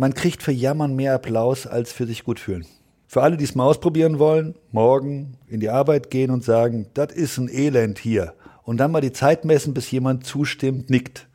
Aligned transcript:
man 0.00 0.14
kriegt 0.14 0.42
für 0.42 0.50
Jammern 0.50 0.96
mehr 0.96 1.14
Applaus 1.14 1.66
als 1.66 1.92
für 1.92 2.06
sich 2.06 2.24
gut 2.24 2.40
fühlen. 2.40 2.64
Für 3.06 3.22
alle, 3.22 3.36
die 3.36 3.44
es 3.44 3.54
mal 3.54 3.66
ausprobieren 3.66 4.18
wollen, 4.18 4.54
morgen 4.72 5.36
in 5.46 5.60
die 5.60 5.68
Arbeit 5.68 6.10
gehen 6.10 6.30
und 6.30 6.42
sagen, 6.42 6.86
das 6.94 7.12
ist 7.12 7.36
ein 7.36 7.50
Elend 7.50 7.98
hier. 7.98 8.32
Und 8.62 8.78
dann 8.78 8.92
mal 8.92 9.02
die 9.02 9.12
Zeit 9.12 9.44
messen, 9.44 9.74
bis 9.74 9.90
jemand 9.90 10.24
zustimmt, 10.24 10.88
nickt. 10.88 11.28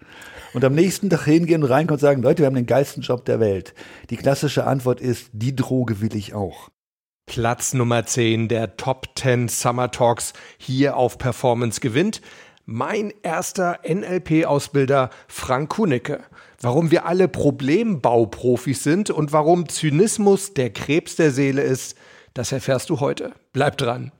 Und 0.55 0.63
am 0.63 0.73
nächsten 0.73 1.11
Tag 1.11 1.25
hingehen 1.25 1.61
und 1.61 1.69
reinkommen 1.69 1.97
und 1.97 2.01
sagen, 2.01 2.23
Leute, 2.23 2.39
wir 2.39 2.47
haben 2.47 2.55
den 2.55 2.65
geilsten 2.65 3.03
Job 3.03 3.23
der 3.25 3.39
Welt. 3.39 3.75
Die 4.09 4.17
klassische 4.17 4.65
Antwort 4.65 4.99
ist, 4.99 5.29
die 5.33 5.55
Droge 5.55 6.01
will 6.01 6.15
ich 6.15 6.33
auch. 6.33 6.69
Platz 7.27 7.73
Nummer 7.73 8.05
10 8.05 8.47
der 8.47 8.77
Top 8.77 9.09
10 9.15 9.47
Summer 9.47 9.91
Talks 9.91 10.33
hier 10.57 10.95
auf 10.95 11.17
Performance 11.17 11.81
gewinnt. 11.81 12.21
Mein 12.67 13.13
erster 13.21 13.81
NLP-Ausbilder 13.87 15.11
Frank 15.27 15.69
Kunicke. 15.69 16.23
Warum 16.59 16.89
wir 16.89 17.05
alle 17.05 17.27
Problembauprofis 17.27 18.81
sind 18.81 19.11
und 19.11 19.31
warum 19.31 19.69
Zynismus 19.69 20.55
der 20.55 20.71
Krebs 20.71 21.15
der 21.15 21.29
Seele 21.29 21.61
ist, 21.61 21.95
das 22.33 22.51
erfährst 22.51 22.89
du 22.89 22.99
heute. 23.01 23.33
Bleib 23.53 23.77
dran. 23.77 24.11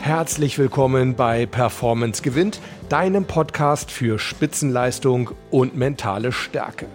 Herzlich 0.00 0.58
willkommen 0.58 1.14
bei 1.14 1.46
Performance 1.46 2.22
gewinnt, 2.22 2.58
deinem 2.88 3.24
Podcast 3.24 3.92
für 3.92 4.18
Spitzenleistung 4.18 5.30
und 5.52 5.76
mentale 5.76 6.32
Stärke. 6.32 6.86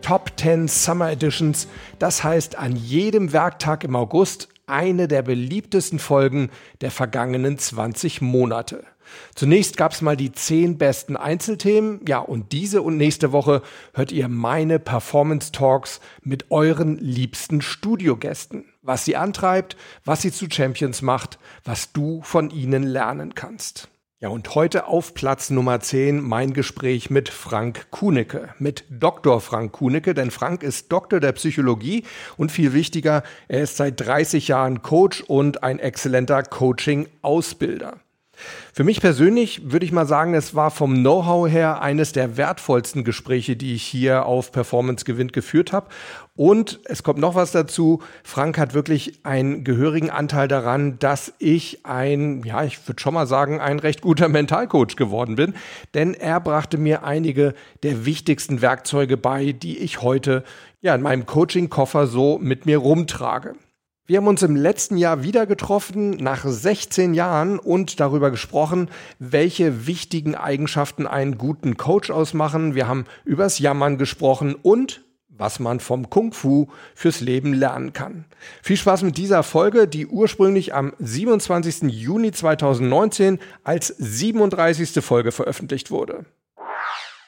Top 0.00 0.30
10 0.36 0.68
Summer 0.68 1.10
Editions, 1.10 1.66
das 1.98 2.22
heißt 2.22 2.56
an 2.56 2.76
jedem 2.76 3.32
Werktag 3.32 3.82
im 3.82 3.96
August 3.96 4.48
eine 4.68 5.08
der 5.08 5.22
beliebtesten 5.22 5.98
Folgen 5.98 6.50
der 6.80 6.90
vergangenen 6.90 7.58
20 7.58 8.20
Monate. 8.20 8.84
Zunächst 9.34 9.76
gab 9.76 9.92
es 9.92 10.02
mal 10.02 10.16
die 10.16 10.32
zehn 10.32 10.78
besten 10.78 11.16
Einzelthemen. 11.16 12.00
Ja, 12.06 12.18
und 12.18 12.52
diese 12.52 12.82
und 12.82 12.96
nächste 12.96 13.32
Woche 13.32 13.62
hört 13.94 14.12
ihr 14.12 14.28
meine 14.28 14.78
Performance 14.78 15.52
Talks 15.52 16.00
mit 16.22 16.50
euren 16.50 16.98
liebsten 16.98 17.60
Studiogästen. 17.60 18.64
Was 18.82 19.04
sie 19.04 19.16
antreibt, 19.16 19.76
was 20.04 20.22
sie 20.22 20.32
zu 20.32 20.46
Champions 20.50 21.02
macht, 21.02 21.38
was 21.64 21.92
du 21.92 22.20
von 22.22 22.50
ihnen 22.50 22.82
lernen 22.82 23.34
kannst. 23.34 23.88
Ja, 24.20 24.30
und 24.30 24.56
heute 24.56 24.88
auf 24.88 25.14
Platz 25.14 25.48
Nummer 25.48 25.78
10 25.78 26.20
mein 26.20 26.52
Gespräch 26.52 27.08
mit 27.08 27.28
Frank 27.28 27.92
Kunicke, 27.92 28.48
mit 28.58 28.82
Dr. 28.90 29.40
Frank 29.40 29.70
Kunicke, 29.70 30.12
denn 30.12 30.32
Frank 30.32 30.64
ist 30.64 30.90
Doktor 30.90 31.20
der 31.20 31.30
Psychologie 31.30 32.02
und 32.36 32.50
viel 32.50 32.72
wichtiger, 32.72 33.22
er 33.46 33.62
ist 33.62 33.76
seit 33.76 34.00
30 34.00 34.48
Jahren 34.48 34.82
Coach 34.82 35.20
und 35.20 35.62
ein 35.62 35.78
exzellenter 35.78 36.42
Coaching-Ausbilder. 36.42 38.00
Für 38.72 38.84
mich 38.84 39.00
persönlich 39.00 39.72
würde 39.72 39.84
ich 39.84 39.92
mal 39.92 40.06
sagen, 40.06 40.34
es 40.34 40.54
war 40.54 40.70
vom 40.70 40.94
Know-how 40.94 41.48
her 41.48 41.82
eines 41.82 42.12
der 42.12 42.36
wertvollsten 42.36 43.04
Gespräche, 43.04 43.56
die 43.56 43.74
ich 43.74 43.82
hier 43.82 44.26
auf 44.26 44.52
Performance 44.52 45.04
Gewinn 45.04 45.28
geführt 45.28 45.72
habe. 45.72 45.88
Und 46.36 46.78
es 46.84 47.02
kommt 47.02 47.18
noch 47.18 47.34
was 47.34 47.50
dazu. 47.50 48.00
Frank 48.22 48.58
hat 48.58 48.72
wirklich 48.72 49.24
einen 49.24 49.64
gehörigen 49.64 50.10
Anteil 50.10 50.46
daran, 50.46 50.98
dass 51.00 51.32
ich 51.38 51.84
ein, 51.84 52.44
ja, 52.44 52.62
ich 52.62 52.86
würde 52.86 53.02
schon 53.02 53.14
mal 53.14 53.26
sagen, 53.26 53.60
ein 53.60 53.80
recht 53.80 54.02
guter 54.02 54.28
Mentalcoach 54.28 54.94
geworden 54.96 55.34
bin. 55.34 55.54
Denn 55.94 56.14
er 56.14 56.38
brachte 56.38 56.78
mir 56.78 57.02
einige 57.02 57.54
der 57.82 58.06
wichtigsten 58.06 58.62
Werkzeuge 58.62 59.16
bei, 59.16 59.52
die 59.52 59.78
ich 59.78 60.00
heute 60.00 60.44
ja 60.80 60.94
in 60.94 61.02
meinem 61.02 61.26
Coaching-Koffer 61.26 62.06
so 62.06 62.38
mit 62.38 62.66
mir 62.66 62.78
rumtrage. 62.78 63.54
Wir 64.08 64.16
haben 64.16 64.26
uns 64.26 64.42
im 64.42 64.56
letzten 64.56 64.96
Jahr 64.96 65.22
wieder 65.22 65.44
getroffen, 65.44 66.12
nach 66.12 66.42
16 66.42 67.12
Jahren, 67.12 67.58
und 67.58 68.00
darüber 68.00 68.30
gesprochen, 68.30 68.88
welche 69.18 69.86
wichtigen 69.86 70.34
Eigenschaften 70.34 71.06
einen 71.06 71.36
guten 71.36 71.76
Coach 71.76 72.10
ausmachen. 72.10 72.74
Wir 72.74 72.88
haben 72.88 73.04
übers 73.26 73.58
Jammern 73.58 73.98
gesprochen 73.98 74.54
und 74.54 75.04
was 75.28 75.60
man 75.60 75.78
vom 75.78 76.08
Kung 76.08 76.32
Fu 76.32 76.68
fürs 76.94 77.20
Leben 77.20 77.52
lernen 77.52 77.92
kann. 77.92 78.24
Viel 78.62 78.78
Spaß 78.78 79.02
mit 79.02 79.18
dieser 79.18 79.42
Folge, 79.42 79.86
die 79.86 80.06
ursprünglich 80.06 80.72
am 80.72 80.94
27. 80.98 81.92
Juni 81.92 82.32
2019 82.32 83.38
als 83.62 83.88
37. 83.88 85.04
Folge 85.04 85.32
veröffentlicht 85.32 85.90
wurde. 85.90 86.24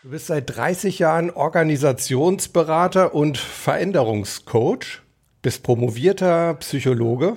Du 0.02 0.08
bist 0.08 0.28
seit 0.28 0.56
30 0.56 0.98
Jahren 0.98 1.30
Organisationsberater 1.30 3.14
und 3.14 3.36
Veränderungscoach. 3.36 5.02
Bist 5.42 5.62
promovierter 5.62 6.54
Psychologe? 6.54 7.36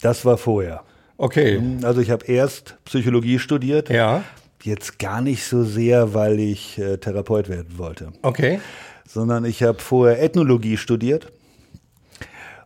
Das 0.00 0.24
war 0.24 0.38
vorher. 0.38 0.82
Okay. 1.16 1.60
Also 1.82 2.00
ich 2.00 2.10
habe 2.10 2.26
erst 2.26 2.76
Psychologie 2.84 3.38
studiert. 3.38 3.90
Ja. 3.90 4.22
Jetzt 4.62 4.98
gar 4.98 5.20
nicht 5.20 5.44
so 5.44 5.64
sehr, 5.64 6.14
weil 6.14 6.40
ich 6.40 6.78
äh, 6.78 6.98
Therapeut 6.98 7.48
werden 7.48 7.78
wollte. 7.78 8.12
Okay. 8.22 8.60
Sondern 9.06 9.44
ich 9.44 9.62
habe 9.62 9.78
vorher 9.78 10.22
Ethnologie 10.22 10.76
studiert. 10.76 11.32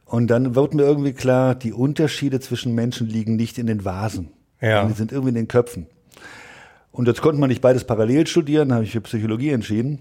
Und 0.05 0.29
dann 0.29 0.55
wurde 0.55 0.77
mir 0.77 0.83
irgendwie 0.83 1.13
klar, 1.13 1.55
die 1.55 1.73
Unterschiede 1.73 2.41
zwischen 2.41 2.75
Menschen 2.75 3.09
liegen 3.09 3.37
nicht 3.37 3.59
in 3.59 3.67
den 3.67 3.85
Vasen. 3.85 4.31
Ja. 4.61 4.85
Die 4.85 4.93
sind 4.93 5.11
irgendwie 5.11 5.31
in 5.31 5.35
den 5.35 5.49
Köpfen. 5.49 5.87
Und 6.93 7.09
jetzt 7.09 7.23
konnte 7.23 7.41
man 7.41 7.49
nicht 7.49 7.63
beides 7.63 7.85
parallel 7.85 8.27
studieren, 8.27 8.73
habe 8.73 8.85
ich 8.85 8.93
für 8.93 9.01
Psychologie 9.01 9.51
entschieden 9.51 10.01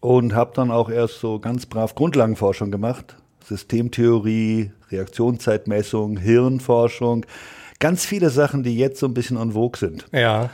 und 0.00 0.34
habe 0.34 0.52
dann 0.54 0.70
auch 0.70 0.90
erst 0.90 1.20
so 1.20 1.38
ganz 1.38 1.66
brav 1.66 1.94
Grundlagenforschung 1.94 2.70
gemacht, 2.72 3.16
Systemtheorie, 3.44 4.70
Reaktionszeitmessung, 4.90 6.16
Hirnforschung, 6.18 7.26
ganz 7.78 8.04
viele 8.04 8.30
Sachen, 8.30 8.62
die 8.62 8.76
jetzt 8.76 9.00
so 9.00 9.06
ein 9.06 9.14
bisschen 9.14 9.36
en 9.36 9.52
vogue 9.52 9.78
sind. 9.78 10.06
Ja. 10.12 10.50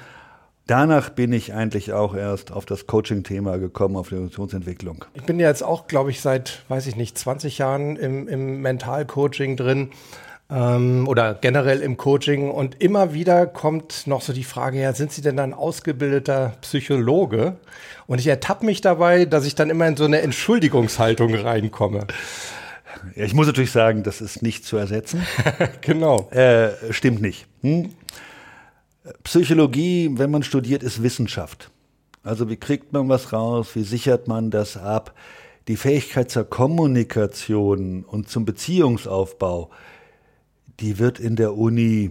Danach 0.67 1.11
bin 1.11 1.33
ich 1.33 1.55
eigentlich 1.55 1.93
auch 1.93 2.17
erst 2.17 2.51
auf 2.51 2.67
das 2.67 2.89
Coaching-Thema 2.89 3.59
gekommen, 3.59 3.97
auf 3.97 4.09
die 4.09 4.17
Emotionsentwicklung. 4.17 5.05
Ich 5.15 5.23
bin 5.23 5.39
ja 5.39 5.47
jetzt 5.47 5.63
auch, 5.63 5.87
glaube 5.87 6.11
ich, 6.11 6.21
seit, 6.21 6.65
weiß 6.69 6.89
ich 6.89 6.97
nicht, 6.97 7.17
20 7.17 7.59
Jahren 7.59 7.95
im, 7.95 8.27
im 8.27 8.63
Mental-Coaching 8.63 9.57
drin 9.57 9.91
ähm, 10.51 11.07
oder 11.07 11.35
generell 11.35 11.83
im 11.83 11.97
Coaching 11.97 12.51
und 12.51 12.81
immer 12.83 13.15
wieder 13.15 13.47
kommt 13.47 14.09
noch 14.09 14.23
so 14.23 14.33
die 14.33 14.43
Frage, 14.43 14.81
ja, 14.81 14.93
sind 14.93 15.13
Sie 15.13 15.23
denn 15.23 15.39
ein 15.39 15.55
ausgebildeter 15.55 16.55
Psychologe? 16.63 17.57
Und 18.09 18.19
ich 18.19 18.27
ertappe 18.27 18.67
mich 18.67 18.81
dabei, 18.81 19.25
dass 19.25 19.47
ich 19.47 19.55
dann 19.55 19.71
immer 19.71 19.87
in 19.87 19.97
so 19.97 20.05
eine 20.05 20.21
Entschuldigungshaltung 20.21 21.33
reinkomme. 21.35 22.07
Ja, 23.15 23.25
ich 23.25 23.35
muss 23.35 23.47
natürlich 23.47 23.71
sagen, 23.71 24.03
das 24.03 24.21
ist 24.21 24.43
nicht 24.43 24.65
zu 24.65 24.77
ersetzen. 24.77 25.27
genau. 25.81 26.29
Äh, 26.31 26.93
stimmt 26.93 27.21
nicht. 27.21 27.47
Hm? 27.63 27.91
Psychologie, 29.25 30.11
wenn 30.15 30.31
man 30.31 30.43
studiert, 30.43 30.83
ist 30.83 31.03
Wissenschaft. 31.03 31.71
Also 32.23 32.51
wie 32.51 32.57
kriegt 32.57 32.93
man 32.93 33.09
was 33.09 33.33
raus? 33.33 33.69
Wie 33.75 33.85
sichert 33.85 34.27
man 34.27 34.51
das 34.51 34.77
ab? 34.77 35.15
Die 35.69 35.77
Fähigkeit 35.77 36.31
zur 36.31 36.45
Kommunikation 36.45 38.05
und 38.05 38.29
zum 38.29 38.45
Beziehungsaufbau, 38.45 39.71
die 40.81 40.99
wird 40.99 41.19
in 41.21 41.37
der 41.37 41.57
Uni 41.57 42.11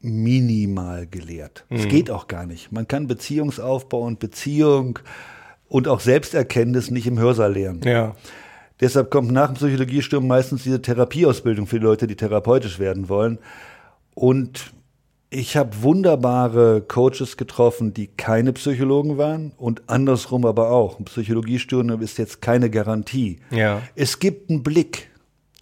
minimal 0.00 1.06
gelehrt. 1.06 1.64
Es 1.70 1.84
mhm. 1.84 1.88
geht 1.88 2.10
auch 2.10 2.28
gar 2.28 2.46
nicht. 2.46 2.70
Man 2.72 2.86
kann 2.86 3.08
Beziehungsaufbau 3.08 4.02
und 4.02 4.20
Beziehung 4.20 5.00
und 5.68 5.88
auch 5.88 6.00
Selbsterkenntnis 6.00 6.90
nicht 6.90 7.06
im 7.06 7.18
Hörsaal 7.18 7.52
lernen. 7.52 7.82
Ja. 7.84 8.14
Deshalb 8.80 9.10
kommt 9.10 9.32
nach 9.32 9.48
dem 9.48 9.56
Psychologiestudium 9.56 10.28
meistens 10.28 10.62
diese 10.62 10.80
Therapieausbildung 10.80 11.66
für 11.66 11.80
die 11.80 11.84
Leute, 11.84 12.06
die 12.06 12.16
therapeutisch 12.16 12.78
werden 12.78 13.08
wollen. 13.08 13.38
Und 14.14 14.72
ich 15.30 15.56
habe 15.56 15.82
wunderbare 15.82 16.80
Coaches 16.80 17.36
getroffen, 17.36 17.92
die 17.92 18.06
keine 18.06 18.52
Psychologen 18.54 19.18
waren 19.18 19.52
und 19.56 19.82
andersrum 19.88 20.46
aber 20.46 20.70
auch. 20.70 20.98
Ein 20.98 21.04
Psychologiestudium 21.04 22.00
ist 22.00 22.18
jetzt 22.18 22.40
keine 22.40 22.70
Garantie. 22.70 23.40
Ja. 23.50 23.82
Es 23.94 24.20
gibt 24.20 24.48
einen 24.48 24.62
Blick 24.62 25.10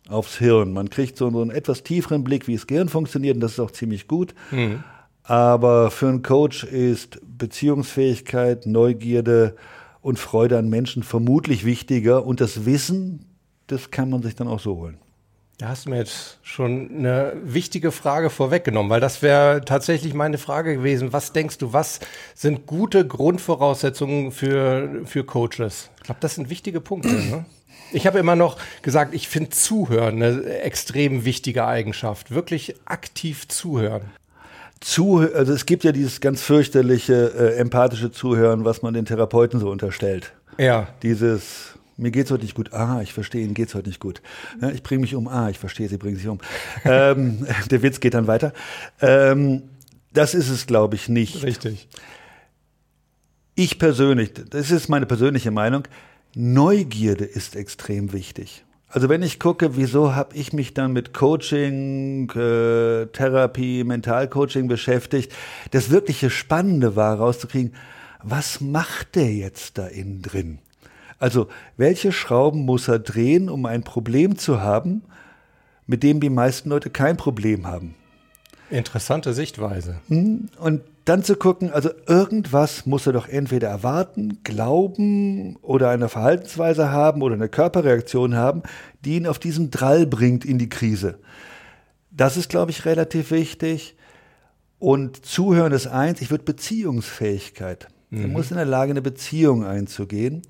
aufs 0.08 0.38
Hirn. 0.38 0.72
Man 0.72 0.88
kriegt 0.88 1.16
so 1.16 1.26
einen 1.26 1.50
etwas 1.50 1.82
tieferen 1.82 2.22
Blick, 2.22 2.46
wie 2.46 2.54
das 2.54 2.66
Gehirn 2.66 2.88
funktioniert 2.88 3.34
und 3.34 3.40
das 3.40 3.52
ist 3.52 3.60
auch 3.60 3.72
ziemlich 3.72 4.06
gut. 4.06 4.34
Mhm. 4.52 4.84
Aber 5.24 5.90
für 5.90 6.08
einen 6.08 6.22
Coach 6.22 6.62
ist 6.62 7.18
Beziehungsfähigkeit, 7.26 8.66
Neugierde, 8.66 9.56
und 10.06 10.20
Freude 10.20 10.56
an 10.56 10.68
Menschen 10.68 11.02
vermutlich 11.02 11.64
wichtiger. 11.64 12.24
Und 12.24 12.40
das 12.40 12.64
Wissen, 12.64 13.26
das 13.66 13.90
kann 13.90 14.08
man 14.08 14.22
sich 14.22 14.36
dann 14.36 14.46
auch 14.46 14.60
so 14.60 14.76
holen. 14.76 14.98
Da 15.58 15.66
hast 15.68 15.86
du 15.86 15.90
mir 15.90 15.96
jetzt 15.96 16.38
schon 16.42 16.90
eine 16.96 17.32
wichtige 17.42 17.90
Frage 17.90 18.30
vorweggenommen, 18.30 18.88
weil 18.88 19.00
das 19.00 19.20
wäre 19.20 19.62
tatsächlich 19.64 20.14
meine 20.14 20.38
Frage 20.38 20.76
gewesen. 20.76 21.12
Was 21.12 21.32
denkst 21.32 21.58
du, 21.58 21.72
was 21.72 21.98
sind 22.36 22.66
gute 22.66 23.04
Grundvoraussetzungen 23.04 24.30
für, 24.30 25.02
für 25.06 25.24
Coaches? 25.24 25.90
Ich 25.96 26.04
glaube, 26.04 26.20
das 26.20 26.36
sind 26.36 26.50
wichtige 26.50 26.80
Punkte. 26.80 27.08
Ne? 27.08 27.44
Ich 27.92 28.06
habe 28.06 28.20
immer 28.20 28.36
noch 28.36 28.58
gesagt, 28.82 29.12
ich 29.12 29.28
finde 29.28 29.50
Zuhören 29.50 30.22
eine 30.22 30.44
extrem 30.60 31.24
wichtige 31.24 31.66
Eigenschaft. 31.66 32.30
Wirklich 32.30 32.76
aktiv 32.84 33.48
zuhören 33.48 34.02
zu, 34.80 35.18
also 35.18 35.52
es 35.52 35.66
gibt 35.66 35.84
ja 35.84 35.92
dieses 35.92 36.20
ganz 36.20 36.42
fürchterliche 36.42 37.32
äh, 37.34 37.56
empathische 37.56 38.10
Zuhören, 38.10 38.64
was 38.64 38.82
man 38.82 38.94
den 38.94 39.04
Therapeuten 39.04 39.60
so 39.60 39.70
unterstellt. 39.70 40.32
Ja. 40.58 40.88
Dieses 41.02 41.76
mir 41.98 42.10
geht's 42.10 42.30
heute 42.30 42.42
nicht 42.42 42.54
gut. 42.54 42.74
Ah, 42.74 43.00
ich 43.02 43.14
verstehe, 43.14 43.42
Ihnen 43.42 43.54
geht's 43.54 43.74
heute 43.74 43.88
nicht 43.88 44.00
gut. 44.00 44.20
Ja, 44.60 44.70
ich 44.70 44.82
bringe 44.82 45.00
mich 45.00 45.14
um. 45.14 45.28
Ah, 45.28 45.48
ich 45.48 45.58
verstehe, 45.58 45.88
Sie 45.88 45.96
bringen 45.96 46.16
sich 46.16 46.28
um. 46.28 46.40
ähm, 46.84 47.46
der 47.70 47.82
Witz 47.82 48.00
geht 48.00 48.14
dann 48.14 48.26
weiter. 48.26 48.52
Ähm, 49.00 49.62
das 50.12 50.34
ist 50.34 50.50
es, 50.50 50.66
glaube 50.66 50.94
ich, 50.94 51.08
nicht. 51.08 51.42
Richtig. 51.42 51.88
Ich 53.54 53.78
persönlich, 53.78 54.32
das 54.34 54.70
ist 54.70 54.88
meine 54.88 55.06
persönliche 55.06 55.50
Meinung, 55.50 55.84
Neugierde 56.34 57.24
ist 57.24 57.56
extrem 57.56 58.12
wichtig. 58.12 58.65
Also 58.88 59.08
wenn 59.08 59.22
ich 59.22 59.40
gucke, 59.40 59.76
wieso 59.76 60.14
habe 60.14 60.36
ich 60.36 60.52
mich 60.52 60.72
dann 60.72 60.92
mit 60.92 61.12
Coaching, 61.12 62.30
äh, 62.30 63.06
Therapie, 63.06 63.82
Mentalcoaching 63.84 64.68
beschäftigt, 64.68 65.32
das 65.72 65.90
wirkliche 65.90 66.30
Spannende 66.30 66.94
war 66.94 67.18
rauszukriegen, 67.18 67.74
was 68.22 68.60
macht 68.60 69.16
der 69.16 69.32
jetzt 69.34 69.78
da 69.78 69.86
innen 69.86 70.22
drin? 70.22 70.58
Also 71.18 71.48
welche 71.76 72.12
Schrauben 72.12 72.64
muss 72.64 72.88
er 72.88 72.98
drehen, 72.98 73.48
um 73.48 73.66
ein 73.66 73.82
Problem 73.82 74.38
zu 74.38 74.60
haben, 74.60 75.02
mit 75.86 76.02
dem 76.02 76.20
die 76.20 76.30
meisten 76.30 76.70
Leute 76.70 76.90
kein 76.90 77.16
Problem 77.16 77.66
haben? 77.66 77.94
Interessante 78.70 79.32
Sichtweise. 79.32 79.96
Hm? 80.08 80.48
Und 80.58 80.82
dann 81.04 81.22
zu 81.22 81.36
gucken, 81.36 81.70
also 81.70 81.90
irgendwas 82.06 82.84
muss 82.84 83.06
er 83.06 83.12
doch 83.12 83.28
entweder 83.28 83.68
erwarten, 83.68 84.40
glauben 84.42 85.56
oder 85.62 85.90
eine 85.90 86.08
Verhaltensweise 86.08 86.90
haben 86.90 87.22
oder 87.22 87.36
eine 87.36 87.48
Körperreaktion 87.48 88.34
haben, 88.34 88.62
die 89.04 89.16
ihn 89.16 89.28
auf 89.28 89.38
diesen 89.38 89.70
Drall 89.70 90.04
bringt 90.04 90.44
in 90.44 90.58
die 90.58 90.68
Krise. 90.68 91.20
Das 92.10 92.36
ist, 92.36 92.48
glaube 92.48 92.72
ich, 92.72 92.84
relativ 92.86 93.30
wichtig. 93.30 93.94
Und 94.80 95.24
Zuhören 95.24 95.72
ist 95.72 95.86
eins, 95.86 96.20
ich 96.20 96.30
würde 96.30 96.44
Beziehungsfähigkeit. 96.44 97.86
Mhm. 98.10 98.22
Er 98.22 98.28
muss 98.28 98.50
in 98.50 98.56
der 98.56 98.66
Lage, 98.66 98.90
eine 98.90 99.02
Beziehung 99.02 99.64
einzugehen. 99.64 100.42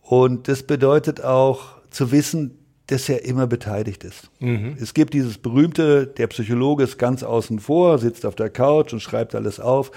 Und 0.00 0.48
das 0.48 0.62
bedeutet 0.62 1.22
auch 1.22 1.80
zu 1.90 2.12
wissen, 2.12 2.59
dass 2.90 3.08
er 3.08 3.24
immer 3.24 3.46
beteiligt 3.46 4.02
ist. 4.02 4.30
Mhm. 4.40 4.76
Es 4.80 4.94
gibt 4.94 5.14
dieses 5.14 5.38
berühmte, 5.38 6.08
der 6.08 6.26
Psychologe 6.26 6.82
ist 6.82 6.98
ganz 6.98 7.22
außen 7.22 7.60
vor, 7.60 7.98
sitzt 7.98 8.26
auf 8.26 8.34
der 8.34 8.50
Couch 8.50 8.92
und 8.92 9.00
schreibt 9.00 9.36
alles 9.36 9.60
auf. 9.60 9.92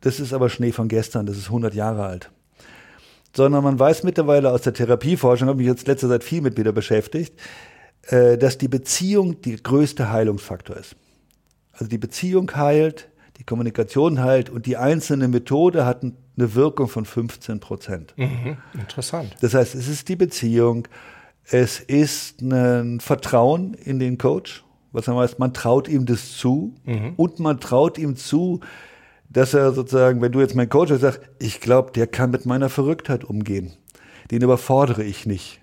Das 0.00 0.18
ist 0.18 0.32
aber 0.32 0.48
Schnee 0.48 0.72
von 0.72 0.88
gestern, 0.88 1.26
das 1.26 1.36
ist 1.36 1.46
100 1.46 1.74
Jahre 1.74 2.06
alt. 2.06 2.30
Sondern 3.36 3.62
man 3.62 3.78
weiß 3.78 4.04
mittlerweile 4.04 4.50
aus 4.52 4.62
der 4.62 4.72
Therapieforschung, 4.72 5.48
habe 5.48 5.58
mich 5.58 5.66
jetzt 5.66 5.86
letzter 5.86 6.08
Zeit 6.08 6.24
viel 6.24 6.40
mit 6.40 6.56
wieder 6.56 6.72
beschäftigt, 6.72 7.38
äh, 8.06 8.38
dass 8.38 8.56
die 8.56 8.68
Beziehung 8.68 9.42
der 9.42 9.58
größte 9.58 10.10
Heilungsfaktor 10.10 10.76
ist. 10.76 10.96
Also 11.72 11.88
die 11.88 11.98
Beziehung 11.98 12.50
heilt, 12.56 13.10
die 13.36 13.44
Kommunikation 13.44 14.22
heilt 14.22 14.48
und 14.48 14.64
die 14.64 14.78
einzelne 14.78 15.28
Methode 15.28 15.84
hat 15.84 16.02
eine 16.02 16.54
Wirkung 16.54 16.88
von 16.88 17.04
15 17.04 17.60
Prozent. 17.60 18.14
Mhm, 18.16 18.56
interessant. 18.72 19.36
Das 19.42 19.52
heißt, 19.52 19.74
es 19.74 19.88
ist 19.88 20.08
die 20.08 20.16
Beziehung, 20.16 20.88
es 21.50 21.80
ist 21.80 22.42
ein 22.42 23.00
Vertrauen 23.00 23.74
in 23.74 23.98
den 23.98 24.18
Coach, 24.18 24.64
was 24.92 25.08
heißt, 25.08 25.38
man 25.38 25.54
traut 25.54 25.88
ihm 25.88 26.06
das 26.06 26.36
zu 26.36 26.74
mhm. 26.84 27.14
und 27.16 27.40
man 27.40 27.60
traut 27.60 27.98
ihm 27.98 28.16
zu, 28.16 28.60
dass 29.30 29.54
er 29.54 29.72
sozusagen, 29.72 30.20
wenn 30.20 30.32
du 30.32 30.40
jetzt 30.40 30.54
mein 30.54 30.68
Coach 30.68 30.90
bist, 30.90 31.02
sagst, 31.02 31.20
ich 31.38 31.60
glaube, 31.60 31.92
der 31.92 32.06
kann 32.06 32.30
mit 32.30 32.46
meiner 32.46 32.68
Verrücktheit 32.68 33.24
umgehen. 33.24 33.72
Den 34.30 34.42
überfordere 34.42 35.04
ich 35.04 35.26
nicht. 35.26 35.60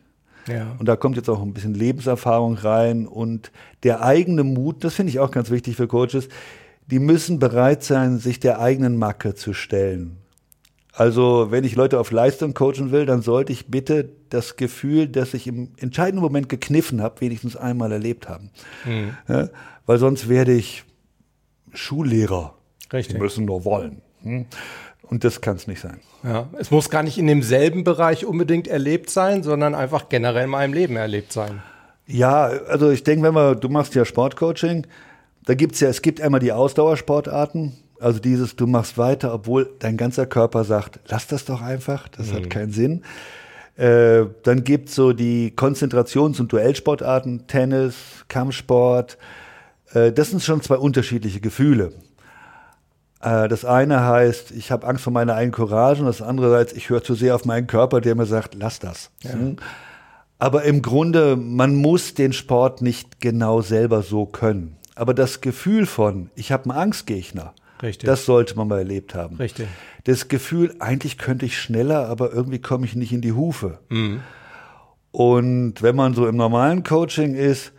Ja. 0.48 0.76
Und 0.78 0.88
da 0.88 0.96
kommt 0.96 1.18
jetzt 1.18 1.30
auch 1.30 1.42
ein 1.42 1.54
bisschen 1.54 1.74
Lebenserfahrung 1.74 2.56
rein 2.56 3.08
und 3.08 3.52
der 3.84 4.04
eigene 4.04 4.44
Mut, 4.44 4.84
das 4.84 4.94
finde 4.94 5.10
ich 5.10 5.20
auch 5.20 5.32
ganz 5.32 5.50
wichtig 5.50 5.76
für 5.76 5.88
Coaches, 5.88 6.30
die 6.88 7.00
müssen 7.00 7.40
bereit 7.40 7.84
sein, 7.84 8.20
sich 8.20 8.40
der 8.40 8.60
eigenen 8.60 8.98
Macke 8.98 9.34
zu 9.34 9.54
stellen. 9.54 10.18
Also 10.96 11.48
wenn 11.52 11.66
ich 11.66 11.76
Leute 11.76 12.00
auf 12.00 12.12
Leistung 12.12 12.54
coachen 12.54 12.92
will, 12.92 13.06
dann 13.06 13.22
sollte 13.22 13.52
ich 13.52 13.68
bitte 13.68 14.10
das 14.30 14.56
Gefühl, 14.56 15.08
dass 15.08 15.34
ich 15.34 15.46
im 15.46 15.72
entscheidenden 15.78 16.22
Moment 16.22 16.48
gekniffen 16.48 17.02
habe, 17.02 17.20
wenigstens 17.22 17.58
einmal 17.58 17.92
erlebt 17.92 18.30
haben. 18.30 18.50
Mhm. 18.86 19.18
Ja, 19.28 19.50
weil 19.86 19.98
sonst 19.98 20.30
werde 20.30 20.54
ich 20.54 20.86
Schullehrer. 21.74 22.56
Richtig. 22.94 23.16
Die 23.16 23.22
müssen 23.22 23.46
nur 23.46 23.66
wollen. 23.66 24.02
Hm? 24.24 24.46
Und 25.04 25.24
das 25.24 25.42
kann 25.42 25.58
es 25.58 25.68
nicht 25.68 25.82
sein. 25.82 26.00
Ja, 26.24 26.50
es 26.58 26.72
muss 26.72 26.90
gar 26.90 27.04
nicht 27.04 27.18
in 27.18 27.28
demselben 27.28 27.84
Bereich 27.84 28.26
unbedingt 28.26 28.68
erlebt 28.68 29.10
sein, 29.10 29.44
sondern 29.44 29.76
einfach 29.76 30.10
generell 30.10 30.46
in 30.46 30.50
meinem 30.50 30.74
Leben 30.74 30.96
erlebt 30.96 31.32
sein. 31.32 31.62
Ja, 32.08 32.46
also 32.46 32.90
ich 32.90 33.04
denke, 33.04 33.24
wenn 33.24 33.34
man, 33.34 33.60
du 33.60 33.70
machst 33.70 33.96
ja 33.96 34.06
Sportcoaching, 34.06 34.88
da 35.46 35.54
gibt's 35.54 35.80
ja, 35.80 35.90
es 35.90 36.02
gibt 36.02 36.22
einmal 36.22 36.40
die 36.40 36.52
Ausdauersportarten, 36.52 37.74
also 38.00 38.20
dieses, 38.20 38.56
du 38.56 38.68
machst 38.68 38.98
weiter, 38.98 39.34
obwohl 39.34 39.70
dein 39.80 39.98
ganzer 39.98 40.26
Körper 40.26 40.64
sagt, 40.64 41.00
lass 41.08 41.28
das 41.28 41.46
doch 41.46 41.62
einfach, 41.62 42.08
das 42.10 42.32
mhm. 42.32 42.36
hat 42.36 42.50
keinen 42.50 42.72
Sinn. 42.72 43.04
Äh, 43.78 44.26
dann 44.44 44.64
gibt's 44.64 44.96
so 44.96 45.14
die 45.14 45.52
Konzentrations- 45.56 46.40
und 46.40 46.52
Duellsportarten, 46.52 47.48
Tennis, 47.48 47.96
Kampfsport. 48.30 49.18
Äh, 49.94 50.12
das 50.12 50.30
sind 50.30 50.42
schon 50.42 50.62
zwei 50.62 50.78
unterschiedliche 50.78 51.42
Gefühle. 51.42 51.92
Äh, 53.22 53.50
das 53.50 53.66
eine 53.66 54.06
heißt, 54.06 54.52
ich 54.52 54.72
habe 54.72 54.88
Angst 54.88 55.04
vor 55.04 55.12
meiner 55.12 55.36
eigenen 55.36 55.54
Courage 55.54 56.02
und 56.02 56.08
das 56.08 56.22
andere 56.22 56.56
heißt, 56.58 56.76
ich 56.76 56.90
höre 56.90 57.04
zu 57.04 57.16
sehr 57.16 57.36
auf 57.36 57.44
meinen 57.44 57.68
Körper, 57.68 58.00
der 58.00 58.16
mir 58.16 58.26
sagt, 58.26 58.56
lass 58.56 58.80
das. 58.80 59.12
Ja. 59.24 59.34
Hm? 59.34 59.58
Aber 60.38 60.64
im 60.64 60.82
Grunde, 60.82 61.36
man 61.36 61.76
muss 61.76 62.14
den 62.14 62.34
Sport 62.34 62.82
nicht 62.82 63.20
genau 63.20 63.62
selber 63.62 64.02
so 64.02 64.26
können. 64.26 64.78
Aber 64.94 65.14
das 65.14 65.42
Gefühl 65.42 65.86
von, 65.86 66.30
ich 66.36 66.52
habe 66.52 66.70
einen 66.70 66.80
Angstgegner, 66.80 67.54
Richtig. 67.82 68.08
Das 68.08 68.26
sollte 68.26 68.56
man 68.56 68.68
mal 68.68 68.80
erlebt 68.80 69.16
haben. 69.16 69.38
Richtig. 69.38 69.68
Das 70.06 70.28
Gefühl, 70.28 70.76
eigentlich 70.80 71.18
könnte 71.18 71.46
ich 71.46 71.60
schneller, 71.60 72.08
aber 72.08 72.32
irgendwie 72.32 72.60
komme 72.60 72.86
ich 72.86 72.96
nicht 72.96 73.12
in 73.12 73.22
die 73.22 73.34
Hufe. 73.34 73.80
Mhm. 73.90 74.22
Und 75.12 75.82
wenn 75.82 75.96
man 75.96 76.14
so 76.14 76.28
im 76.28 76.36
normalen 76.36 76.84
Coaching 76.84 77.36
ist, 77.36 77.72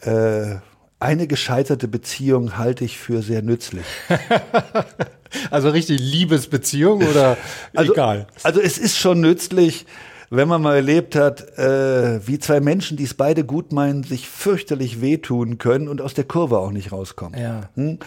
äh, 0.00 0.56
eine 1.00 1.26
gescheiterte 1.26 1.88
Beziehung 1.88 2.58
halte 2.58 2.84
ich 2.84 2.98
für 2.98 3.22
sehr 3.22 3.42
nützlich. 3.42 3.86
also 5.50 5.70
richtig 5.70 6.00
Liebesbeziehung 6.00 7.02
oder 7.06 7.36
also, 7.74 7.92
egal? 7.92 8.26
Also 8.42 8.60
es 8.60 8.78
ist 8.78 8.98
schon 8.98 9.20
nützlich, 9.20 9.86
wenn 10.30 10.48
man 10.48 10.60
mal 10.60 10.76
erlebt 10.76 11.14
hat, 11.14 11.56
äh, 11.56 12.26
wie 12.26 12.38
zwei 12.38 12.60
Menschen, 12.60 12.96
die 12.96 13.04
es 13.04 13.14
beide 13.14 13.44
gut 13.44 13.72
meinen, 13.72 14.02
sich 14.02 14.28
fürchterlich 14.28 15.00
wehtun 15.00 15.58
können 15.58 15.88
und 15.88 16.00
aus 16.00 16.14
der 16.14 16.24
Kurve 16.24 16.58
auch 16.58 16.72
nicht 16.72 16.92
rauskommen. 16.92 17.40
Ja. 17.40 17.70
Hm? 17.74 17.98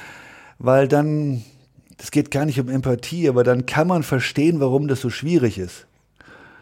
Weil 0.63 0.87
dann, 0.87 1.43
das 1.97 2.11
geht 2.11 2.29
gar 2.29 2.45
nicht 2.45 2.59
um 2.59 2.69
Empathie, 2.69 3.27
aber 3.27 3.43
dann 3.43 3.65
kann 3.65 3.87
man 3.87 4.03
verstehen, 4.03 4.59
warum 4.59 4.87
das 4.87 5.01
so 5.01 5.09
schwierig 5.09 5.57
ist. 5.57 5.87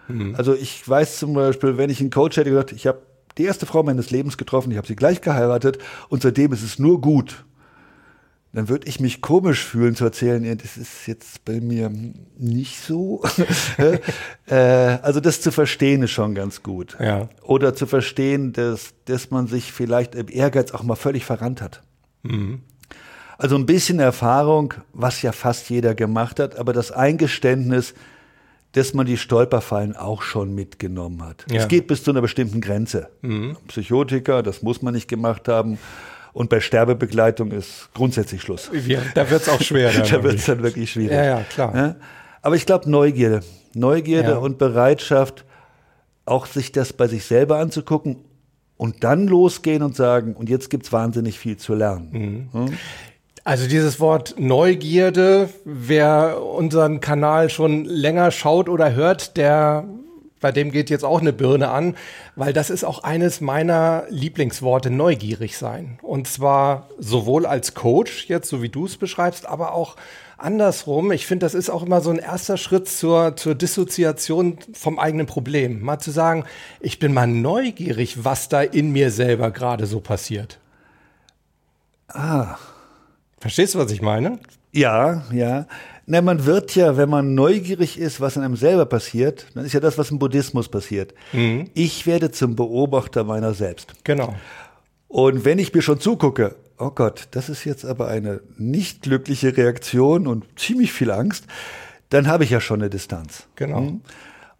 Mhm. 0.07 0.36
Also 0.36 0.56
ich 0.56 0.88
weiß 0.88 1.19
zum 1.19 1.34
Beispiel, 1.34 1.78
wenn 1.78 1.90
ich 1.90 2.00
einen 2.00 2.10
Coach 2.10 2.38
hätte 2.38 2.50
gesagt, 2.50 2.72
ich 2.72 2.88
habe 2.88 3.01
die 3.38 3.44
erste 3.44 3.66
Frau 3.66 3.84
meines 3.84 4.10
Lebens 4.10 4.38
getroffen, 4.38 4.72
ich 4.72 4.78
habe 4.78 4.88
sie 4.88 4.96
gleich 4.96 5.22
geheiratet 5.22 5.80
und 6.07 6.22
seitdem 6.22 6.54
ist 6.54 6.63
es 6.63 6.80
nur 6.80 7.01
gut. 7.01 7.46
Dann 8.51 8.68
würde 8.68 8.88
ich 8.88 9.00
mich 9.00 9.22
komisch 9.22 9.63
fühlen 9.63 9.96
zu 9.96 10.06
erzählen, 10.06 10.44
ja, 10.44 10.56
das 10.56 10.75
ist 10.75 11.06
jetzt 11.06 11.45
bei 11.45 11.60
mir 11.62 11.92
nicht 12.36 12.80
so. 12.80 13.22
äh, 14.47 14.56
also 14.56 15.19
das 15.19 15.42
zu 15.42 15.52
verstehen 15.52 16.02
ist 16.02 16.12
schon 16.12 16.33
ganz 16.33 16.64
gut. 16.64 16.97
Ja. 17.00 17.30
Oder 17.44 17.76
zu 17.76 17.85
verstehen, 17.85 18.52
dass, 18.54 18.94
dass 19.06 19.30
man 19.30 19.45
sich 19.45 19.71
vielleicht 19.71 20.16
im 20.16 20.30
Ehrgeiz 20.30 20.71
auch 20.71 20.81
mal 20.81 20.95
völlig 20.95 21.26
verrannt 21.26 21.62
hat. 21.62 21.83
Mhm. 22.24 22.64
Also 23.40 23.56
ein 23.56 23.66
bisschen 23.66 24.00
Erfahrung, 24.02 24.74
was 24.92 25.22
ja 25.22 25.31
fast 25.31 25.69
jeder 25.69 25.96
gemacht 25.96 26.42
hat, 26.42 26.58
aber 26.58 26.74
das 26.74 26.92
Eingeständnis, 26.92 27.94
dass 28.74 28.94
man 28.94 29.06
die 29.06 29.16
Stolperfallen 29.16 29.96
auch 29.96 30.24
schon 30.24 30.54
mitgenommen 30.54 31.24
hat. 31.24 31.46
Ja. 31.50 31.62
Es 31.62 31.69
geht 31.69 31.88
bis 31.88 32.04
zu 32.04 32.12
einer 32.12 32.22
bestimmten 32.22 32.60
Grenze. 32.60 33.10
Mhm. 33.22 33.56
Psychotiker, 33.69 34.44
das 34.44 34.62
muss 34.62 34.81
man 34.81 34.94
nicht 34.94 35.08
gemacht 35.08 35.48
haben. 35.48 35.80
Und 36.34 36.50
bei 36.50 36.60
Sterbebegleitung 36.60 37.52
ist 37.52 37.90
grundsätzlich 37.94 38.42
Schluss. 38.42 38.69
Ja, 38.86 39.00
da 39.16 39.30
wird 39.30 39.44
es 39.44 39.50
auch 39.50 39.62
schwer. 39.62 39.92
da 40.10 40.22
wird 40.22 40.36
es 40.36 40.46
dann 40.46 40.62
wirklich 40.62 40.92
schwierig. 40.92 41.14
Ja, 41.14 41.24
ja, 41.24 41.42
klar. 41.44 41.74
Ja? 41.74 41.96
Aber 42.42 42.58
ich 42.58 42.66
glaube, 42.66 42.90
Neugierde. 42.90 43.40
Neugierde 43.74 44.31
ja. 44.31 44.38
und 44.38 44.58
Bereitschaft, 44.58 45.46
auch 46.26 46.46
sich 46.46 46.74
das 46.74 46.92
bei 46.92 47.08
sich 47.08 47.24
selber 47.24 47.60
anzugucken 47.60 48.18
und 48.76 49.06
dann 49.06 49.28
losgehen 49.28 49.81
und 49.81 49.96
sagen, 49.96 50.36
und 50.36 50.50
jetzt 50.50 50.69
gibt 50.69 50.86
es 50.86 50.92
wahnsinnig 50.92 51.40
viel 51.40 51.56
zu 51.56 51.74
lernen. 51.74 52.50
Mhm. 52.54 52.68
Hm? 52.68 52.78
Also 53.44 53.68
dieses 53.68 54.00
Wort 54.00 54.36
Neugierde, 54.38 55.50
wer 55.66 56.42
unseren 56.42 57.00
Kanal 57.00 57.50
schon 57.50 57.86
länger 57.86 58.31
schaut 58.31 58.69
oder 58.69 58.94
hört, 58.94 59.38
der 59.38 59.86
bei 60.40 60.52
dem 60.52 60.72
geht 60.72 60.90
jetzt 60.90 61.04
auch 61.04 61.19
eine 61.19 61.34
Birne 61.34 61.69
an, 61.69 61.96
weil 62.36 62.54
das 62.54 62.69
ist 62.69 62.84
auch 62.84 63.04
eines 63.04 63.42
meiner 63.42 64.06
Lieblingsworte, 64.10 64.90
neugierig 64.90 65.58
sein. 65.58 66.00
Und 66.02 66.28
zwar 66.28 66.90
sowohl 66.98 67.46
als 67.46 67.74
Coach, 67.74 68.28
jetzt 68.28 68.50
so 68.50 68.62
wie 68.62 68.69
du 68.69 68.86
es 68.86 68.98
beschreibst, 68.98 69.46
aber 69.46 69.74
auch 69.74 69.96
andersrum. 70.38 71.12
Ich 71.12 71.28
finde, 71.28 71.46
das 71.46 71.54
ist 71.54 71.69
auch 71.69 71.84
immer 71.84 72.02
so 72.02 72.10
ein 72.10 72.19
erster 72.19 72.58
Schritt 72.58 72.88
zur, 72.88 73.36
zur 73.36 73.56
Dissoziation 73.56 74.58
vom 74.74 74.98
eigenen 74.98 75.26
Problem. 75.26 75.81
Mal 75.81 76.00
zu 76.00 76.12
sagen, 76.12 76.46
ich 76.80 77.00
bin 77.00 77.14
mal 77.14 77.28
neugierig, 77.28 78.24
was 78.24 78.48
da 78.48 78.62
in 78.62 78.92
mir 78.92 79.12
selber 79.12 79.52
gerade 79.52 79.86
so 79.86 80.00
passiert. 80.00 80.60
Ah, 82.08 82.58
Verstehst 83.40 83.76
du, 83.76 83.80
was 83.80 83.92
ich 83.92 84.02
meine? 84.02 84.40
Ja, 84.72 85.24
ja. 85.31 85.68
Na, 86.06 86.22
man 86.22 86.46
wird 86.46 86.76
ja, 86.76 86.98
wenn 86.98 87.10
man 87.10 87.36
neugierig 87.36 88.00
ist, 88.00 88.19
was 88.19 88.36
in 88.36 88.44
einem 88.44 88.56
selber 88.56 88.86
passiert, 88.86 89.46
dann 89.54 89.66
ist 89.66 89.74
ja 89.74 89.80
das, 89.80 89.98
was 89.98 90.12
im 90.12 90.19
Buddhismus 90.19 90.68
passiert. 90.68 91.14
Mhm. 91.34 91.69
Ich 91.76 92.08
werde 92.08 92.31
zum 92.31 92.56
Beobachter 92.56 93.24
meiner 93.24 93.54
selbst. 93.54 93.94
Genau. 94.04 94.34
Und 95.08 95.46
wenn 95.46 95.60
ich 95.60 95.74
mir 95.74 95.81
schon 95.81 96.00
zugucke, 96.00 96.56
oh 96.78 96.92
Gott, 96.92 97.28
das 97.31 97.50
ist 97.50 97.64
jetzt 97.64 97.86
aber 97.86 98.08
eine 98.08 98.42
nicht 98.58 99.04
glückliche 99.04 99.56
Reaktion 99.56 100.28
und 100.28 100.46
ziemlich 100.60 100.92
viel 100.92 101.12
Angst, 101.12 101.46
dann 102.10 102.28
habe 102.28 102.44
ich 102.44 102.50
ja 102.50 102.60
schon 102.60 102.81
eine 102.81 102.90
Distanz. 102.90 103.48
Genau. 103.56 103.81
Hm? 103.81 104.02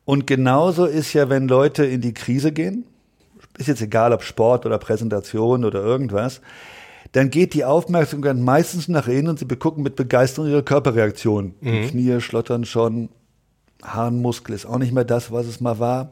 Und 0.06 0.28
genauso 0.28 0.86
ist 0.86 1.14
ja, 1.14 1.30
wenn 1.30 1.48
Leute 1.48 1.86
in 1.86 2.02
die 2.02 2.14
Krise 2.14 2.52
gehen, 2.52 2.86
ist 3.58 3.68
jetzt 3.68 3.82
egal, 3.82 4.14
ob 4.14 4.24
Sport 4.24 4.66
oder 4.66 4.78
Präsentation 4.78 5.66
oder 5.66 5.84
irgendwas, 5.84 6.42
dann 7.12 7.30
geht 7.30 7.54
die 7.54 7.66
Aufmerksamkeit 7.66 8.38
meistens 8.38 8.88
nach 8.88 9.08
innen 9.08 9.30
und 9.30 9.40
sie 9.40 9.46
begucken 9.46 9.84
mit 9.84 9.96
Begeisterung 9.96 10.50
ihre 10.50 10.64
Körperreaktion. 10.64 11.56
Mhm. 11.62 11.72
Die 11.72 11.88
Knie 11.88 12.22
schlottern 12.22 12.66
schon, 12.66 13.10
Harnmuskel 13.84 14.54
ist 14.54 14.66
auch 14.66 14.78
nicht 14.78 14.94
mehr 14.94 15.06
das, 15.06 15.32
was 15.32 15.48
es 15.48 15.62
mal 15.62 15.80
war. 15.80 16.12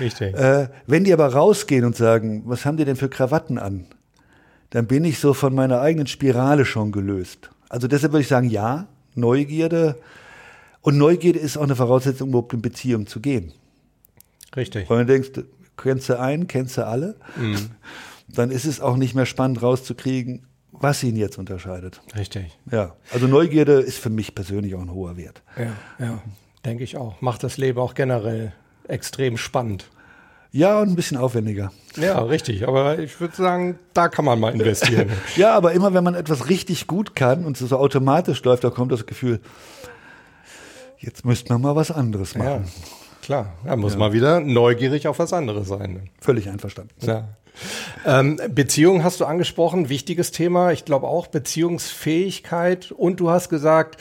Richtig. 0.00 0.34
Äh, 0.34 0.68
wenn 0.86 1.04
die 1.04 1.12
aber 1.12 1.32
rausgehen 1.32 1.84
und 1.84 1.96
sagen, 1.96 2.42
was 2.46 2.64
haben 2.64 2.76
die 2.76 2.84
denn 2.84 2.96
für 2.96 3.08
Krawatten 3.08 3.58
an? 3.58 3.86
Dann 4.70 4.86
bin 4.86 5.04
ich 5.04 5.20
so 5.20 5.32
von 5.32 5.54
meiner 5.54 5.80
eigenen 5.80 6.06
Spirale 6.06 6.64
schon 6.64 6.92
gelöst. 6.92 7.50
Also 7.68 7.88
deshalb 7.88 8.12
würde 8.12 8.22
ich 8.22 8.28
sagen, 8.28 8.50
ja, 8.50 8.88
Neugierde. 9.14 9.96
Und 10.82 10.98
Neugierde 10.98 11.38
ist 11.38 11.56
auch 11.56 11.62
eine 11.62 11.76
Voraussetzung, 11.76 12.28
überhaupt 12.28 12.52
in 12.52 12.62
Beziehung 12.62 13.06
zu 13.06 13.20
gehen. 13.20 13.52
Richtig. 14.54 14.90
Weil 14.90 15.06
du 15.06 15.12
denkst, 15.12 15.30
kennst 15.76 16.08
du 16.08 16.18
einen, 16.18 16.46
kennst 16.46 16.76
du 16.76 16.86
alle? 16.86 17.16
Mhm. 17.36 17.56
Dann 18.28 18.50
ist 18.50 18.64
es 18.64 18.80
auch 18.80 18.96
nicht 18.96 19.14
mehr 19.14 19.26
spannend 19.26 19.62
rauszukriegen, 19.62 20.46
was 20.72 21.02
ihn 21.02 21.16
jetzt 21.16 21.38
unterscheidet. 21.38 22.00
Richtig. 22.16 22.58
Ja, 22.70 22.96
also 23.12 23.26
Neugierde 23.26 23.80
ist 23.80 23.98
für 23.98 24.10
mich 24.10 24.34
persönlich 24.34 24.74
auch 24.74 24.82
ein 24.82 24.92
hoher 24.92 25.16
Wert. 25.16 25.42
Ja, 25.56 25.72
ja. 26.04 26.22
Denke 26.64 26.84
ich 26.84 26.96
auch. 26.96 27.20
Macht 27.20 27.44
das 27.44 27.56
Leben 27.56 27.78
auch 27.78 27.94
generell 27.94 28.52
extrem 28.88 29.36
spannend. 29.36 29.88
Ja, 30.52 30.80
und 30.80 30.88
ein 30.88 30.96
bisschen 30.96 31.18
aufwendiger. 31.18 31.70
Ja, 31.96 32.18
richtig. 32.22 32.66
Aber 32.66 32.98
ich 32.98 33.20
würde 33.20 33.36
sagen, 33.36 33.78
da 33.92 34.08
kann 34.08 34.24
man 34.24 34.40
mal 34.40 34.54
investieren. 34.54 35.10
ja, 35.36 35.54
aber 35.54 35.72
immer 35.72 35.92
wenn 35.92 36.02
man 36.02 36.14
etwas 36.14 36.48
richtig 36.48 36.86
gut 36.86 37.14
kann 37.14 37.44
und 37.44 37.60
es 37.60 37.68
so 37.68 37.76
automatisch 37.76 38.42
läuft, 38.42 38.64
da 38.64 38.70
kommt 38.70 38.90
das 38.90 39.06
Gefühl, 39.06 39.40
jetzt 40.98 41.24
müsste 41.24 41.52
man 41.52 41.62
mal 41.62 41.76
was 41.76 41.90
anderes 41.90 42.36
machen. 42.36 42.64
Ja, 42.64 42.64
klar. 43.22 43.52
Da 43.64 43.76
muss 43.76 43.92
ja. 43.92 43.98
man 43.98 44.12
wieder 44.12 44.40
neugierig 44.40 45.08
auf 45.08 45.18
was 45.18 45.32
anderes 45.32 45.68
sein. 45.68 46.10
Völlig 46.20 46.48
einverstanden. 46.48 46.94
Ja. 47.00 47.28
Ähm, 48.04 48.38
Beziehung 48.50 49.02
hast 49.02 49.20
du 49.20 49.24
angesprochen, 49.24 49.88
wichtiges 49.88 50.30
Thema. 50.30 50.72
Ich 50.72 50.84
glaube 50.84 51.06
auch 51.06 51.26
Beziehungsfähigkeit. 51.26 52.92
Und 52.92 53.20
du 53.20 53.30
hast 53.30 53.48
gesagt, 53.48 53.98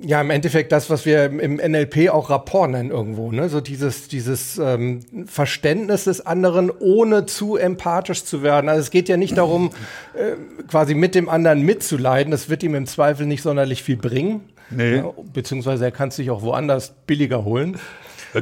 ja, 0.00 0.20
im 0.20 0.30
Endeffekt 0.30 0.72
das, 0.72 0.90
was 0.90 1.06
wir 1.06 1.24
im 1.24 1.56
NLP 1.56 2.10
auch 2.10 2.30
Rapport 2.30 2.70
nennen 2.70 2.90
irgendwo, 2.90 3.32
ne? 3.32 3.48
So 3.48 3.60
dieses, 3.60 4.08
dieses 4.08 4.58
ähm, 4.58 5.00
Verständnis 5.26 6.04
des 6.04 6.24
anderen, 6.24 6.70
ohne 6.70 7.26
zu 7.26 7.56
empathisch 7.56 8.24
zu 8.24 8.42
werden. 8.42 8.68
Also 8.68 8.80
es 8.80 8.90
geht 8.90 9.08
ja 9.08 9.16
nicht 9.16 9.36
darum, 9.36 9.70
äh, 10.14 10.36
quasi 10.68 10.94
mit 10.94 11.14
dem 11.14 11.28
anderen 11.28 11.62
mitzuleiden. 11.62 12.30
Das 12.30 12.48
wird 12.48 12.62
ihm 12.62 12.74
im 12.74 12.86
Zweifel 12.86 13.26
nicht 13.26 13.42
sonderlich 13.42 13.82
viel 13.82 13.96
bringen. 13.96 14.40
Nee. 14.70 14.96
Ja, 14.96 15.12
beziehungsweise 15.32 15.86
er 15.86 15.90
kann 15.90 16.10
es 16.10 16.16
sich 16.16 16.30
auch 16.30 16.42
woanders 16.42 16.92
billiger 17.06 17.44
holen. 17.44 17.78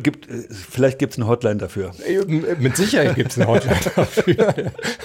Gibt, 0.02 0.28
vielleicht 0.50 0.98
gibt 0.98 1.12
es 1.12 1.18
eine 1.18 1.28
Hotline 1.28 1.56
dafür. 1.56 1.92
Äh, 2.06 2.24
mit 2.58 2.76
Sicherheit 2.76 3.14
gibt 3.14 3.30
es 3.30 3.38
eine 3.38 3.46
Hotline 3.46 3.78
dafür. 3.96 4.54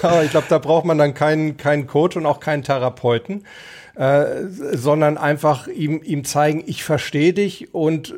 Aber 0.02 0.24
ich 0.24 0.30
glaube, 0.30 0.46
da 0.48 0.58
braucht 0.58 0.84
man 0.84 0.98
dann 0.98 1.14
keinen, 1.14 1.56
keinen 1.56 1.86
Coach 1.86 2.16
und 2.16 2.26
auch 2.26 2.40
keinen 2.40 2.62
Therapeuten 2.62 3.44
äh, 3.94 4.46
sondern 4.72 5.18
einfach 5.18 5.68
ihm, 5.68 6.00
ihm 6.02 6.24
zeigen, 6.24 6.62
ich 6.66 6.82
verstehe 6.82 7.32
dich 7.32 7.74
und 7.74 8.14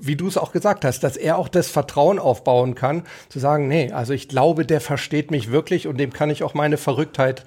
wie 0.00 0.16
du 0.16 0.26
es 0.26 0.38
auch 0.38 0.52
gesagt 0.52 0.84
hast, 0.84 1.04
dass 1.04 1.16
er 1.16 1.36
auch 1.36 1.48
das 1.48 1.68
Vertrauen 1.68 2.18
aufbauen 2.18 2.74
kann, 2.74 3.04
zu 3.28 3.38
sagen, 3.38 3.68
nee, 3.68 3.92
also 3.92 4.12
ich 4.12 4.28
glaube, 4.28 4.64
der 4.64 4.80
versteht 4.80 5.30
mich 5.30 5.50
wirklich 5.50 5.86
und 5.86 5.98
dem 5.98 6.12
kann 6.12 6.30
ich 6.30 6.42
auch 6.42 6.54
meine 6.54 6.78
Verrücktheit 6.78 7.44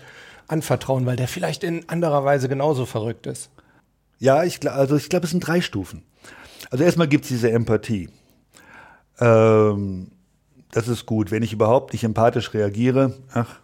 anvertrauen, 0.48 1.06
weil 1.06 1.16
der 1.16 1.28
vielleicht 1.28 1.64
in 1.64 1.90
anderer 1.90 2.24
Weise 2.24 2.48
genauso 2.48 2.86
verrückt 2.86 3.28
ist. 3.28 3.50
Ja, 4.20 4.44
ich, 4.44 4.70
also 4.70 4.96
ich 4.96 5.10
glaube, 5.10 5.26
es 5.26 5.32
sind 5.32 5.46
drei 5.46 5.62
Stufen. 5.62 6.04
Also 6.70 6.84
erstmal 6.84 7.08
gibt 7.08 7.26
es 7.26 7.30
diese 7.30 7.52
Empathie. 7.52 8.10
Ähm, 9.24 10.08
das 10.72 10.88
ist 10.88 11.06
gut. 11.06 11.32
Wenn 11.32 11.44
ich 11.44 11.54
überhaupt 11.54 11.94
nicht 11.94 12.04
empathisch 12.04 12.54
reagiere, 12.54 13.14
ach, 13.32 13.60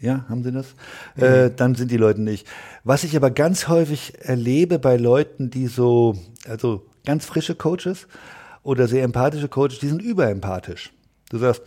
ja, 0.00 0.24
haben 0.28 0.42
sie 0.42 0.52
das? 0.52 0.74
Mhm. 1.16 1.22
Äh, 1.22 1.50
dann 1.54 1.74
sind 1.74 1.90
die 1.90 1.96
Leute 1.96 2.20
nicht. 2.20 2.46
Was 2.84 3.04
ich 3.04 3.16
aber 3.16 3.30
ganz 3.30 3.68
häufig 3.68 4.14
erlebe 4.20 4.78
bei 4.78 4.96
Leuten, 4.96 5.50
die 5.50 5.68
so, 5.68 6.16
also 6.46 6.84
ganz 7.06 7.24
frische 7.24 7.54
Coaches 7.54 8.08
oder 8.64 8.88
sehr 8.88 9.04
empathische 9.04 9.48
Coaches, 9.48 9.78
die 9.78 9.88
sind 9.88 10.02
überempathisch. 10.02 10.92
Du 11.30 11.38
sagst, 11.38 11.62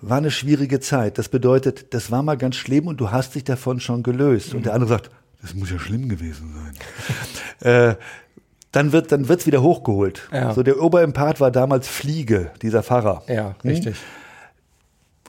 war 0.00 0.18
eine 0.18 0.30
schwierige 0.30 0.80
Zeit. 0.80 1.18
Das 1.18 1.28
bedeutet, 1.28 1.94
das 1.94 2.10
war 2.10 2.22
mal 2.22 2.36
ganz 2.36 2.56
schlimm 2.56 2.88
und 2.88 3.00
du 3.00 3.12
hast 3.12 3.34
dich 3.34 3.44
davon 3.44 3.80
schon 3.80 4.02
gelöst. 4.02 4.50
Mhm. 4.50 4.56
Und 4.58 4.66
der 4.66 4.74
andere 4.74 4.90
sagt, 4.90 5.10
das 5.40 5.54
muss 5.54 5.70
ja 5.70 5.78
schlimm 5.78 6.08
gewesen 6.08 6.52
sein. 7.60 7.94
äh, 7.94 7.94
dann 8.76 8.92
wird 8.92 9.10
dann 9.10 9.28
wird's 9.28 9.46
wieder 9.46 9.62
hochgeholt. 9.62 10.28
Ja. 10.30 10.52
So 10.52 10.62
der 10.62 10.82
Oberempath 10.82 11.40
war 11.40 11.50
damals 11.50 11.88
Fliege, 11.88 12.50
dieser 12.60 12.82
Pfarrer. 12.82 13.22
Ja, 13.26 13.54
hm? 13.62 13.70
richtig. 13.70 13.96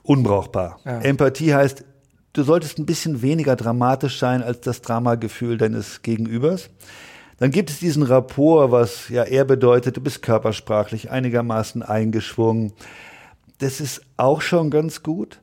Unbrauchbar. 0.02 0.78
Ja. 0.84 1.00
Empathie 1.00 1.54
heißt, 1.54 1.82
du 2.34 2.42
solltest 2.42 2.78
ein 2.78 2.84
bisschen 2.84 3.22
weniger 3.22 3.56
dramatisch 3.56 4.18
sein 4.18 4.42
als 4.42 4.60
das 4.60 4.82
Dramagefühl 4.82 5.56
deines 5.56 6.02
Gegenübers. 6.02 6.68
Dann 7.38 7.50
gibt 7.50 7.70
es 7.70 7.78
diesen 7.78 8.02
Rapport, 8.02 8.70
was 8.70 9.08
ja 9.08 9.24
eher 9.24 9.46
bedeutet, 9.46 9.96
du 9.96 10.02
bist 10.02 10.20
körpersprachlich 10.20 11.10
einigermaßen 11.10 11.82
eingeschwungen. 11.82 12.74
Das 13.60 13.80
ist 13.80 14.02
auch 14.18 14.42
schon 14.42 14.70
ganz 14.70 15.02
gut. 15.02 15.40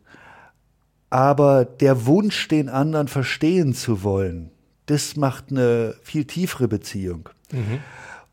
Aber 1.09 1.65
der 1.65 2.05
Wunsch, 2.05 2.49
den 2.49 2.69
anderen 2.69 3.07
verstehen 3.07 3.73
zu 3.73 4.03
wollen, 4.03 4.51
das 4.85 5.15
macht 5.15 5.45
eine 5.49 5.95
viel 6.03 6.25
tiefere 6.25 6.67
Beziehung. 6.67 7.29
Mhm. 7.51 7.79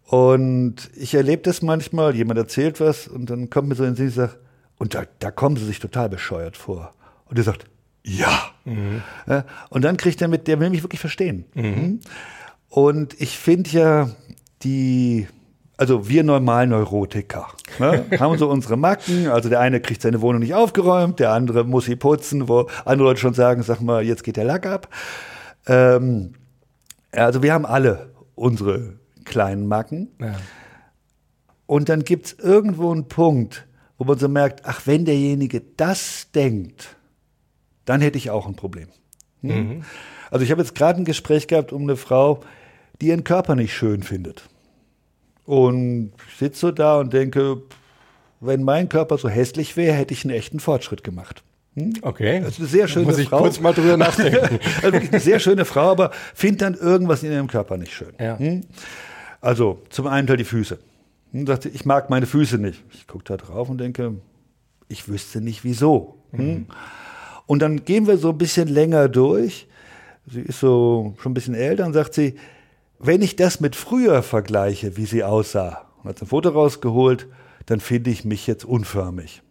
Und 0.07 0.91
ich 0.95 1.15
erlebe 1.15 1.43
das 1.43 1.63
manchmal, 1.63 2.15
jemand 2.15 2.39
erzählt 2.39 2.81
was 2.81 3.09
und 3.09 3.31
dann 3.31 3.49
kommt 3.49 3.69
mir 3.69 3.75
so 3.75 3.85
in 3.85 3.91
den 3.91 3.97
Sinn, 3.97 4.09
ich 4.09 4.15
sage, 4.15 4.39
und 4.79 4.95
da, 4.95 5.05
da 5.21 5.31
kommen 5.31 5.57
sie 5.57 5.65
sich 5.65 5.79
total 5.79 6.09
bescheuert 6.09 6.57
vor. 6.57 6.93
Und 7.27 7.39
er 7.39 7.45
sagt, 7.45 7.67
ja. 8.03 8.51
Mhm. 8.65 9.03
Und 9.71 9.83
dann 9.83 9.97
kriegt 9.97 10.21
er 10.21 10.29
mit, 10.29 10.49
der 10.49 10.61
will 10.61 10.71
mich 10.71 10.83
wirklich 10.83 11.01
verstehen. 11.01 11.45
Mhm. 11.55 12.01
Und 12.69 13.21
ich 13.21 13.39
finde 13.39 13.71
ja, 13.71 14.11
die, 14.63 15.29
also 15.77 16.09
wir 16.09 16.25
normal 16.25 16.67
Neurotiker 16.67 17.49
ne, 17.79 18.05
haben 18.19 18.39
so 18.39 18.51
unsere 18.51 18.77
Macken. 18.77 19.29
Also 19.29 19.49
der 19.49 19.61
eine 19.61 19.81
kriegt 19.81 20.03
seine 20.03 20.21
Wohnung 20.21 20.41
nicht 20.41 20.55
aufgeräumt, 20.55 21.21
der 21.21 21.33
andere 21.33 21.65
muss 21.65 21.87
sie 21.87 21.97
putzen, 21.97 22.49
wo 22.49 22.69
andere 22.85 23.09
Leute 23.09 23.21
schon 23.21 23.35
sagen, 23.35 23.63
sag 23.63 23.81
mal, 23.81 24.03
jetzt 24.03 24.25
geht 24.25 24.37
der 24.37 24.45
Lack 24.45 24.67
ab. 24.67 24.89
Ähm, 25.67 26.35
also 27.13 27.43
wir 27.43 27.53
haben 27.53 27.67
alle 27.67 28.11
unsere 28.35 28.95
kleinen 29.33 29.67
Macken. 29.67 30.09
Ja. 30.21 30.35
Und 31.67 31.89
dann 31.89 32.05
gibt 32.05 32.27
es 32.27 32.33
irgendwo 32.39 32.93
einen 32.93 33.09
Punkt, 33.09 33.67
wo 33.97 34.05
man 34.05 34.19
so 34.19 34.29
merkt, 34.29 34.67
ach, 34.67 34.83
wenn 34.85 35.05
derjenige 35.07 35.63
das 35.77 36.31
denkt, 36.35 36.97
dann 37.87 38.01
hätte 38.01 38.19
ich 38.19 38.31
auch 38.31 38.47
ein 38.47 38.57
Problem. 38.57 38.89
Hm? 39.41 39.51
Mhm. 39.51 39.85
Also 40.31 40.45
ich 40.45 40.51
habe 40.51 40.61
jetzt 40.61 40.75
gerade 40.75 41.01
ein 41.01 41.05
Gespräch 41.05 41.47
gehabt 41.47 41.73
um 41.73 41.83
eine 41.83 41.97
Frau, 41.97 42.41
die 43.01 43.09
ihren 43.09 43.25
Körper 43.25 43.55
nicht 43.55 43.75
schön 43.75 44.03
findet. 44.03 44.49
Und 45.45 46.13
ich 46.29 46.37
sitze 46.39 46.61
so 46.61 46.71
da 46.71 47.01
und 47.01 47.13
denke, 47.13 47.63
wenn 48.41 48.63
mein 48.63 48.89
Körper 48.89 49.19
so 49.19 49.29
hässlich 49.29 49.77
wäre, 49.77 49.95
hätte 49.95 50.15
ich 50.15 50.25
einen 50.25 50.35
echten 50.35 50.61
Fortschritt 50.61 51.03
gemacht. 51.03 51.43
Hm? 51.75 51.95
Okay. 52.03 52.41
Das 52.41 52.55
ist 52.55 52.59
eine 52.59 52.69
sehr 52.69 52.89
schöne 52.89 53.07
Muss 53.07 53.19
ich 53.19 53.29
Frau. 53.29 53.39
kurz 53.39 53.61
mal 53.61 53.73
drüber 53.73 53.97
nachdenken. 53.99 54.59
also 54.77 54.93
wirklich 54.93 55.11
eine 55.11 55.21
sehr 55.21 55.41
schöne 55.41 55.65
Frau, 55.65 55.91
aber 55.91 56.11
findet 56.35 56.63
dann 56.63 56.75
irgendwas 56.75 57.23
in 57.23 57.33
ihrem 57.33 57.47
Körper 57.47 57.77
nicht 57.79 57.93
schön. 57.95 58.13
Ja. 58.21 58.39
Hm? 58.39 58.63
Also 59.43 59.83
zum 59.91 60.07
einen 60.07 60.27
Teil 60.27 60.39
die 60.39 60.45
Füße. 60.45 60.79
Hm, 61.33 61.47
sagte, 61.47 61.69
ich 61.69 61.85
mag 61.85 62.09
meine 62.09 62.27
Füße 62.27 62.57
nicht. 62.57 62.83
Ich 62.95 63.07
gucke 63.07 63.25
da 63.25 63.37
drauf 63.37 63.69
und 63.69 63.79
denke, 63.79 64.15
ich 64.89 65.09
wüsste 65.09 65.41
nicht 65.41 65.65
wieso. 65.65 66.17
Hm? 66.31 66.47
Mhm. 66.47 66.67
Und 67.47 67.59
dann 67.61 67.85
gehen 67.85 68.07
wir 68.07 68.17
so 68.17 68.31
ein 68.31 68.39
bisschen 68.39 68.69
länger 68.69 69.09
durch. 69.09 69.67
Sie 70.27 70.41
ist 70.41 70.61
so 70.61 71.15
schon 71.21 71.33
ein 71.33 71.35
bisschen 71.35 71.55
älter 71.55 71.85
und 71.85 71.93
sagt 71.93 72.15
sie, 72.15 72.37
wenn 73.01 73.21
ich 73.21 73.35
das 73.35 73.59
mit 73.59 73.75
früher 73.75 74.23
vergleiche, 74.23 74.97
wie 74.97 75.07
sie 75.07 75.25
aussah, 75.25 75.89
und 76.03 76.11
hat 76.11 76.23
ein 76.23 76.29
Foto 76.29 76.51
rausgeholt, 76.51 77.27
dann 77.67 77.81
finde 77.81 78.11
ich 78.11 78.25
mich 78.25 78.47
jetzt 78.47 78.65
unförmig. 78.65 79.43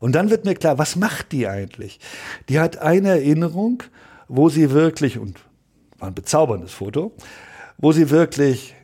Und 0.00 0.12
dann 0.12 0.28
wird 0.28 0.44
mir 0.44 0.54
klar, 0.54 0.76
was 0.76 0.96
macht 0.96 1.32
die 1.32 1.48
eigentlich? 1.48 1.98
Die 2.50 2.60
hat 2.60 2.76
eine 2.76 3.08
Erinnerung, 3.08 3.82
wo 4.28 4.50
sie 4.50 4.70
wirklich, 4.70 5.18
und 5.18 5.40
war 5.98 6.08
ein 6.08 6.14
bezauberndes 6.14 6.72
Foto, 6.72 7.12
wo 7.78 7.92
sie 7.92 8.10
wirklich 8.10 8.74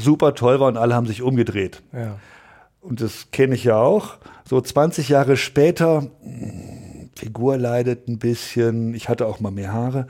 super 0.00 0.34
toll 0.34 0.60
war 0.60 0.68
und 0.68 0.76
alle 0.76 0.94
haben 0.94 1.06
sich 1.06 1.22
umgedreht. 1.22 1.82
Ja. 1.92 2.18
Und 2.80 3.00
das 3.00 3.30
kenne 3.30 3.54
ich 3.54 3.64
ja 3.64 3.76
auch. 3.76 4.16
So 4.44 4.60
20 4.60 5.08
Jahre 5.08 5.36
später, 5.36 6.06
Figur 7.14 7.58
leidet 7.58 8.08
ein 8.08 8.18
bisschen, 8.18 8.94
ich 8.94 9.08
hatte 9.08 9.26
auch 9.26 9.40
mal 9.40 9.50
mehr 9.50 9.72
Haare. 9.72 10.06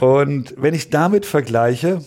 Und 0.00 0.54
wenn 0.58 0.74
ich 0.74 0.90
damit 0.90 1.24
vergleiche, 1.24 2.02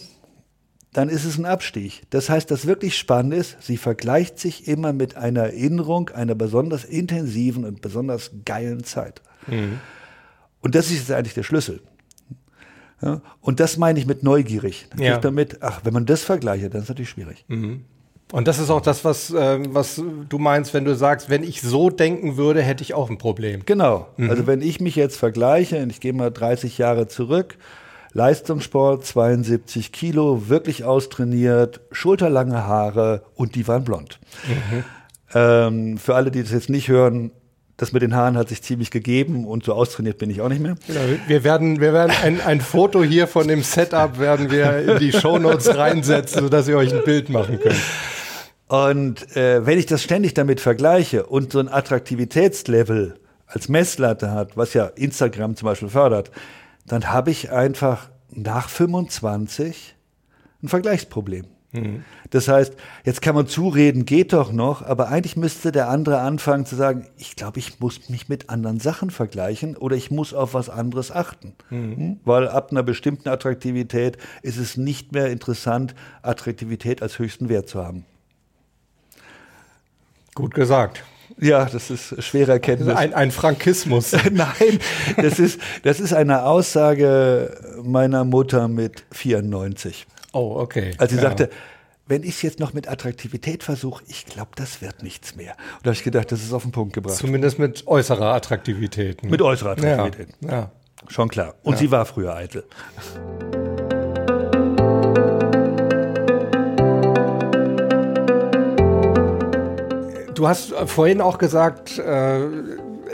dann 0.94 1.10
ist 1.10 1.26
es 1.26 1.38
ein 1.38 1.46
Abstieg. 1.46 2.04
Das 2.10 2.30
heißt, 2.30 2.52
das 2.52 2.68
wirklich 2.68 2.98
spannend 2.98 3.34
ist, 3.34 3.58
sie 3.62 3.78
vergleicht 3.78 4.40
sich 4.40 4.68
immer 4.68 4.94
mit 4.94 5.16
einer 5.16 5.44
Erinnerung 5.44 6.10
einer 6.10 6.36
besonders 6.36 6.84
intensiven 6.84 7.66
und 7.66 7.82
besonders 7.82 8.32
geilen 8.46 8.84
Zeit. 8.84 9.22
Mhm. 9.48 9.80
Und 10.60 10.76
das 10.76 10.88
ist 10.88 11.00
jetzt 11.00 11.12
eigentlich 11.12 11.34
der 11.34 11.44
Schlüssel. 11.44 11.82
Ja, 13.02 13.22
und 13.42 13.60
das 13.60 13.78
meine 13.78 14.00
ich 14.00 14.06
mit 14.06 14.24
neugierig. 14.24 14.88
Dann 14.92 15.00
ja. 15.00 15.16
ich 15.16 15.20
damit, 15.20 15.60
ach, 15.62 15.82
wenn 15.84 15.94
man 15.94 16.06
das 16.06 16.24
vergleicht, 16.24 16.64
dann 16.64 16.72
ist 16.74 16.84
es 16.84 16.90
natürlich 16.90 17.10
schwierig. 17.10 17.46
Mhm. 17.48 17.86
Und 18.32 18.48
das 18.48 18.60
ist 18.60 18.70
auch 18.70 18.82
das, 18.82 19.04
was, 19.04 19.32
äh, 19.32 19.60
was 19.74 20.02
du 20.30 20.40
meinst, 20.40 20.74
wenn 20.74 20.86
du 20.86 20.96
sagst, 20.96 21.30
wenn 21.30 21.44
ich 21.44 21.62
so 21.62 21.90
denken 21.90 22.38
würde, 22.38 22.62
hätte 22.62 22.84
ich 22.84 22.94
auch 22.94 23.10
ein 23.10 23.18
Problem. 23.18 23.64
Genau. 23.66 24.08
Mhm. 24.18 24.30
Also 24.30 24.48
wenn 24.48 24.62
ich 24.62 24.80
mich 24.80 24.96
jetzt 24.96 25.18
vergleiche, 25.18 25.82
und 25.82 25.90
ich 25.90 26.00
gehe 26.00 26.14
mal 26.14 26.32
30 26.32 26.78
Jahre 26.78 27.08
zurück, 27.08 27.58
Leistungssport, 28.14 29.06
72 29.06 29.92
Kilo, 29.92 30.50
wirklich 30.50 30.84
austrainiert, 30.84 31.82
schulterlange 31.92 32.66
Haare 32.66 33.24
und 33.36 33.56
die 33.56 33.68
waren 33.68 33.84
blond. 33.84 34.20
Mhm. 34.48 34.84
Ähm, 35.34 35.98
für 35.98 36.16
alle, 36.16 36.32
die 36.32 36.42
das 36.42 36.52
jetzt 36.52 36.70
nicht 36.70 36.90
hören, 36.90 37.32
das 37.82 37.94
mit 37.94 38.04
den 38.04 38.16
Haaren 38.16 38.38
hat 38.38 38.50
sich 38.50 38.62
ziemlich 38.62 38.92
gegeben 38.92 39.44
und 39.48 39.64
so 39.64 39.74
austrainiert 39.74 40.20
bin 40.20 40.30
ich 40.30 40.40
auch 40.40 40.50
nicht 40.50 40.62
mehr. 40.62 40.76
Genau, 40.86 41.00
wir 41.26 41.44
werden, 41.44 41.82
wir 41.82 41.94
werden 41.94 42.14
ein, 42.24 42.40
ein 42.40 42.62
Foto 42.62 43.04
hier 43.04 43.26
von 43.26 43.48
dem 43.48 43.64
Setup 43.64 44.20
werden 44.20 44.52
wir 44.52 44.78
in 44.78 45.00
die 45.00 45.12
Shownotes 45.12 45.76
reinsetzen, 45.76 46.44
sodass 46.44 46.68
ihr 46.68 46.78
euch 46.78 46.94
ein 46.94 47.04
Bild 47.04 47.30
machen 47.30 47.60
könnt. 47.60 47.82
Und 48.68 49.36
äh, 49.36 49.66
wenn 49.66 49.80
ich 49.80 49.88
das 49.88 50.04
ständig 50.04 50.36
damit 50.36 50.62
vergleiche 50.62 51.26
und 51.26 51.54
so 51.54 51.60
ein 51.60 51.70
Attraktivitätslevel 51.70 53.16
als 53.48 53.68
Messlatte 53.68 54.30
hat, 54.30 54.56
was 54.56 54.76
ja 54.76 54.86
Instagram 54.86 55.56
zum 55.56 55.66
Beispiel 55.66 55.90
fördert, 55.90 56.30
dann 56.86 57.12
habe 57.12 57.32
ich 57.32 57.52
einfach 57.52 58.10
nach 58.30 58.70
25 58.70 59.96
ein 60.62 60.68
Vergleichsproblem. 60.68 61.48
Mhm. 61.72 62.04
Das 62.30 62.48
heißt, 62.48 62.74
jetzt 63.06 63.22
kann 63.22 63.36
man 63.36 63.48
zureden, 63.48 64.06
geht 64.06 64.34
doch 64.34 64.52
noch, 64.52 64.82
aber 64.82 65.08
eigentlich 65.08 65.38
müsste 65.38 65.72
der 65.72 65.90
andere 65.90 66.20
anfangen 66.20 66.66
zu 66.66 66.76
sagen, 66.76 67.08
ich 67.18 67.36
glaube, 67.36 67.60
ich 67.60 67.80
muss 67.80 68.10
mich 68.10 68.30
mit 68.30 68.50
anderen 68.50 68.80
Sachen 68.80 69.10
vergleichen 69.10 69.78
oder 69.78 69.96
ich 69.96 70.12
muss 70.12 70.34
auf 70.34 70.54
was 70.54 70.70
anderes 70.70 71.12
achten. 71.12 71.54
Mhm. 71.70 71.98
Hm? 71.98 72.20
Weil 72.26 72.48
ab 72.48 72.72
einer 72.72 72.84
bestimmten 72.84 73.30
Attraktivität 73.30 74.18
ist 74.42 74.58
es 74.58 74.78
nicht 74.78 75.12
mehr 75.12 75.28
interessant, 75.28 75.96
Attraktivität 76.22 77.02
als 77.02 77.20
höchsten 77.20 77.50
Wert 77.50 77.70
zu 77.70 77.84
haben. 77.84 78.06
Gut 80.36 80.54
gesagt. 80.54 81.04
Ja, 81.40 81.66
das 81.66 81.90
ist 81.90 82.22
schwere 82.24 82.54
Erkenntnis. 82.54 82.96
Ein, 82.96 83.14
ein 83.14 83.32
Frankismus. 83.32 84.12
Nein, 84.32 84.80
das 85.18 85.40
ist, 85.40 85.60
das 85.84 86.00
ist 86.00 86.14
eine 86.14 86.44
Aussage 86.44 87.58
meiner 87.84 88.26
Mutter 88.26 88.68
mit 88.68 89.04
94. 89.12 90.06
Oh, 90.34 90.56
okay. 90.58 90.94
Als 90.98 91.12
sie 91.12 91.18
ja. 91.18 91.24
sagte, 91.24 91.50
wenn 92.08 92.24
ich 92.24 92.30
es 92.30 92.42
jetzt 92.42 92.60
noch 92.60 92.74
mit 92.74 92.88
Attraktivität 92.88 93.64
versuche, 93.64 94.04
ich 94.08 94.26
glaube, 94.26 94.52
das 94.56 94.82
wird 94.82 95.04
nichts 95.04 95.36
mehr. 95.36 95.52
Und 95.78 95.86
da 95.86 95.90
habe 95.90 95.94
ich 95.94 96.04
gedacht, 96.04 96.32
das 96.32 96.42
ist 96.42 96.54
auf 96.54 96.64
den 96.64 96.72
Punkt 96.72 96.94
gebracht. 96.94 97.16
Zumindest 97.16 97.60
mit 97.60 97.86
äußerer 97.88 98.34
Attraktivität. 98.34 99.24
Ne? 99.24 99.30
Mit 99.30 99.42
äußerer 99.42 99.72
Attraktivität. 99.72 100.30
Ja, 100.42 100.52
ja. 100.52 100.72
Schon 101.08 101.30
klar. 101.30 101.56
Und 101.64 101.74
ja. 101.74 101.80
sie 101.80 101.92
war 101.92 102.06
früher 102.06 102.36
eitel. 102.36 102.64
Du 110.36 110.48
hast 110.48 110.74
vorhin 110.88 111.22
auch 111.22 111.38
gesagt, 111.38 112.00
äh, 112.00 112.40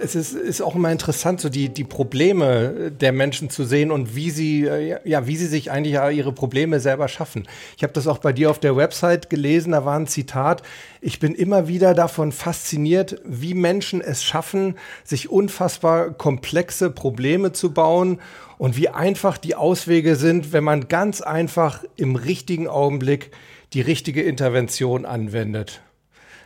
es 0.01 0.15
ist, 0.15 0.33
ist 0.33 0.61
auch 0.61 0.75
immer 0.75 0.91
interessant, 0.91 1.41
so 1.41 1.49
die, 1.49 1.69
die 1.69 1.83
Probleme 1.83 2.91
der 2.91 3.11
Menschen 3.11 3.49
zu 3.49 3.63
sehen 3.63 3.91
und 3.91 4.15
wie 4.15 4.29
sie, 4.29 4.65
äh, 4.65 4.99
ja, 5.03 5.27
wie 5.27 5.35
sie 5.35 5.47
sich 5.47 5.71
eigentlich 5.71 5.95
ihre 6.17 6.31
Probleme 6.31 6.79
selber 6.79 7.07
schaffen. 7.07 7.47
Ich 7.75 7.83
habe 7.83 7.93
das 7.93 8.07
auch 8.07 8.17
bei 8.17 8.33
dir 8.33 8.49
auf 8.49 8.59
der 8.59 8.75
Website 8.75 9.29
gelesen, 9.29 9.71
da 9.71 9.85
war 9.85 9.97
ein 9.97 10.07
Zitat. 10.07 10.63
Ich 11.01 11.19
bin 11.19 11.35
immer 11.35 11.67
wieder 11.67 11.93
davon 11.93 12.31
fasziniert, 12.31 13.21
wie 13.25 13.53
Menschen 13.53 14.01
es 14.01 14.23
schaffen, 14.23 14.75
sich 15.03 15.29
unfassbar 15.29 16.11
komplexe 16.11 16.89
Probleme 16.89 17.51
zu 17.51 17.73
bauen 17.73 18.19
und 18.57 18.77
wie 18.77 18.89
einfach 18.89 19.37
die 19.37 19.55
Auswege 19.55 20.15
sind, 20.15 20.53
wenn 20.53 20.63
man 20.63 20.87
ganz 20.87 21.21
einfach 21.21 21.83
im 21.95 22.15
richtigen 22.15 22.67
Augenblick 22.67 23.31
die 23.73 23.81
richtige 23.81 24.23
Intervention 24.23 25.05
anwendet. 25.05 25.81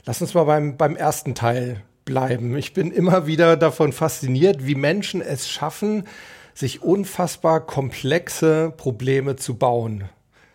Lass 0.05 0.22
uns 0.22 0.34
mal 0.34 0.46
beim, 0.46 0.77
beim 0.77 0.96
ersten 0.96 1.36
Teil 1.36 1.84
bleiben. 2.05 2.55
Ich 2.58 2.74
bin 2.74 2.91
immer 2.91 3.28
wieder 3.28 3.58
davon 3.58 3.93
fasziniert, 3.93 4.65
wie 4.65 4.75
Menschen 4.75 5.21
es 5.21 5.49
schaffen, 5.49 6.06
sich 6.54 6.82
unfassbar 6.82 7.65
komplexe 7.65 8.73
Probleme 8.75 9.36
zu 9.36 9.56
bauen. 9.56 10.06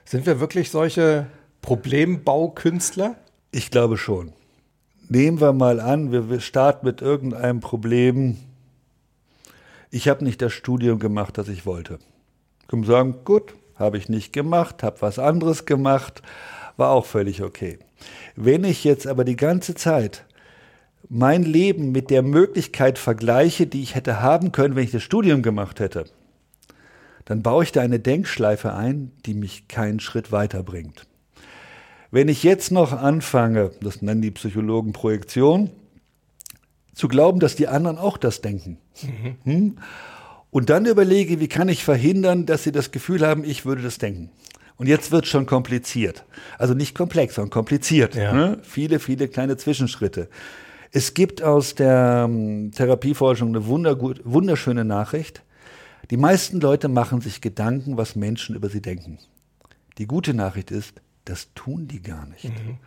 Sind 0.05 0.27
wir 0.27 0.40
wirklich 0.40 0.70
solche 0.70 1.27
Problembaukünstler? 1.62 3.16
Ich 3.51 3.70
glaube 3.70 3.97
schon. 3.97 4.33
Nehmen 5.09 5.40
wir 5.40 5.53
mal 5.53 5.81
an, 5.81 6.12
wir 6.12 6.40
starten 6.40 6.87
mit 6.87 7.01
irgendeinem 7.01 7.61
Problem. 7.61 8.37
Ich 9.90 10.09
habe 10.09 10.25
nicht 10.25 10.42
das 10.42 10.53
Studium 10.53 10.99
gemacht, 10.99 11.38
das 11.38 11.49
ich 11.49 11.64
wollte. 11.64 11.99
Können 12.68 12.83
wir 12.83 12.88
sagen, 12.88 13.14
gut, 13.25 13.55
habe 13.77 13.99
ich 13.99 14.09
nicht 14.09 14.33
gemacht, 14.33 14.83
habe 14.83 15.01
was 15.01 15.18
anderes 15.18 15.64
gemacht, 15.64 16.23
war 16.77 16.90
auch 16.90 17.07
völlig 17.07 17.42
okay. 17.42 17.79
Wenn 18.35 18.64
ich 18.64 18.85
jetzt 18.85 19.07
aber 19.07 19.25
die 19.25 19.37
ganze 19.37 19.75
Zeit 19.75 20.26
mein 21.09 21.42
Leben 21.42 21.92
mit 21.92 22.11
der 22.11 22.23
Möglichkeit 22.23 22.99
vergleiche, 22.99 23.66
die 23.66 23.83
ich 23.83 23.95
hätte 23.95 24.21
haben 24.21 24.53
können, 24.53 24.77
wenn 24.77 24.85
ich 24.85 24.90
das 24.90 25.03
Studium 25.03 25.42
gemacht 25.42 25.81
hätte, 25.81 26.05
dann 27.25 27.42
baue 27.42 27.64
ich 27.64 27.73
da 27.73 27.81
eine 27.83 28.01
Denkschleife 28.01 28.75
ein, 28.75 29.12
die 29.25 29.35
mich 29.35 29.69
keinen 29.69 30.01
Schritt 30.01 30.33
weiterbringt. 30.33 31.07
Wenn 32.11 32.29
ich 32.29 32.42
jetzt 32.42 32.71
noch 32.71 32.92
anfange, 32.92 33.73
das 33.81 34.01
nennen 34.01 34.23
die 34.23 34.31
Psychologen 34.31 34.92
Projektion, 34.92 35.71
zu 36.95 37.09
glauben, 37.09 37.40
dass 37.40 37.57
die 37.57 37.69
anderen 37.69 37.99
auch 37.99 38.16
das 38.16 38.40
denken. 38.40 38.79
Mhm. 39.03 39.37
Hm? 39.45 39.79
Und 40.51 40.71
dann 40.71 40.87
überlege, 40.87 41.40
wie 41.40 41.49
kann 41.49 41.69
ich 41.69 41.85
verhindern, 41.85 42.47
dass 42.47 42.62
sie 42.62 42.73
das 42.73 42.90
Gefühl 42.90 43.27
haben, 43.27 43.45
ich 43.45 43.66
würde 43.66 43.83
das 43.83 43.99
denken. 43.99 44.31
Und 44.77 44.87
jetzt 44.87 45.11
wird 45.11 45.27
schon 45.27 45.47
kompliziert. 45.47 46.25
Also 46.59 46.75
nicht 46.75 46.95
komplex, 46.95 47.35
sondern 47.35 47.51
kompliziert. 47.51 48.14
Ja. 48.14 48.33
Ne? 48.33 48.59
Viele, 48.62 48.99
viele 48.99 49.29
kleine 49.29 49.57
Zwischenschritte. 49.57 50.29
Es 50.96 51.12
gibt 51.12 51.42
aus 51.42 51.74
der 51.74 52.24
ähm, 52.26 52.70
Therapieforschung 52.74 53.50
eine 53.50 53.66
wunderschöne 53.66 54.82
Nachricht. 54.82 55.42
Die 56.11 56.16
meisten 56.16 56.59
Leute 56.59 56.88
machen 56.88 57.20
sich 57.20 57.42
Gedanken, 57.42 57.98
was 57.98 58.16
Menschen 58.16 58.56
über 58.56 58.70
sie 58.70 58.80
denken. 58.80 59.18
Die 59.98 60.06
gute 60.06 60.32
Nachricht 60.32 60.70
ist, 60.70 60.94
das 61.26 61.52
tun 61.54 61.87
die 61.87 62.00
gar 62.00 62.24
nicht. 62.24 62.44
Mhm. 62.44 62.78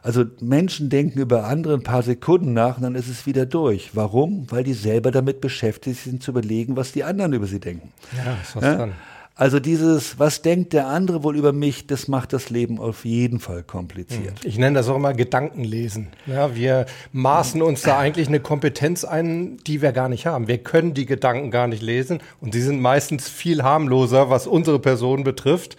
Also 0.00 0.24
Menschen 0.40 0.88
denken 0.88 1.18
über 1.18 1.44
andere 1.44 1.74
ein 1.74 1.82
paar 1.82 2.02
Sekunden 2.02 2.54
nach 2.54 2.78
und 2.78 2.84
dann 2.84 2.94
ist 2.94 3.08
es 3.08 3.26
wieder 3.26 3.44
durch. 3.44 3.90
Warum? 3.94 4.50
Weil 4.50 4.64
die 4.64 4.72
selber 4.72 5.10
damit 5.10 5.42
beschäftigt 5.42 6.04
sind 6.04 6.22
zu 6.22 6.30
überlegen, 6.30 6.76
was 6.76 6.92
die 6.92 7.04
anderen 7.04 7.34
über 7.34 7.46
sie 7.46 7.60
denken. 7.60 7.92
Ja, 8.16 8.38
ist 8.40 8.56
was 8.56 8.64
ja? 8.64 8.74
dran. 8.74 8.92
Also 9.38 9.60
dieses, 9.60 10.18
was 10.18 10.42
denkt 10.42 10.72
der 10.72 10.88
andere 10.88 11.22
wohl 11.22 11.36
über 11.36 11.52
mich, 11.52 11.86
das 11.86 12.08
macht 12.08 12.32
das 12.32 12.50
Leben 12.50 12.80
auf 12.80 13.04
jeden 13.04 13.38
Fall 13.38 13.62
kompliziert. 13.62 14.44
Ich 14.44 14.58
nenne 14.58 14.76
das 14.76 14.88
auch 14.88 14.96
immer 14.96 15.14
Gedankenlesen. 15.14 16.08
Ja, 16.26 16.56
wir 16.56 16.86
maßen 17.12 17.62
uns 17.62 17.82
da 17.82 17.96
eigentlich 18.00 18.26
eine 18.26 18.40
Kompetenz 18.40 19.04
ein, 19.04 19.58
die 19.58 19.80
wir 19.80 19.92
gar 19.92 20.08
nicht 20.08 20.26
haben. 20.26 20.48
Wir 20.48 20.58
können 20.58 20.92
die 20.92 21.06
Gedanken 21.06 21.52
gar 21.52 21.68
nicht 21.68 21.82
lesen 21.82 22.18
und 22.40 22.52
sie 22.52 22.60
sind 22.60 22.80
meistens 22.80 23.28
viel 23.28 23.62
harmloser, 23.62 24.28
was 24.28 24.48
unsere 24.48 24.80
Person 24.80 25.22
betrifft, 25.22 25.76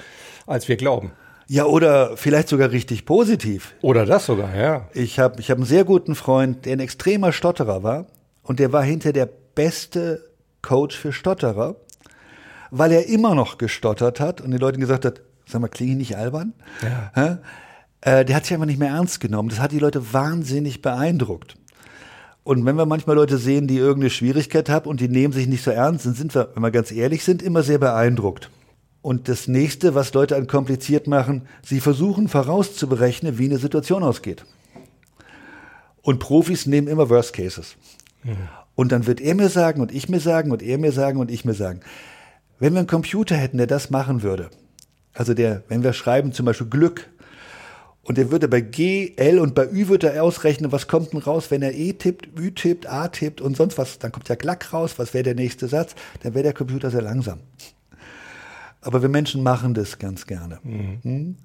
als 0.47 0.69
wir 0.69 0.77
glauben. 0.77 1.11
Ja, 1.47 1.65
oder 1.65 2.15
vielleicht 2.15 2.47
sogar 2.47 2.71
richtig 2.71 3.03
positiv. 3.05 3.73
Oder 3.81 4.05
das 4.05 4.25
sogar, 4.25 4.55
ja. 4.55 4.87
Ich 4.93 5.19
habe 5.19 5.41
ich 5.41 5.51
hab 5.51 5.57
einen 5.57 5.65
sehr 5.65 5.83
guten 5.83 6.15
Freund, 6.15 6.65
der 6.65 6.77
ein 6.77 6.79
extremer 6.79 7.33
Stotterer 7.33 7.83
war 7.83 8.05
und 8.41 8.59
der 8.59 8.71
war 8.71 8.83
hinter 8.83 9.11
der 9.11 9.27
beste 9.53 10.23
Coach 10.61 10.95
für 10.97 11.11
Stotterer 11.11 11.75
weil 12.71 12.91
er 12.91 13.07
immer 13.07 13.35
noch 13.35 13.57
gestottert 13.57 14.19
hat 14.19 14.41
und 14.41 14.51
den 14.51 14.59
Leuten 14.59 14.79
gesagt 14.79 15.05
hat, 15.05 15.21
sag 15.45 15.61
mal, 15.61 15.67
klinge 15.67 15.93
ich 15.93 15.97
nicht 15.97 16.17
albern? 16.17 16.53
Ja. 17.15 17.39
Äh, 18.01 18.25
der 18.25 18.35
hat 18.35 18.45
sich 18.45 18.53
einfach 18.53 18.65
nicht 18.65 18.79
mehr 18.79 18.89
ernst 18.89 19.19
genommen. 19.19 19.49
Das 19.49 19.59
hat 19.59 19.71
die 19.71 19.79
Leute 19.79 20.13
wahnsinnig 20.13 20.81
beeindruckt. 20.81 21.55
Und 22.43 22.65
wenn 22.65 22.77
wir 22.77 22.85
manchmal 22.85 23.15
Leute 23.15 23.37
sehen, 23.37 23.67
die 23.67 23.77
irgendeine 23.77 24.09
Schwierigkeit 24.09 24.69
haben 24.69 24.89
und 24.89 25.01
die 25.01 25.09
nehmen 25.09 25.33
sich 25.33 25.47
nicht 25.47 25.63
so 25.63 25.71
ernst, 25.71 26.05
dann 26.05 26.15
sind 26.15 26.33
wir, 26.33 26.49
wenn 26.53 26.63
wir 26.63 26.71
ganz 26.71 26.91
ehrlich 26.91 27.23
sind, 27.23 27.41
immer 27.41 27.63
sehr 27.63 27.77
beeindruckt. 27.77 28.49
Und 29.01 29.27
das 29.27 29.47
nächste, 29.47 29.95
was 29.95 30.13
Leute 30.13 30.35
an 30.35 30.47
kompliziert 30.47 31.07
machen, 31.07 31.43
sie 31.63 31.79
versuchen 31.79 32.27
vorauszuberechnen, 32.27 33.37
wie 33.37 33.45
eine 33.45 33.57
Situation 33.57 34.03
ausgeht. 34.03 34.45
Und 36.01 36.19
Profis 36.19 36.65
nehmen 36.65 36.87
immer 36.87 37.09
Worst 37.09 37.33
Cases. 37.33 37.75
Mhm. 38.23 38.37
Und 38.75 38.91
dann 38.91 39.07
wird 39.07 39.21
er 39.21 39.35
mir 39.35 39.49
sagen 39.49 39.81
und 39.81 39.93
ich 39.93 40.09
mir 40.09 40.19
sagen 40.19 40.51
und 40.51 40.63
er 40.63 40.77
mir 40.77 40.91
sagen 40.91 41.19
und 41.19 41.29
ich 41.29 41.45
mir 41.45 41.53
sagen. 41.53 41.81
Wenn 42.59 42.73
wir 42.73 42.79
einen 42.79 42.87
Computer 42.87 43.35
hätten, 43.35 43.57
der 43.57 43.67
das 43.67 43.89
machen 43.89 44.21
würde, 44.21 44.49
also 45.13 45.33
der, 45.33 45.63
wenn 45.67 45.83
wir 45.83 45.93
schreiben 45.93 46.33
zum 46.33 46.45
Beispiel 46.45 46.67
Glück, 46.67 47.09
und 48.03 48.17
der 48.17 48.31
würde 48.31 48.47
bei 48.47 48.61
G, 48.61 49.13
L 49.17 49.37
und 49.37 49.53
bei 49.53 49.67
Ü 49.69 49.87
würde 49.87 50.11
er 50.11 50.23
ausrechnen, 50.23 50.71
was 50.71 50.87
kommt 50.87 51.13
denn 51.13 51.19
raus, 51.19 51.51
wenn 51.51 51.61
er 51.61 51.75
E 51.75 51.93
tippt, 51.93 52.39
Ü 52.39 52.51
tippt, 52.51 52.87
A 52.87 53.07
tippt 53.07 53.39
und 53.39 53.55
sonst 53.55 53.77
was. 53.77 53.99
Dann 53.99 54.11
kommt 54.11 54.27
ja 54.29 54.35
Glack 54.35 54.73
raus, 54.73 54.97
was 54.97 55.13
wäre 55.13 55.23
der 55.23 55.35
nächste 55.35 55.67
Satz? 55.67 55.93
Dann 56.23 56.33
wäre 56.33 56.41
der 56.41 56.53
Computer 56.53 56.89
sehr 56.89 57.03
langsam. 57.03 57.41
Aber 58.81 59.03
wir 59.03 59.09
Menschen 59.09 59.43
machen 59.43 59.75
das 59.75 59.99
ganz 59.99 60.25
gerne. 60.25 60.57
Mhm. 60.63 60.99
Hm? 61.03 61.35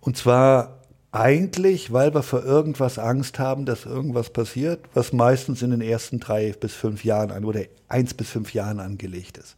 Und 0.00 0.16
zwar 0.16 0.82
eigentlich, 1.10 1.92
weil 1.92 2.14
wir 2.14 2.22
vor 2.22 2.44
irgendwas 2.44 2.98
Angst 2.98 3.40
haben, 3.40 3.66
dass 3.66 3.84
irgendwas 3.84 4.30
passiert, 4.30 4.84
was 4.94 5.12
meistens 5.12 5.62
in 5.62 5.70
den 5.70 5.80
ersten 5.80 6.20
drei 6.20 6.52
bis 6.52 6.74
fünf 6.74 7.04
Jahren 7.04 7.32
an 7.32 7.44
oder 7.44 7.62
eins 7.88 8.14
bis 8.14 8.30
fünf 8.30 8.52
Jahren 8.54 8.78
angelegt 8.78 9.38
ist. 9.38 9.56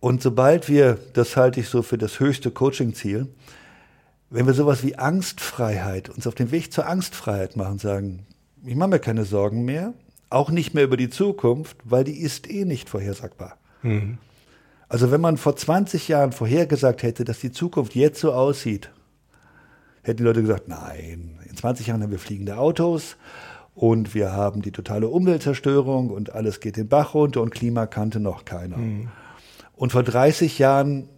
Und 0.00 0.22
sobald 0.22 0.68
wir, 0.68 0.98
das 1.12 1.36
halte 1.36 1.60
ich 1.60 1.68
so 1.68 1.82
für 1.82 1.98
das 1.98 2.20
höchste 2.20 2.50
Coaching-Ziel, 2.50 3.26
wenn 4.30 4.46
wir 4.46 4.54
sowas 4.54 4.84
wie 4.84 4.96
Angstfreiheit 4.96 6.10
uns 6.10 6.26
auf 6.26 6.34
den 6.34 6.50
Weg 6.50 6.72
zur 6.72 6.86
Angstfreiheit 6.86 7.56
machen, 7.56 7.78
sagen, 7.78 8.26
ich 8.64 8.76
mache 8.76 8.90
mir 8.90 8.98
keine 8.98 9.24
Sorgen 9.24 9.64
mehr, 9.64 9.94
auch 10.30 10.50
nicht 10.50 10.74
mehr 10.74 10.84
über 10.84 10.96
die 10.96 11.08
Zukunft, 11.10 11.78
weil 11.84 12.04
die 12.04 12.18
ist 12.18 12.50
eh 12.50 12.64
nicht 12.64 12.88
vorhersagbar. 12.88 13.56
Mhm. 13.82 14.18
Also 14.88 15.10
wenn 15.10 15.20
man 15.20 15.36
vor 15.36 15.56
20 15.56 16.08
Jahren 16.08 16.32
vorhergesagt 16.32 17.02
hätte, 17.02 17.24
dass 17.24 17.40
die 17.40 17.52
Zukunft 17.52 17.94
jetzt 17.94 18.20
so 18.20 18.32
aussieht, 18.32 18.90
hätten 20.02 20.18
die 20.18 20.24
Leute 20.24 20.42
gesagt, 20.42 20.68
nein, 20.68 21.38
in 21.48 21.56
20 21.56 21.86
Jahren 21.86 22.02
haben 22.02 22.10
wir 22.10 22.18
fliegende 22.18 22.58
Autos 22.58 23.16
und 23.74 24.14
wir 24.14 24.32
haben 24.32 24.62
die 24.62 24.72
totale 24.72 25.08
Umweltzerstörung 25.08 26.10
und 26.10 26.34
alles 26.34 26.60
geht 26.60 26.76
den 26.76 26.88
Bach 26.88 27.14
runter 27.14 27.42
und 27.42 27.50
Klima 27.50 27.86
kannte 27.86 28.20
noch 28.20 28.44
keiner. 28.44 28.76
Mhm. 28.76 29.08
Und 29.78 29.92
vor 29.92 30.02
30 30.02 30.58
Jahren, 30.58 31.08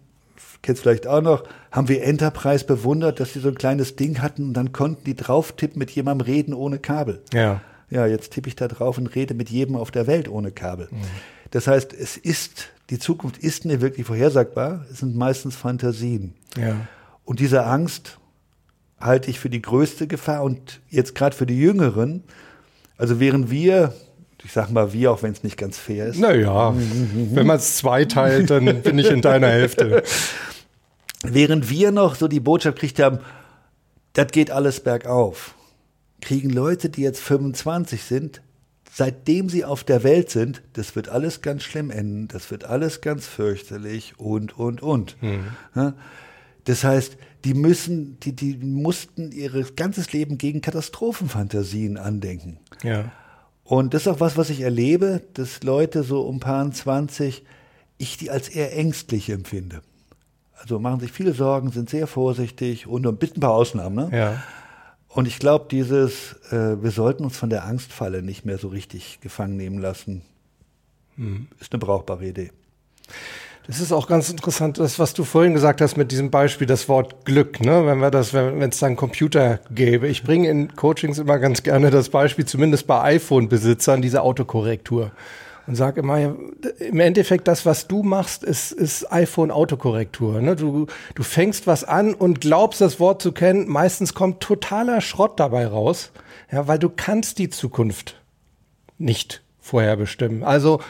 kennst 0.62 0.82
vielleicht 0.82 1.06
auch 1.06 1.22
noch, 1.22 1.44
haben 1.72 1.88
wir 1.88 2.04
Enterprise 2.04 2.64
bewundert, 2.64 3.18
dass 3.18 3.32
sie 3.32 3.40
so 3.40 3.48
ein 3.48 3.56
kleines 3.56 3.96
Ding 3.96 4.20
hatten 4.20 4.48
und 4.48 4.54
dann 4.54 4.72
konnten 4.72 5.04
die 5.04 5.16
drauf 5.16 5.52
tippen, 5.52 5.78
mit 5.78 5.90
jemandem 5.90 6.26
reden 6.26 6.54
ohne 6.54 6.78
Kabel. 6.78 7.22
Ja. 7.32 7.60
Ja, 7.88 8.06
jetzt 8.06 8.32
tippe 8.32 8.48
ich 8.48 8.54
da 8.54 8.68
drauf 8.68 8.98
und 8.98 9.08
rede 9.16 9.34
mit 9.34 9.50
jedem 9.50 9.74
auf 9.74 9.90
der 9.90 10.06
Welt 10.06 10.28
ohne 10.28 10.52
Kabel. 10.52 10.88
Mhm. 10.90 11.00
Das 11.50 11.66
heißt, 11.66 11.92
es 11.92 12.16
ist, 12.16 12.68
die 12.90 13.00
Zukunft 13.00 13.38
ist 13.38 13.64
nicht 13.64 13.80
wirklich 13.80 14.06
vorhersagbar, 14.06 14.84
es 14.90 14.98
sind 14.98 15.16
meistens 15.16 15.56
Fantasien. 15.56 16.34
Ja. 16.56 16.76
Und 17.24 17.40
diese 17.40 17.64
Angst 17.64 18.18
halte 19.00 19.30
ich 19.30 19.40
für 19.40 19.50
die 19.50 19.62
größte 19.62 20.06
Gefahr 20.06 20.44
und 20.44 20.80
jetzt 20.88 21.14
gerade 21.14 21.34
für 21.34 21.46
die 21.46 21.58
Jüngeren, 21.58 22.22
also 22.96 23.18
während 23.18 23.50
wir, 23.50 23.94
ich 24.44 24.52
sag 24.52 24.70
mal 24.70 24.92
wir, 24.92 25.12
auch 25.12 25.22
wenn 25.22 25.32
es 25.32 25.42
nicht 25.42 25.56
ganz 25.56 25.78
fair 25.78 26.06
ist. 26.06 26.18
Naja, 26.18 26.74
wenn 26.74 27.46
man 27.46 27.56
es 27.56 27.76
zweiteilt, 27.76 28.50
dann 28.50 28.82
bin 28.82 28.98
ich 28.98 29.10
in 29.10 29.22
deiner 29.22 29.48
Hälfte. 29.48 30.02
Während 31.22 31.68
wir 31.68 31.90
noch 31.90 32.14
so 32.14 32.28
die 32.28 32.40
Botschaft 32.40 32.76
gekriegt 32.76 32.98
haben, 33.00 33.18
das 34.14 34.28
geht 34.32 34.50
alles 34.50 34.80
bergauf, 34.80 35.54
kriegen 36.20 36.50
Leute, 36.50 36.88
die 36.88 37.02
jetzt 37.02 37.20
25 37.20 38.02
sind, 38.02 38.42
seitdem 38.90 39.48
sie 39.48 39.64
auf 39.64 39.84
der 39.84 40.02
Welt 40.02 40.30
sind, 40.30 40.62
das 40.72 40.96
wird 40.96 41.08
alles 41.08 41.42
ganz 41.42 41.62
schlimm 41.62 41.90
enden, 41.90 42.26
das 42.28 42.50
wird 42.50 42.64
alles 42.64 43.00
ganz 43.00 43.26
fürchterlich 43.26 44.18
und, 44.18 44.58
und, 44.58 44.82
und. 44.82 45.16
Mhm. 45.22 45.94
Das 46.64 46.84
heißt, 46.84 47.16
die 47.44 47.54
müssen, 47.54 48.18
die, 48.20 48.34
die 48.34 48.56
mussten 48.56 49.32
ihr 49.32 49.64
ganzes 49.76 50.12
Leben 50.12 50.38
gegen 50.38 50.60
Katastrophenfantasien 50.60 51.96
andenken. 51.96 52.58
Ja. 52.82 53.12
Und 53.70 53.94
das 53.94 54.02
ist 54.02 54.08
auch 54.08 54.18
was, 54.18 54.36
was 54.36 54.50
ich 54.50 54.62
erlebe, 54.62 55.22
dass 55.34 55.62
Leute 55.62 56.02
so 56.02 56.22
um 56.22 56.40
paar 56.40 56.68
20, 56.72 57.44
ich 57.98 58.16
die 58.16 58.28
als 58.28 58.48
eher 58.48 58.76
ängstlich 58.76 59.30
empfinde. 59.30 59.80
Also 60.60 60.80
machen 60.80 60.98
sich 60.98 61.12
viele 61.12 61.34
Sorgen, 61.34 61.70
sind 61.70 61.88
sehr 61.88 62.08
vorsichtig 62.08 62.88
und 62.88 63.06
ein 63.06 63.16
bisschen 63.16 63.36
ein 63.36 63.42
paar 63.42 63.52
Ausnahmen. 63.54 63.94
Ne? 63.94 64.18
Ja. 64.18 64.42
Und 65.06 65.28
ich 65.28 65.38
glaube, 65.38 65.66
dieses, 65.70 66.32
äh, 66.50 66.82
wir 66.82 66.90
sollten 66.90 67.22
uns 67.22 67.36
von 67.36 67.48
der 67.48 67.64
Angstfalle 67.64 68.24
nicht 68.24 68.44
mehr 68.44 68.58
so 68.58 68.66
richtig 68.66 69.20
gefangen 69.20 69.56
nehmen 69.56 69.78
lassen, 69.78 70.22
hm. 71.14 71.46
ist 71.60 71.72
eine 71.72 71.78
brauchbare 71.78 72.26
Idee. 72.26 72.50
Das 73.70 73.78
ist 73.78 73.92
auch 73.92 74.08
ganz 74.08 74.28
interessant, 74.28 74.78
das, 74.80 74.98
was 74.98 75.14
du 75.14 75.22
vorhin 75.22 75.54
gesagt 75.54 75.80
hast 75.80 75.96
mit 75.96 76.10
diesem 76.10 76.28
Beispiel, 76.28 76.66
das 76.66 76.88
Wort 76.88 77.24
Glück, 77.24 77.60
ne? 77.60 77.86
wenn 77.86 77.98
wir 77.98 78.10
das, 78.10 78.34
wenn 78.34 78.60
es 78.60 78.80
da 78.80 78.86
einen 78.86 78.96
Computer 78.96 79.60
gäbe. 79.70 80.08
Ich 80.08 80.24
bringe 80.24 80.48
in 80.48 80.74
Coachings 80.74 81.18
immer 81.18 81.38
ganz 81.38 81.62
gerne 81.62 81.92
das 81.92 82.08
Beispiel, 82.08 82.44
zumindest 82.44 82.88
bei 82.88 83.00
iPhone-Besitzern, 83.00 84.02
diese 84.02 84.22
Autokorrektur. 84.22 85.12
Und 85.68 85.76
sage 85.76 86.00
immer, 86.00 86.34
im 86.80 86.98
Endeffekt, 86.98 87.46
das, 87.46 87.64
was 87.64 87.86
du 87.86 88.02
machst, 88.02 88.42
ist, 88.42 88.72
ist 88.72 89.12
iPhone-Autokorrektur. 89.12 90.40
Ne? 90.40 90.56
Du, 90.56 90.88
du 91.14 91.22
fängst 91.22 91.68
was 91.68 91.84
an 91.84 92.12
und 92.12 92.40
glaubst, 92.40 92.80
das 92.80 92.98
Wort 92.98 93.22
zu 93.22 93.30
kennen. 93.30 93.68
Meistens 93.68 94.14
kommt 94.14 94.40
totaler 94.40 95.00
Schrott 95.00 95.38
dabei 95.38 95.68
raus, 95.68 96.10
ja, 96.50 96.66
weil 96.66 96.80
du 96.80 96.88
kannst 96.88 97.38
die 97.38 97.50
Zukunft 97.50 98.20
nicht 98.98 99.42
vorher 99.60 99.94
bestimmen. 99.94 100.42
Also 100.42 100.80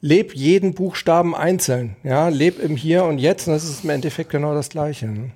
leb 0.00 0.34
jeden 0.34 0.74
Buchstaben 0.74 1.34
einzeln. 1.34 1.96
Ja, 2.02 2.28
leb 2.28 2.58
im 2.58 2.76
Hier 2.76 3.04
und 3.04 3.18
Jetzt. 3.18 3.46
Und 3.48 3.54
das 3.54 3.64
ist 3.64 3.84
im 3.84 3.90
Endeffekt 3.90 4.30
genau 4.30 4.54
das 4.54 4.68
Gleiche. 4.68 5.06
Ne? 5.06 5.30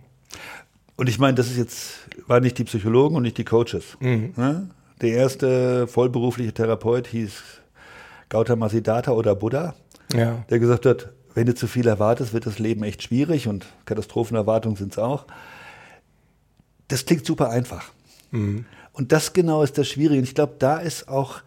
Und 0.96 1.08
ich 1.08 1.18
meine, 1.18 1.34
das 1.34 1.48
ist 1.48 1.56
jetzt, 1.56 1.94
war 2.26 2.40
nicht 2.40 2.58
die 2.58 2.64
Psychologen 2.64 3.16
und 3.16 3.22
nicht 3.22 3.38
die 3.38 3.44
Coaches. 3.44 3.96
Mhm. 4.00 4.34
Ne? 4.36 4.70
Der 5.00 5.10
erste 5.12 5.86
vollberufliche 5.86 6.52
Therapeut 6.52 7.06
hieß 7.06 7.32
Gautama 8.28 8.68
Siddhartha 8.68 9.12
oder 9.12 9.34
Buddha, 9.34 9.74
ja. 10.12 10.44
der 10.50 10.58
gesagt 10.58 10.86
hat, 10.86 11.08
wenn 11.34 11.46
du 11.46 11.54
zu 11.54 11.66
viel 11.66 11.86
erwartest, 11.86 12.32
wird 12.32 12.46
das 12.46 12.58
Leben 12.58 12.82
echt 12.82 13.02
schwierig 13.02 13.48
und 13.48 13.66
Katastrophenerwartungen 13.86 14.76
sind 14.76 14.92
es 14.92 14.98
auch. 14.98 15.24
Das 16.88 17.06
klingt 17.06 17.24
super 17.24 17.50
einfach. 17.50 17.90
Mhm. 18.30 18.66
Und 18.92 19.12
das 19.12 19.32
genau 19.32 19.62
ist 19.62 19.78
das 19.78 19.88
Schwierige. 19.88 20.18
Und 20.18 20.24
ich 20.24 20.34
glaube, 20.34 20.54
da 20.58 20.78
ist 20.78 21.08
auch 21.08 21.40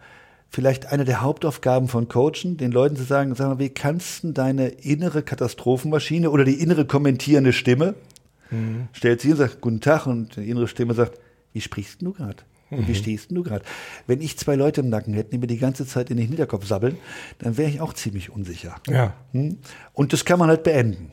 vielleicht 0.54 0.86
eine 0.86 1.04
der 1.04 1.20
Hauptaufgaben 1.20 1.88
von 1.88 2.08
Coachen, 2.08 2.56
den 2.56 2.70
Leuten 2.70 2.94
zu 2.94 3.02
sagen, 3.02 3.34
sag 3.34 3.48
mal, 3.48 3.58
wie 3.58 3.70
kannst 3.70 4.22
du 4.22 4.30
deine 4.30 4.68
innere 4.68 5.22
Katastrophenmaschine 5.22 6.30
oder 6.30 6.44
die 6.44 6.60
innere 6.60 6.84
kommentierende 6.86 7.52
Stimme, 7.52 7.96
mhm. 8.50 8.88
stellt 8.92 9.20
sie 9.20 9.32
und 9.32 9.38
sagt, 9.38 9.60
guten 9.60 9.80
Tag, 9.80 10.06
und 10.06 10.36
die 10.36 10.48
innere 10.48 10.68
Stimme 10.68 10.94
sagt, 10.94 11.18
wie 11.52 11.60
sprichst 11.60 12.02
du 12.02 12.12
gerade? 12.12 12.44
Und 12.70 12.86
wie 12.86 12.92
mhm. 12.92 12.96
stehst 12.96 13.30
du 13.30 13.42
gerade? 13.42 13.64
Wenn 14.06 14.20
ich 14.20 14.38
zwei 14.38 14.54
Leute 14.54 14.80
im 14.80 14.88
Nacken 14.88 15.14
hätte, 15.14 15.30
die 15.30 15.38
mir 15.38 15.46
die 15.46 15.58
ganze 15.58 15.86
Zeit 15.86 16.10
in 16.10 16.16
den 16.16 16.28
Hinterkopf 16.28 16.66
sabbeln, 16.66 16.98
dann 17.40 17.56
wäre 17.56 17.68
ich 17.68 17.80
auch 17.80 17.92
ziemlich 17.92 18.30
unsicher. 18.30 18.76
Ja. 18.88 19.12
Hm? 19.32 19.58
Und 19.92 20.12
das 20.12 20.24
kann 20.24 20.38
man 20.38 20.48
halt 20.48 20.62
beenden. 20.62 21.10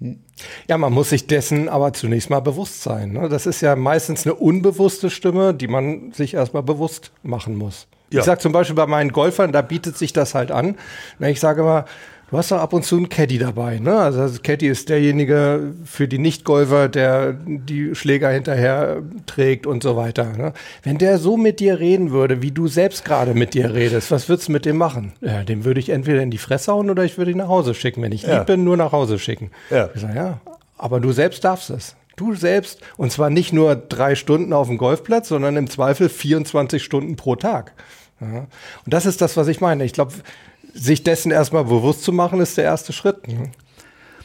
Hm? 0.00 0.20
Ja, 0.68 0.78
man 0.78 0.92
muss 0.92 1.10
sich 1.10 1.26
dessen 1.26 1.68
aber 1.68 1.92
zunächst 1.92 2.30
mal 2.30 2.40
bewusst 2.40 2.82
sein. 2.82 3.12
Ne? 3.12 3.28
Das 3.28 3.46
ist 3.46 3.60
ja 3.60 3.76
meistens 3.76 4.24
eine 4.24 4.34
unbewusste 4.34 5.10
Stimme, 5.10 5.52
die 5.52 5.68
man 5.68 6.12
sich 6.12 6.34
erstmal 6.34 6.62
bewusst 6.62 7.12
machen 7.22 7.56
muss. 7.56 7.86
Ja. 8.10 8.20
Ich 8.20 8.26
sage 8.26 8.40
zum 8.40 8.52
Beispiel 8.52 8.76
bei 8.76 8.86
meinen 8.86 9.12
Golfern, 9.12 9.52
da 9.52 9.62
bietet 9.62 9.98
sich 9.98 10.12
das 10.12 10.34
halt 10.34 10.50
an. 10.50 10.76
Ich 11.18 11.40
sage 11.40 11.62
immer, 11.62 11.84
du 12.30 12.38
hast 12.38 12.50
doch 12.50 12.58
ab 12.58 12.72
und 12.72 12.84
zu 12.84 12.96
einen 12.96 13.08
Caddy 13.08 13.38
dabei. 13.38 13.78
Ne? 13.78 13.96
Also 13.96 14.20
das 14.20 14.42
Caddy 14.42 14.68
ist 14.68 14.88
derjenige 14.88 15.72
für 15.84 16.06
die 16.06 16.18
Nicht-Golfer, 16.18 16.88
der 16.88 17.32
die 17.32 17.94
Schläger 17.94 18.30
hinterher 18.30 19.02
trägt 19.26 19.66
und 19.66 19.82
so 19.82 19.96
weiter. 19.96 20.32
Ne? 20.36 20.52
Wenn 20.82 20.98
der 20.98 21.18
so 21.18 21.36
mit 21.36 21.60
dir 21.60 21.80
reden 21.80 22.10
würde, 22.10 22.42
wie 22.42 22.50
du 22.50 22.68
selbst 22.68 23.04
gerade 23.04 23.34
mit 23.34 23.54
dir 23.54 23.74
redest, 23.74 24.10
was 24.10 24.28
würdest 24.28 24.48
du 24.48 24.52
mit 24.52 24.64
dem 24.64 24.76
machen? 24.76 25.12
Ja, 25.20 25.42
dem 25.42 25.64
würde 25.64 25.80
ich 25.80 25.88
entweder 25.88 26.22
in 26.22 26.30
die 26.30 26.38
Fresse 26.38 26.72
hauen 26.72 26.90
oder 26.90 27.04
ich 27.04 27.18
würde 27.18 27.30
ihn 27.30 27.38
nach 27.38 27.48
Hause 27.48 27.74
schicken. 27.74 28.02
Wenn 28.02 28.12
ich 28.12 28.22
ja. 28.22 28.38
lieb 28.38 28.46
bin, 28.46 28.64
nur 28.64 28.76
nach 28.76 28.92
Hause 28.92 29.18
schicken. 29.18 29.50
Ja. 29.70 29.90
Ich 29.94 30.00
sage, 30.00 30.16
ja, 30.16 30.40
aber 30.78 31.00
du 31.00 31.12
selbst 31.12 31.44
darfst 31.44 31.70
es. 31.70 31.96
Du 32.16 32.34
selbst, 32.34 32.80
und 32.96 33.10
zwar 33.10 33.30
nicht 33.30 33.52
nur 33.52 33.74
drei 33.74 34.14
Stunden 34.14 34.52
auf 34.52 34.68
dem 34.68 34.78
Golfplatz, 34.78 35.28
sondern 35.28 35.56
im 35.56 35.68
Zweifel 35.68 36.08
24 36.08 36.82
Stunden 36.82 37.16
pro 37.16 37.36
Tag. 37.36 37.72
Ja. 38.20 38.46
Und 38.84 38.94
das 38.94 39.06
ist 39.06 39.20
das, 39.20 39.36
was 39.36 39.48
ich 39.48 39.60
meine. 39.60 39.84
Ich 39.84 39.92
glaube, 39.92 40.12
sich 40.72 41.02
dessen 41.02 41.30
erstmal 41.30 41.64
bewusst 41.64 42.02
zu 42.04 42.12
machen, 42.12 42.40
ist 42.40 42.56
der 42.56 42.64
erste 42.64 42.92
Schritt. 42.92 43.26
Ne? 43.28 43.50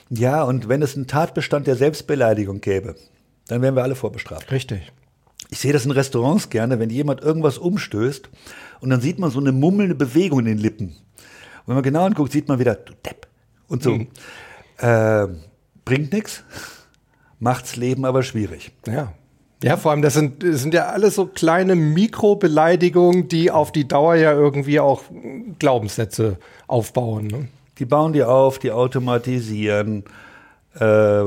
Ja, 0.09 0.43
und 0.43 0.69
wenn 0.69 0.81
es 0.81 0.95
einen 0.95 1.07
Tatbestand 1.07 1.67
der 1.67 1.75
Selbstbeleidigung 1.75 2.61
gäbe, 2.61 2.95
dann 3.47 3.61
wären 3.61 3.75
wir 3.75 3.83
alle 3.83 3.95
vorbestraft. 3.95 4.51
Richtig. 4.51 4.91
Ich 5.51 5.59
sehe 5.59 5.73
das 5.73 5.85
in 5.85 5.91
Restaurants 5.91 6.49
gerne, 6.49 6.79
wenn 6.79 6.89
jemand 6.89 7.21
irgendwas 7.21 7.57
umstößt 7.57 8.29
und 8.81 8.89
dann 8.89 9.01
sieht 9.01 9.19
man 9.19 9.31
so 9.31 9.39
eine 9.39 9.51
mummelnde 9.51 9.95
Bewegung 9.95 10.39
in 10.39 10.45
den 10.45 10.57
Lippen. 10.57 10.87
Und 10.87 11.67
wenn 11.67 11.75
man 11.75 11.83
genau 11.83 12.05
anguckt, 12.05 12.31
sieht 12.31 12.47
man 12.47 12.59
wieder, 12.59 12.75
du 12.75 12.93
Depp. 13.05 13.27
Und 13.67 13.83
so. 13.83 13.93
Mhm. 13.93 14.07
Äh, 14.77 15.27
bringt 15.85 16.13
nichts, 16.13 16.43
macht's 17.39 17.75
Leben 17.75 18.05
aber 18.05 18.23
schwierig. 18.23 18.71
Ja. 18.85 19.13
Ja, 19.61 19.75
vor 19.75 19.91
allem, 19.91 20.01
das 20.01 20.13
sind, 20.13 20.41
das 20.41 20.61
sind 20.61 20.73
ja 20.73 20.87
alles 20.87 21.15
so 21.15 21.25
kleine 21.25 21.75
Mikrobeleidigungen, 21.75 23.27
die 23.27 23.51
auf 23.51 23.73
die 23.73 23.87
Dauer 23.87 24.15
ja 24.15 24.31
irgendwie 24.31 24.79
auch 24.79 25.03
Glaubenssätze 25.59 26.37
aufbauen. 26.67 27.27
Ne? 27.27 27.47
Die 27.77 27.85
bauen 27.85 28.13
die 28.13 28.23
auf, 28.23 28.59
die 28.59 28.71
automatisieren. 28.71 30.05
Äh, 30.79 31.23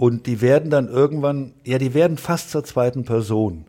und 0.00 0.26
die 0.26 0.40
werden 0.42 0.70
dann 0.70 0.88
irgendwann, 0.88 1.54
ja, 1.64 1.78
die 1.78 1.94
werden 1.94 2.18
fast 2.18 2.50
zur 2.50 2.64
zweiten 2.64 3.04
Person. 3.04 3.64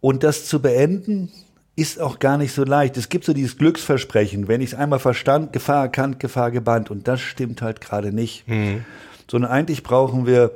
Und 0.00 0.22
das 0.22 0.46
zu 0.46 0.60
beenden, 0.62 1.30
ist 1.76 2.00
auch 2.00 2.18
gar 2.18 2.36
nicht 2.36 2.52
so 2.52 2.64
leicht. 2.64 2.96
Es 2.96 3.08
gibt 3.08 3.24
so 3.24 3.32
dieses 3.32 3.56
Glücksversprechen, 3.56 4.48
wenn 4.48 4.60
ich 4.60 4.72
es 4.72 4.78
einmal 4.78 4.98
verstand, 4.98 5.52
Gefahr 5.52 5.84
erkannt, 5.84 6.20
Gefahr 6.20 6.50
gebannt. 6.50 6.90
Und 6.90 7.08
das 7.08 7.20
stimmt 7.20 7.62
halt 7.62 7.80
gerade 7.80 8.12
nicht. 8.12 8.46
Mhm. 8.48 8.84
Sondern 9.30 9.50
eigentlich 9.50 9.82
brauchen 9.82 10.26
wir 10.26 10.52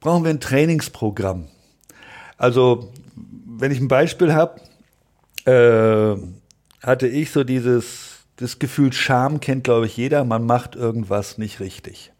brauchen 0.00 0.24
wir 0.24 0.30
ein 0.30 0.40
Trainingsprogramm. 0.40 1.48
Also, 2.38 2.92
wenn 3.14 3.72
ich 3.72 3.80
ein 3.80 3.88
Beispiel 3.88 4.34
habe, 4.34 4.60
äh, 5.46 6.16
hatte 6.86 7.08
ich 7.08 7.30
so 7.30 7.44
dieses, 7.44 8.24
das 8.36 8.58
Gefühl, 8.58 8.92
Scham 8.92 9.40
kennt, 9.40 9.64
glaube 9.64 9.86
ich, 9.86 9.96
jeder, 9.96 10.24
man 10.24 10.46
macht 10.46 10.76
irgendwas 10.76 11.38
nicht 11.38 11.60
richtig. 11.60 12.12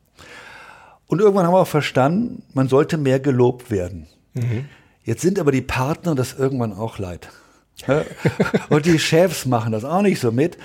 Und 1.06 1.20
irgendwann 1.20 1.46
haben 1.46 1.54
wir 1.54 1.60
auch 1.60 1.68
verstanden, 1.68 2.42
man 2.52 2.68
sollte 2.68 2.98
mehr 2.98 3.20
gelobt 3.20 3.70
werden. 3.70 4.08
Mhm. 4.34 4.64
Jetzt 5.04 5.22
sind 5.22 5.38
aber 5.38 5.52
die 5.52 5.62
Partner 5.62 6.14
das 6.14 6.34
irgendwann 6.34 6.72
auch 6.72 6.98
leid. 6.98 7.28
Und 8.70 8.86
die 8.86 8.98
Chefs 8.98 9.46
machen 9.46 9.72
das 9.72 9.84
auch 9.84 10.02
nicht 10.02 10.18
so 10.18 10.32
mit. 10.32 10.56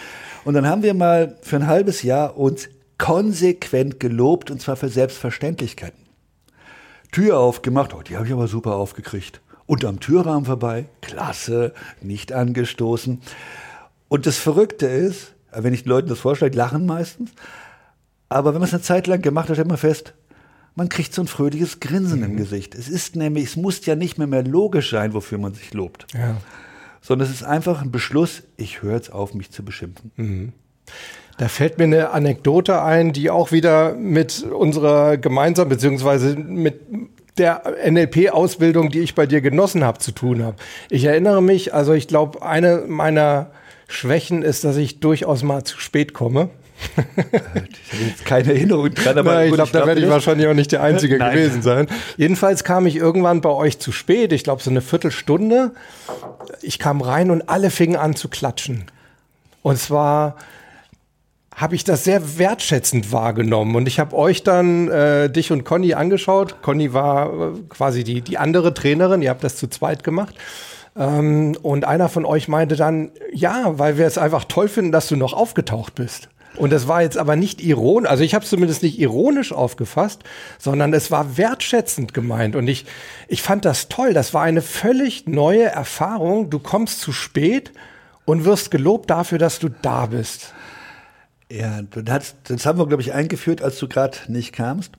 Und 0.46 0.56
dann 0.56 0.66
haben 0.66 0.82
wir 0.82 0.94
mal 0.94 1.38
für 1.42 1.58
ein 1.58 1.68
halbes 1.68 2.02
Jahr 2.02 2.38
uns 2.38 2.70
konsequent 3.02 4.00
gelobt, 4.00 4.52
und 4.52 4.62
zwar 4.62 4.76
für 4.76 4.88
Selbstverständlichkeiten. 4.88 6.06
Tür 7.12 7.40
aufgemacht, 7.40 7.96
oh, 7.96 8.04
die 8.04 8.16
habe 8.16 8.28
ich 8.28 8.32
aber 8.32 8.48
super 8.48 8.76
aufgekriegt. 8.76 9.42
Und 9.66 9.84
am 9.86 10.00
Türrahmen 10.00 10.46
vorbei, 10.46 10.86
klasse, 11.02 11.74
nicht 12.02 12.32
angestoßen. 12.32 13.20
Und 14.08 14.26
das 14.28 14.38
Verrückte 14.38 14.86
ist, 14.86 15.34
wenn 15.52 15.74
ich 15.74 15.84
den 15.84 15.90
Leuten 15.90 16.10
das 16.10 16.20
vorstelle, 16.20 16.52
die 16.52 16.58
lachen 16.60 16.86
meistens. 16.86 17.32
Aber 18.30 18.54
wenn 18.54 18.62
man 18.62 18.68
es 18.68 18.74
eine 18.74 18.84
Zeit 18.84 19.08
lang 19.08 19.24
gemacht 19.24 19.50
hat, 19.50 19.56
stellt 19.56 19.68
man 19.68 19.78
fest, 19.78 20.14
man 20.76 20.88
kriegt 20.88 21.14
so 21.14 21.24
ein 21.24 21.28
fröhliches 21.28 21.80
Grinsen 21.80 22.20
mhm. 22.20 22.26
im 22.26 22.38
Gesicht. 22.38 22.76
Es 22.76 22.88
ist 22.88 23.16
nämlich, 23.16 23.46
es 23.46 23.56
muss 23.56 23.84
ja 23.86 23.96
nicht 23.96 24.20
mehr, 24.20 24.28
mehr 24.28 24.44
logisch 24.44 24.92
sein, 24.92 25.14
wofür 25.14 25.40
man 25.40 25.56
sich 25.56 25.74
lobt. 25.74 26.06
Ja. 26.14 26.38
Sondern 27.02 27.28
es 27.28 27.34
ist 27.34 27.44
einfach 27.44 27.82
ein 27.82 27.92
Beschluss, 27.92 28.44
ich 28.58 28.84
höre 28.84 28.94
jetzt 28.94 29.12
auf, 29.12 29.34
mich 29.34 29.50
zu 29.50 29.66
beschimpfen. 29.66 30.12
Mhm. 30.18 30.54
Da 31.42 31.48
fällt 31.48 31.80
mir 31.80 31.86
eine 31.86 32.12
Anekdote 32.12 32.84
ein, 32.84 33.14
die 33.14 33.32
auch 33.32 33.52
wieder 33.52 33.96
mit 33.96 34.44
unserer 34.44 35.18
gemeinsamen, 35.18 35.70
beziehungsweise 35.70 36.36
mit 36.36 36.82
der 37.40 37.64
NLP-Ausbildung, 37.84 38.92
die 38.92 39.00
ich 39.00 39.16
bei 39.16 39.26
dir 39.26 39.42
genossen 39.42 39.84
habe, 39.84 39.98
zu 39.98 40.12
tun 40.12 40.44
habe. 40.44 40.58
Ich 40.92 41.04
erinnere 41.04 41.42
mich, 41.42 41.74
also 41.74 41.94
ich 41.94 42.08
glaube, 42.08 42.44
eine 42.44 42.84
meiner 42.88 43.50
Schwächen 43.88 44.44
ist, 44.44 44.66
dass 44.66 44.78
ich 44.78 45.00
durchaus 45.00 45.42
mal 45.42 45.64
zu 45.64 45.80
spät 45.80 46.14
komme. 46.14 46.52
ich 46.96 47.92
habe 47.92 48.04
jetzt 48.08 48.24
keine 48.24 48.54
Erinnerung 48.54 48.94
dran, 48.94 49.18
aber 49.18 49.34
Nein, 49.34 49.48
ich 49.48 49.56
glaube, 49.56 49.72
da 49.72 49.88
werde 49.88 50.00
ich 50.00 50.10
wahrscheinlich 50.10 50.48
auch 50.48 50.54
nicht 50.54 50.72
der 50.72 50.84
Einzige 50.84 51.18
gewesen 51.18 51.64
sein. 51.64 51.88
Jedenfalls 52.18 52.64
kam 52.64 52.86
ich 52.86 52.98
irgendwann 52.98 53.42
bei 53.42 53.50
euch 53.50 53.80
zu 53.80 53.92
spät, 53.92 54.32
ich 54.32 54.44
glaube 54.44 54.62
so 54.62 54.70
eine 54.70 54.82
Viertelstunde. 54.82 55.72
Ich 56.62 56.78
kam 56.78 57.02
rein 57.02 57.32
und 57.32 57.50
alle 57.50 57.72
fingen 57.72 57.96
an 57.96 58.16
zu 58.16 58.30
klatschen. 58.30 58.86
Und 59.64 59.80
zwar 59.80 60.36
habe 61.56 61.76
ich 61.76 61.84
das 61.84 62.04
sehr 62.04 62.38
wertschätzend 62.38 63.12
wahrgenommen. 63.12 63.76
Und 63.76 63.88
ich 63.88 64.00
habe 64.00 64.16
euch 64.16 64.44
dann, 64.44 64.88
äh, 64.90 65.30
dich 65.30 65.52
und 65.52 65.64
Conny 65.64 65.94
angeschaut. 65.94 66.62
Conny 66.62 66.94
war 66.94 67.28
äh, 67.28 67.52
quasi 67.70 68.04
die, 68.04 68.22
die 68.22 68.38
andere 68.38 68.74
Trainerin, 68.74 69.22
ihr 69.22 69.30
habt 69.30 69.44
das 69.44 69.58
zu 69.58 69.68
zweit 69.68 70.04
gemacht. 70.04 70.36
Ähm, 70.96 71.56
und 71.62 71.86
einer 71.86 72.10
von 72.10 72.26
euch 72.26 72.48
meinte 72.48 72.76
dann, 72.76 73.12
ja, 73.34 73.78
weil 73.78 73.98
wir 73.98 74.06
es 74.06 74.18
einfach 74.18 74.46
toll 74.46 74.70
finden, 74.70 74.92
dass 74.92 75.08
du 75.08 75.16
noch 75.16 75.34
aufgetaucht 75.34 75.96
bist. 75.96 76.30
Und 76.58 76.74
das 76.74 76.88
war 76.88 77.02
jetzt 77.02 77.18
aber 77.18 77.38
nicht 77.38 77.62
ironisch, 77.64 78.10
also 78.10 78.24
ich 78.24 78.34
habe 78.34 78.44
es 78.44 78.50
zumindest 78.50 78.84
nicht 78.84 79.00
ironisch 79.00 79.54
aufgefasst, 79.54 80.24
sondern 80.58 80.94
es 80.94 81.10
war 81.10 81.38
wertschätzend 81.38 82.14
gemeint. 82.14 82.58
Und 82.58 82.68
ich, 82.68 82.86
ich 83.30 83.42
fand 83.42 83.64
das 83.64 83.88
toll. 83.88 84.14
Das 84.14 84.34
war 84.34 84.42
eine 84.44 84.62
völlig 84.62 85.28
neue 85.28 85.64
Erfahrung. 85.64 86.50
Du 86.50 86.60
kommst 86.60 87.00
zu 87.00 87.14
spät 87.14 87.72
und 88.26 88.44
wirst 88.44 88.70
gelobt 88.70 89.10
dafür, 89.10 89.38
dass 89.38 89.60
du 89.60 89.70
da 89.70 90.08
bist. 90.08 90.54
Ja, 91.52 91.82
das, 91.82 92.36
das 92.44 92.66
haben 92.66 92.80
wir, 92.80 92.88
glaube 92.88 93.02
ich, 93.02 93.14
eingeführt, 93.14 93.62
als 93.62 93.78
du 93.78 93.88
gerade 93.88 94.18
nicht 94.28 94.54
kamst. 94.54 94.94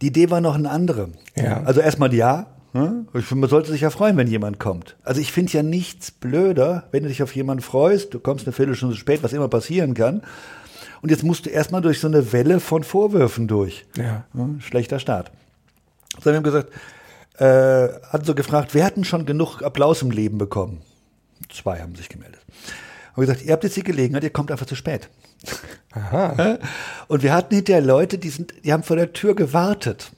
Die 0.00 0.06
Idee 0.06 0.30
war 0.30 0.40
noch 0.40 0.54
eine 0.54 0.70
andere. 0.70 1.10
Ja. 1.36 1.62
Also 1.64 1.80
erstmal 1.80 2.12
ja. 2.14 2.46
Ne? 2.72 3.06
Man 3.12 3.48
sollte 3.48 3.70
sich 3.70 3.82
ja 3.82 3.90
freuen, 3.90 4.16
wenn 4.16 4.26
jemand 4.26 4.58
kommt. 4.58 4.96
Also 5.04 5.20
ich 5.20 5.30
finde 5.30 5.52
ja 5.52 5.62
nichts 5.62 6.10
blöder, 6.10 6.88
wenn 6.90 7.04
du 7.04 7.08
dich 7.08 7.22
auf 7.22 7.34
jemanden 7.36 7.62
freust, 7.62 8.12
du 8.12 8.18
kommst 8.18 8.46
eine 8.46 8.52
Viertelstunde 8.52 8.96
spät, 8.96 9.22
was 9.22 9.32
immer 9.32 9.48
passieren 9.48 9.94
kann. 9.94 10.22
Und 11.00 11.10
jetzt 11.10 11.22
musst 11.22 11.46
du 11.46 11.50
erstmal 11.50 11.82
durch 11.82 12.00
so 12.00 12.08
eine 12.08 12.32
Welle 12.32 12.58
von 12.58 12.82
Vorwürfen 12.82 13.46
durch. 13.46 13.86
Ja. 13.96 14.24
Ne? 14.32 14.56
Schlechter 14.60 14.98
Start. 14.98 15.30
So 16.20 16.32
haben 16.32 16.44
wir 16.44 16.50
gesagt, 16.50 16.72
äh, 17.38 17.88
hatten 18.08 18.24
so 18.24 18.34
gefragt, 18.34 18.74
wer 18.74 18.84
hatten 18.84 19.04
schon 19.04 19.26
genug 19.26 19.62
Applaus 19.62 20.02
im 20.02 20.10
Leben 20.10 20.38
bekommen? 20.38 20.82
Zwei 21.50 21.80
haben 21.80 21.94
sich 21.94 22.08
gemeldet. 22.08 22.40
Haben 23.12 23.20
gesagt, 23.20 23.44
ihr 23.44 23.52
habt 23.52 23.62
jetzt 23.62 23.76
die 23.76 23.84
Gelegenheit, 23.84 24.24
ihr 24.24 24.30
kommt 24.30 24.50
einfach 24.50 24.66
zu 24.66 24.74
spät. 24.74 25.08
Aha. 25.92 26.58
Und 27.08 27.22
wir 27.22 27.32
hatten 27.32 27.54
hinterher 27.54 27.82
Leute, 27.82 28.18
die, 28.18 28.30
sind, 28.30 28.54
die 28.64 28.72
haben 28.72 28.82
vor 28.82 28.96
der 28.96 29.12
Tür 29.12 29.34
gewartet, 29.34 30.12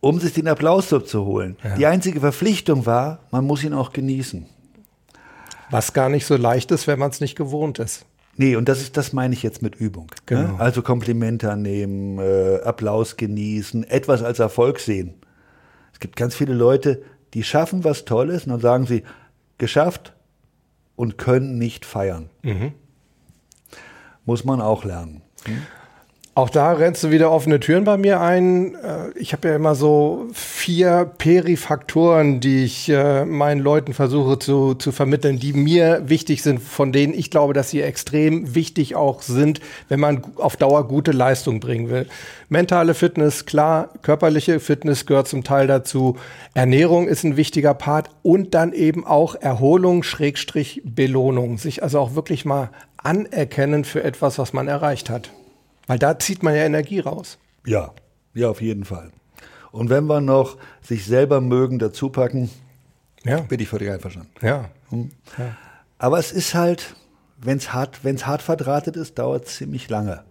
um 0.00 0.18
sich 0.18 0.32
den 0.32 0.48
Applaus 0.48 0.88
zu 0.88 1.24
holen. 1.24 1.56
Ja. 1.62 1.76
Die 1.76 1.86
einzige 1.86 2.20
Verpflichtung 2.20 2.86
war, 2.86 3.20
man 3.30 3.44
muss 3.44 3.62
ihn 3.64 3.72
auch 3.72 3.92
genießen. 3.92 4.46
Was 5.70 5.92
gar 5.92 6.08
nicht 6.08 6.26
so 6.26 6.36
leicht 6.36 6.70
ist, 6.70 6.86
wenn 6.86 6.98
man 6.98 7.10
es 7.10 7.20
nicht 7.20 7.36
gewohnt 7.36 7.78
ist. 7.78 8.06
Nee, 8.36 8.56
und 8.56 8.68
das 8.68 8.80
ist, 8.80 8.96
das 8.96 9.12
meine 9.12 9.34
ich 9.34 9.42
jetzt 9.42 9.62
mit 9.62 9.76
Übung. 9.76 10.06
Ne? 10.06 10.16
Genau. 10.26 10.52
Ne? 10.54 10.60
Also 10.60 10.82
Komplimente 10.82 11.50
annehmen, 11.50 12.18
äh, 12.18 12.60
Applaus 12.64 13.16
genießen, 13.16 13.84
etwas 13.84 14.22
als 14.22 14.40
Erfolg 14.40 14.80
sehen. 14.80 15.14
Es 15.92 16.00
gibt 16.00 16.16
ganz 16.16 16.34
viele 16.34 16.54
Leute, 16.54 17.02
die 17.32 17.44
schaffen 17.44 17.84
was 17.84 18.04
Tolles 18.04 18.44
und 18.44 18.50
dann 18.50 18.60
sagen 18.60 18.86
sie, 18.86 19.04
geschafft, 19.58 20.14
und 20.96 21.18
können 21.18 21.58
nicht 21.58 21.84
feiern. 21.84 22.30
Mhm. 22.42 22.72
Muss 24.24 24.44
man 24.44 24.60
auch 24.60 24.84
lernen. 24.84 25.22
Hm? 25.44 25.62
Auch 26.36 26.50
da 26.50 26.72
rennst 26.72 27.04
du 27.04 27.12
wieder 27.12 27.30
offene 27.30 27.60
Türen 27.60 27.84
bei 27.84 27.96
mir 27.96 28.20
ein. 28.20 28.74
Äh, 28.74 29.10
ich 29.14 29.32
habe 29.32 29.46
ja 29.46 29.54
immer 29.54 29.76
so 29.76 30.26
vier 30.32 31.08
Perifaktoren, 31.16 32.40
die 32.40 32.64
ich 32.64 32.88
äh, 32.88 33.24
meinen 33.24 33.60
Leuten 33.60 33.94
versuche 33.94 34.40
zu, 34.40 34.74
zu 34.74 34.90
vermitteln, 34.90 35.38
die 35.38 35.52
mir 35.52 36.02
wichtig 36.08 36.42
sind, 36.42 36.60
von 36.60 36.90
denen 36.90 37.14
ich 37.14 37.30
glaube, 37.30 37.52
dass 37.52 37.70
sie 37.70 37.82
extrem 37.82 38.56
wichtig 38.56 38.96
auch 38.96 39.22
sind, 39.22 39.60
wenn 39.88 40.00
man 40.00 40.22
auf 40.34 40.56
Dauer 40.56 40.88
gute 40.88 41.12
Leistung 41.12 41.60
bringen 41.60 41.88
will. 41.88 42.08
Mentale 42.48 42.94
Fitness, 42.94 43.46
klar, 43.46 43.90
körperliche 44.02 44.58
Fitness 44.58 45.06
gehört 45.06 45.28
zum 45.28 45.44
Teil 45.44 45.68
dazu. 45.68 46.16
Ernährung 46.52 47.06
ist 47.06 47.22
ein 47.22 47.36
wichtiger 47.36 47.74
Part 47.74 48.10
und 48.24 48.54
dann 48.54 48.72
eben 48.72 49.06
auch 49.06 49.36
Erholung, 49.36 50.02
Schrägstrich, 50.02 50.82
Belohnung. 50.84 51.58
Sich 51.58 51.84
also 51.84 52.00
auch 52.00 52.16
wirklich 52.16 52.44
mal 52.44 52.70
anerkennen 53.04 53.84
für 53.84 54.02
etwas, 54.02 54.38
was 54.38 54.52
man 54.52 54.66
erreicht 54.66 55.08
hat. 55.08 55.30
Weil 55.86 55.98
da 55.98 56.18
zieht 56.18 56.42
man 56.42 56.54
ja 56.54 56.64
Energie 56.64 57.00
raus. 57.00 57.38
Ja, 57.66 57.92
ja, 58.32 58.48
auf 58.48 58.60
jeden 58.60 58.84
Fall. 58.84 59.12
Und 59.70 59.90
wenn 59.90 60.06
wir 60.06 60.20
noch 60.20 60.56
sich 60.82 61.04
selber 61.04 61.40
mögen 61.40 61.78
dazu 61.78 62.08
packen, 62.08 62.50
ja. 63.24 63.40
bin 63.40 63.60
ich 63.60 63.68
völlig 63.68 63.90
einverstanden. 63.90 64.30
Ja. 64.40 64.70
Hm. 64.90 65.10
ja. 65.38 65.56
Aber 65.98 66.18
es 66.18 66.32
ist 66.32 66.54
halt, 66.54 66.96
wenn 67.36 67.58
es 67.58 67.72
hart, 67.72 68.04
wenn's 68.04 68.26
hart 68.26 68.42
verdrahtet 68.42 68.96
ist, 68.96 69.18
dauert 69.18 69.46
es 69.46 69.56
ziemlich 69.56 69.88
lange. 69.88 70.24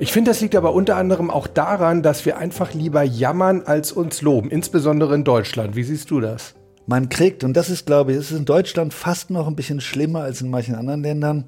Ich 0.00 0.12
finde, 0.12 0.32
das 0.32 0.40
liegt 0.40 0.56
aber 0.56 0.72
unter 0.72 0.96
anderem 0.96 1.30
auch 1.30 1.46
daran, 1.46 2.02
dass 2.02 2.26
wir 2.26 2.38
einfach 2.38 2.74
lieber 2.74 3.02
jammern 3.02 3.62
als 3.64 3.92
uns 3.92 4.22
loben, 4.22 4.50
insbesondere 4.50 5.14
in 5.14 5.22
Deutschland. 5.22 5.76
Wie 5.76 5.84
siehst 5.84 6.10
du 6.10 6.20
das? 6.20 6.54
man 6.90 7.08
kriegt, 7.08 7.44
und 7.44 7.56
das 7.56 7.70
ist, 7.70 7.86
glaube 7.86 8.10
ich, 8.10 8.18
das 8.18 8.32
ist 8.32 8.38
in 8.38 8.44
Deutschland 8.44 8.92
fast 8.92 9.30
noch 9.30 9.46
ein 9.46 9.54
bisschen 9.54 9.80
schlimmer 9.80 10.22
als 10.22 10.42
in 10.42 10.50
manchen 10.50 10.74
anderen 10.74 11.02
Ländern, 11.02 11.44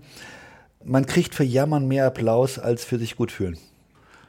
man 0.85 1.05
kriegt 1.05 1.35
für 1.35 1.43
Jammern 1.43 1.89
mehr 1.89 2.07
Applaus 2.07 2.61
als 2.61 2.85
für 2.85 2.99
sich 2.99 3.17
gut 3.17 3.33
fühlen. 3.33 3.59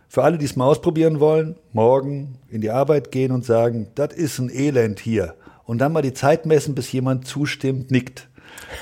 Für 0.07 0.23
alle, 0.23 0.39
die 0.39 0.45
es 0.45 0.55
mal 0.55 0.65
ausprobieren 0.65 1.19
wollen, 1.19 1.55
morgen 1.71 2.39
in 2.49 2.61
die 2.61 2.71
Arbeit 2.71 3.11
gehen 3.11 3.31
und 3.31 3.45
sagen, 3.45 3.87
das 3.93 4.13
ist 4.13 4.39
ein 4.39 4.49
Elend 4.49 4.99
hier. 4.99 5.35
Und 5.65 5.79
dann 5.79 5.93
mal 5.93 6.01
die 6.01 6.13
Zeit 6.13 6.47
messen, 6.47 6.73
bis 6.73 6.91
jemand 6.91 7.27
zustimmt, 7.27 7.91
nickt. 7.91 8.27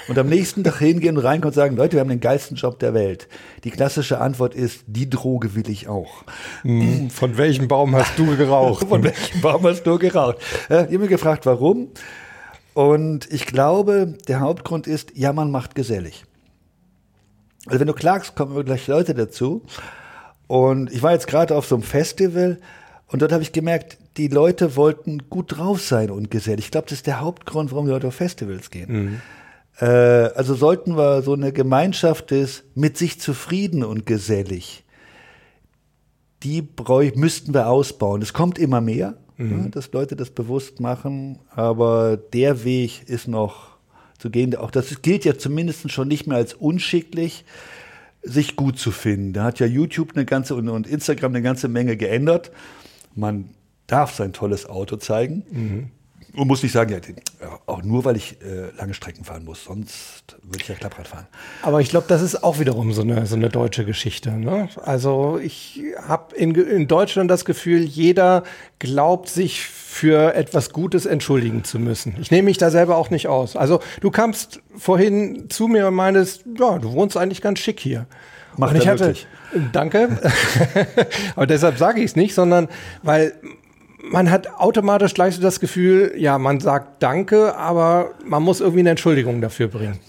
Und 0.08 0.18
am 0.18 0.28
nächsten 0.28 0.64
Tag 0.64 0.80
hingehen 0.80 1.18
und 1.18 1.24
reinkommen 1.24 1.52
und 1.52 1.56
sagen, 1.56 1.76
Leute, 1.76 1.94
wir 1.94 2.02
haben 2.02 2.10
den 2.10 2.20
geilsten 2.20 2.58
Job 2.58 2.80
der 2.80 2.94
Welt. 2.94 3.28
Die 3.64 3.72
klassische 3.72 4.20
Antwort 4.20 4.56
ist, 4.56 4.84
die 4.88 5.10
Droge 5.10 5.56
will 5.56 5.70
ich 5.70 5.88
auch. 5.88 6.24
Hm, 6.64 7.10
von 7.10 7.38
welchem 7.38 7.68
Baum 7.68 7.96
hast 7.96 8.18
du 8.18 8.36
geraucht? 8.36 8.86
Von 8.90 9.04
welchem 9.04 9.42
Baum 9.42 9.64
hast 9.64 9.84
du 9.84 9.98
geraucht? 9.98 10.38
Äh, 10.70 10.86
ich 10.86 10.94
habe 10.94 11.00
mich 11.00 11.10
gefragt, 11.10 11.46
warum? 11.46 11.90
Und 12.74 13.32
ich 13.32 13.46
glaube, 13.46 14.18
der 14.28 14.40
Hauptgrund 14.40 14.88
ist, 14.88 15.12
ja, 15.16 15.34
man 15.34 15.52
macht 15.52 15.76
gesellig. 15.76 16.26
Also 17.68 17.80
wenn 17.80 17.88
du 17.88 17.94
klagst, 17.94 18.36
kommen 18.36 18.54
immer 18.54 18.64
gleich 18.64 18.88
Leute 18.88 19.14
dazu. 19.14 19.64
Und 20.48 20.92
ich 20.92 21.04
war 21.04 21.12
jetzt 21.12 21.28
gerade 21.28 21.56
auf 21.56 21.66
so 21.66 21.76
einem 21.76 21.84
Festival 21.84 22.60
und 23.08 23.22
dort 23.22 23.32
habe 23.32 23.44
ich 23.44 23.52
gemerkt, 23.52 23.98
die 24.18 24.28
Leute 24.28 24.76
wollten 24.76 25.30
gut 25.30 25.58
drauf 25.58 25.82
sein 25.82 26.12
und 26.12 26.32
gesellig. 26.32 26.66
Ich 26.66 26.72
glaube, 26.72 26.88
das 26.88 27.00
ist 27.00 27.08
der 27.08 27.20
Hauptgrund, 27.20 27.72
warum 27.72 27.86
die 27.86 27.92
Leute 27.92 28.08
auf 28.08 28.16
Festivals 28.16 28.70
gehen. 28.70 28.92
Mhm. 28.92 29.22
Äh, 29.82 29.86
also 29.86 30.54
sollten 30.54 30.96
wir 30.96 31.22
so 31.22 31.34
eine 31.34 31.52
Gemeinschaft 31.52 32.32
ist, 32.32 32.64
mit 32.76 32.98
sich 32.98 33.20
zufrieden 33.20 33.84
und 33.84 34.06
gesellig, 34.06 34.86
die 36.44 36.68
müssten 37.16 37.54
wir 37.54 37.68
ausbauen. 37.68 38.22
Es 38.22 38.34
kommt 38.34 38.58
immer 38.58 38.82
mehr 38.82 39.16
mhm. 39.42 39.64
ja, 39.64 39.70
dass 39.70 39.92
Leute 39.92 40.16
das 40.16 40.30
bewusst 40.30 40.80
machen. 40.80 41.40
Aber 41.50 42.18
der 42.18 42.64
Weg 42.64 43.08
ist 43.08 43.28
noch 43.28 43.72
zu 44.18 44.30
gehen. 44.30 44.56
Auch 44.56 44.72
das 44.72 45.02
gilt 45.02 45.26
ja 45.26 45.38
zumindest 45.38 45.92
schon 45.92 46.08
nicht 46.08 46.28
mehr 46.28 46.38
als 46.38 46.54
unschicklich, 46.54 47.44
sich 48.24 48.56
gut 48.56 48.78
zu 48.78 48.92
finden. 48.92 49.34
Da 49.34 49.44
hat 49.44 49.60
ja 49.60 49.66
YouTube 49.66 50.12
eine 50.14 50.26
ganze 50.26 50.56
und, 50.56 50.70
und 50.70 50.88
Instagram 50.88 51.32
eine 51.32 51.42
ganze 51.42 51.68
Menge 51.68 51.98
geändert. 51.98 52.52
Man 53.16 53.50
darf 53.88 54.14
sein 54.14 54.32
tolles 54.32 54.68
Auto 54.68 54.98
zeigen. 54.98 55.44
Mhm. 55.52 55.92
Und 56.34 56.48
muss 56.48 56.64
nicht 56.64 56.72
sagen, 56.72 56.92
ja, 56.92 57.60
auch 57.66 57.84
nur, 57.84 58.06
weil 58.06 58.16
ich 58.16 58.38
äh, 58.42 58.72
lange 58.78 58.94
Strecken 58.94 59.26
fahren 59.26 59.44
muss, 59.44 59.66
sonst 59.66 60.24
würde 60.44 60.60
ich 60.62 60.68
ja 60.68 60.76
Klapprad 60.76 61.08
fahren. 61.08 61.28
Aber 61.62 61.82
ich 61.82 61.90
glaube, 61.90 62.06
das 62.08 62.22
ist 62.22 62.44
auch 62.44 62.60
wiederum 62.60 62.94
so 62.94 63.02
eine, 63.02 63.26
so 63.26 63.36
eine 63.36 63.50
deutsche 63.50 63.84
Geschichte. 63.84 64.32
Ne? 64.32 64.70
Also 64.84 65.40
ich 65.44 65.82
habe 66.08 66.36
in, 66.36 66.56
in 66.56 66.88
Deutschland 66.88 67.30
das 67.30 67.44
Gefühl, 67.44 67.82
jeder 67.82 68.44
glaubt 68.80 69.28
sich 69.28 69.62
für 69.66 70.34
etwas 70.34 70.72
Gutes 70.72 71.06
entschuldigen 71.06 71.66
zu 71.66 71.80
müssen. 71.80 72.16
Ich 72.22 72.32
nehme 72.32 72.46
mich 72.46 72.58
da 72.58 72.72
selber 72.72 72.96
auch 72.96 73.10
nicht 73.10 73.28
aus. 73.28 73.58
Also 73.58 73.82
du 74.00 74.10
kamst 74.10 74.62
vorhin 74.78 75.50
zu 75.50 75.68
mir 75.68 75.88
und 75.88 75.96
meintest, 75.96 76.46
ja, 76.58 76.80
du 76.80 76.94
wohnst 76.94 77.18
eigentlich 77.18 77.42
ganz 77.42 77.60
schick 77.60 77.80
hier. 77.80 78.06
Macht 78.58 78.74
und 78.74 78.82
ich 78.82 78.88
hatte, 78.88 79.08
wirklich. 79.08 79.28
Danke. 79.74 80.18
Aber 81.36 81.48
deshalb 81.48 81.78
sage 81.78 82.00
ich 82.00 82.06
es 82.06 82.16
nicht, 82.16 82.34
sondern 82.34 82.70
weil 83.04 83.34
man 84.04 84.32
hat 84.32 84.60
automatisch 84.60 85.14
gleich 85.14 85.36
so 85.36 85.42
das 85.42 85.60
Gefühl, 85.60 86.14
ja, 86.18 86.38
man 86.38 86.60
sagt 86.60 87.04
Danke, 87.04 87.56
aber 87.56 88.12
man 88.26 88.44
muss 88.44 88.60
irgendwie 88.60 88.82
eine 88.82 88.92
Entschuldigung 88.92 89.42
dafür 89.42 89.68
bringen. 89.68 90.00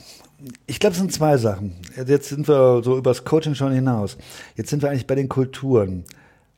Ich 0.66 0.80
glaube, 0.80 0.92
es 0.92 0.98
sind 0.98 1.12
zwei 1.12 1.36
Sachen. 1.36 1.76
Jetzt 2.06 2.30
sind 2.30 2.48
wir 2.48 2.82
so 2.82 2.98
übers 2.98 3.24
Coaching 3.24 3.54
schon 3.54 3.72
hinaus. 3.72 4.16
Jetzt 4.56 4.70
sind 4.70 4.82
wir 4.82 4.90
eigentlich 4.90 5.06
bei 5.06 5.14
den 5.14 5.28
Kulturen. 5.28 6.04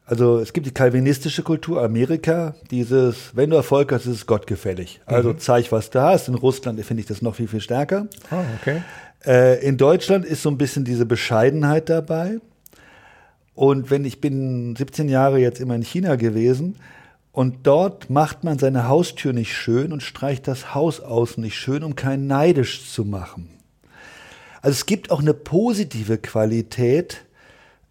Also 0.06 0.38
es 0.38 0.52
gibt 0.52 0.66
die 0.66 0.70
kalvinistische 0.70 1.42
Kultur 1.42 1.82
Amerika, 1.82 2.54
dieses, 2.70 3.34
wenn 3.34 3.50
du 3.50 3.56
Erfolg 3.56 3.90
hast, 3.92 4.06
ist 4.06 4.14
es 4.14 4.26
gottgefällig. 4.26 5.00
Also 5.06 5.30
mhm. 5.30 5.38
zeig, 5.38 5.72
was 5.72 5.90
du 5.90 6.02
hast. 6.02 6.28
In 6.28 6.34
Russland 6.34 6.82
finde 6.84 7.00
ich 7.00 7.06
das 7.06 7.22
noch 7.22 7.34
viel, 7.34 7.48
viel 7.48 7.60
stärker. 7.60 8.06
Oh, 8.30 8.36
okay. 8.60 8.82
Äh, 9.24 9.66
in 9.66 9.78
Deutschland 9.78 10.26
ist 10.26 10.42
so 10.42 10.50
ein 10.50 10.58
bisschen 10.58 10.84
diese 10.84 11.06
Bescheidenheit 11.06 11.88
dabei. 11.88 12.38
Und 13.54 13.90
wenn 13.90 14.04
ich 14.04 14.20
bin 14.20 14.76
17 14.76 15.08
Jahre 15.08 15.38
jetzt 15.38 15.60
immer 15.60 15.74
in 15.74 15.82
China 15.82 16.16
gewesen, 16.16 16.76
und 17.34 17.66
dort 17.66 18.10
macht 18.10 18.44
man 18.44 18.60
seine 18.60 18.86
Haustür 18.86 19.32
nicht 19.32 19.56
schön 19.56 19.92
und 19.92 20.04
streicht 20.04 20.46
das 20.46 20.72
Haus 20.72 21.00
außen 21.00 21.42
nicht 21.42 21.56
schön, 21.56 21.82
um 21.82 21.96
keinen 21.96 22.28
neidisch 22.28 22.88
zu 22.88 23.04
machen. 23.04 23.50
Also 24.62 24.74
es 24.74 24.86
gibt 24.86 25.10
auch 25.10 25.18
eine 25.18 25.34
positive 25.34 26.16
Qualität, 26.18 27.24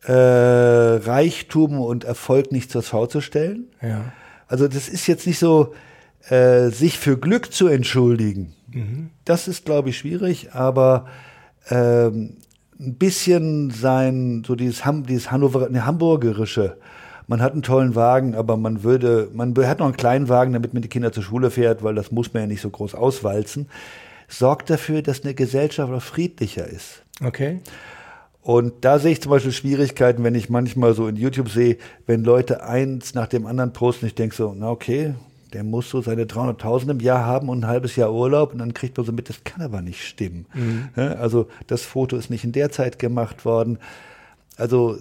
äh, 0.04 0.14
Reichtum 0.14 1.78
und 1.82 2.06
Erfolg 2.06 2.54
nicht 2.54 2.72
zur 2.72 2.84
Schau 2.84 3.06
zu 3.06 3.20
stellen. 3.20 3.66
Ja. 3.82 4.14
Also 4.48 4.70
das 4.70 4.88
ist 4.88 5.08
jetzt 5.08 5.28
nicht 5.28 5.40
so, 5.40 5.74
äh, 6.30 6.70
sich 6.70 6.98
für 6.98 7.18
Glück 7.18 7.52
zu 7.52 7.68
entschuldigen. 7.68 8.54
Mhm. 8.72 9.10
Das 9.26 9.50
ist, 9.50 9.66
glaube 9.66 9.90
ich, 9.90 9.98
schwierig, 9.98 10.54
aber 10.54 11.08
ähm, 11.70 12.38
ein 12.80 12.96
bisschen 12.96 13.72
sein, 13.72 14.46
so 14.48 14.56
dieses, 14.56 14.86
Ham, 14.86 15.06
dieses 15.06 15.32
Hannover, 15.32 15.68
eine 15.68 15.86
hamburgerische 15.86 16.78
man 17.28 17.42
hat 17.42 17.54
einen 17.54 17.64
tollen 17.64 17.96
Wagen, 17.96 18.36
aber 18.36 18.58
man 18.58 18.84
würde, 18.84 19.30
man 19.34 19.56
hat 19.58 19.80
noch 19.80 19.88
einen 19.88 19.98
kleinen 19.98 20.30
Wagen, 20.30 20.54
damit 20.54 20.74
man 20.74 20.82
die 20.82 20.90
Kinder 20.90 21.12
zur 21.12 21.24
Schule 21.24 21.52
fährt, 21.52 21.84
weil 21.84 21.96
das 21.96 22.12
muss 22.12 22.34
man 22.34 22.44
ja 22.44 22.48
nicht 22.48 22.62
so 22.62 22.70
groß 22.70 22.96
auswalzen, 22.96 23.68
sorgt 24.28 24.70
dafür, 24.70 25.02
dass 25.02 25.24
eine 25.24 25.34
Gesellschaft 25.34 25.92
auch 25.92 26.02
friedlicher 26.02 26.68
ist. 26.68 27.04
Okay. 27.24 27.60
Und 28.42 28.74
da 28.82 29.00
sehe 29.00 29.14
ich 29.14 29.22
zum 29.22 29.30
Beispiel 29.30 29.54
Schwierigkeiten, 29.54 30.24
wenn 30.24 30.36
ich 30.36 30.50
manchmal 30.50 30.94
so 30.94 31.08
in 31.08 31.16
YouTube 31.16 31.50
sehe, 31.50 31.78
wenn 32.06 32.24
Leute 32.26 32.64
eins 32.64 33.14
nach 33.14 33.28
dem 33.28 33.46
anderen 33.46 33.72
posten, 33.72 34.06
ich 34.06 34.16
denke 34.16 34.36
so, 34.36 34.54
na 34.58 34.70
okay, 34.70 35.16
der 35.54 35.64
muss 35.64 35.90
so 35.90 36.02
seine 36.02 36.26
300.000 36.26 36.92
im 36.92 37.00
Jahr 37.00 37.26
haben 37.26 37.48
und 37.48 37.60
ein 37.60 37.68
halbes 37.68 37.96
Jahr 37.96 38.12
Urlaub 38.12 38.52
und 38.52 38.60
dann 38.60 38.74
kriegt 38.74 38.98
man 38.98 39.06
so 39.06 39.14
mit, 39.14 39.30
das 39.30 39.44
kann 39.46 39.62
aber 39.62 39.82
nicht 39.82 40.04
stimmen. 40.04 40.46
Mhm. 40.54 40.90
Also 40.96 41.48
das 41.68 41.84
Foto 41.84 42.18
ist 42.18 42.30
nicht 42.30 42.44
in 42.44 42.52
der 42.52 42.72
Zeit 42.72 43.00
gemacht 43.00 43.46
worden. 43.46 43.78
Also 44.58 44.98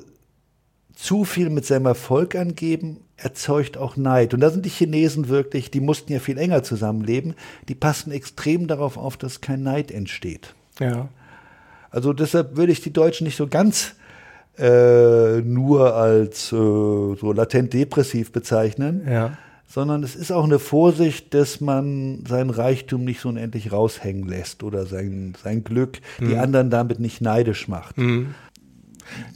zu 1.03 1.25
viel 1.25 1.51
mit 1.51 1.67
seinem 1.67 1.87
Erfolg 1.87 2.37
angeben, 2.37 2.99
erzeugt 3.17 3.77
auch 3.77 3.97
Neid. 3.97 4.35
Und 4.35 4.41
da 4.41 4.51
sind 4.51 4.65
die 4.65 4.71
Chinesen 4.71 5.29
wirklich, 5.29 5.69
die 5.73 5.81
mussten 5.81 6.13
ja 6.13 6.21
viel 6.21 6.39
enger 6.39 6.63
zusammenleben, 6.63 7.35
die 7.69 7.75
passen 7.75 8.13
extrem 8.13 8.69
darauf 8.69 8.97
auf, 8.97 9.17
dass 9.17 9.41
kein 9.41 9.65
Neid 9.65 9.91
entsteht. 9.91 10.55
Ja. 10.79 11.09
Also 11.91 12.13
deshalb 12.13 12.57
würde 12.57 12.71
ich 12.71 12.83
die 12.83 12.93
Deutschen 12.93 13.25
nicht 13.25 13.37
so 13.37 13.49
ganz 13.49 13.97
äh, 14.59 15.41
nur 15.41 15.97
als 15.97 16.53
äh, 16.53 16.57
so 16.57 17.33
latent 17.35 17.73
depressiv 17.73 18.31
bezeichnen, 18.31 19.03
ja. 19.05 19.37
sondern 19.67 20.05
es 20.05 20.15
ist 20.15 20.31
auch 20.31 20.45
eine 20.45 20.61
Vorsicht, 20.61 21.35
dass 21.35 21.61
man 21.61 22.25
sein 22.29 22.49
Reichtum 22.49 23.05
nicht 23.05 23.21
so 23.21 23.29
unendlich 23.29 23.73
raushängen 23.73 24.29
lässt 24.29 24.63
oder 24.63 24.87
sein, 24.87 25.35
sein 25.43 25.65
Glück 25.65 25.99
mhm. 26.21 26.29
die 26.29 26.37
anderen 26.37 26.71
damit 26.71 27.01
nicht 27.01 27.21
neidisch 27.21 27.67
macht. 27.67 27.99
Mhm. 27.99 28.37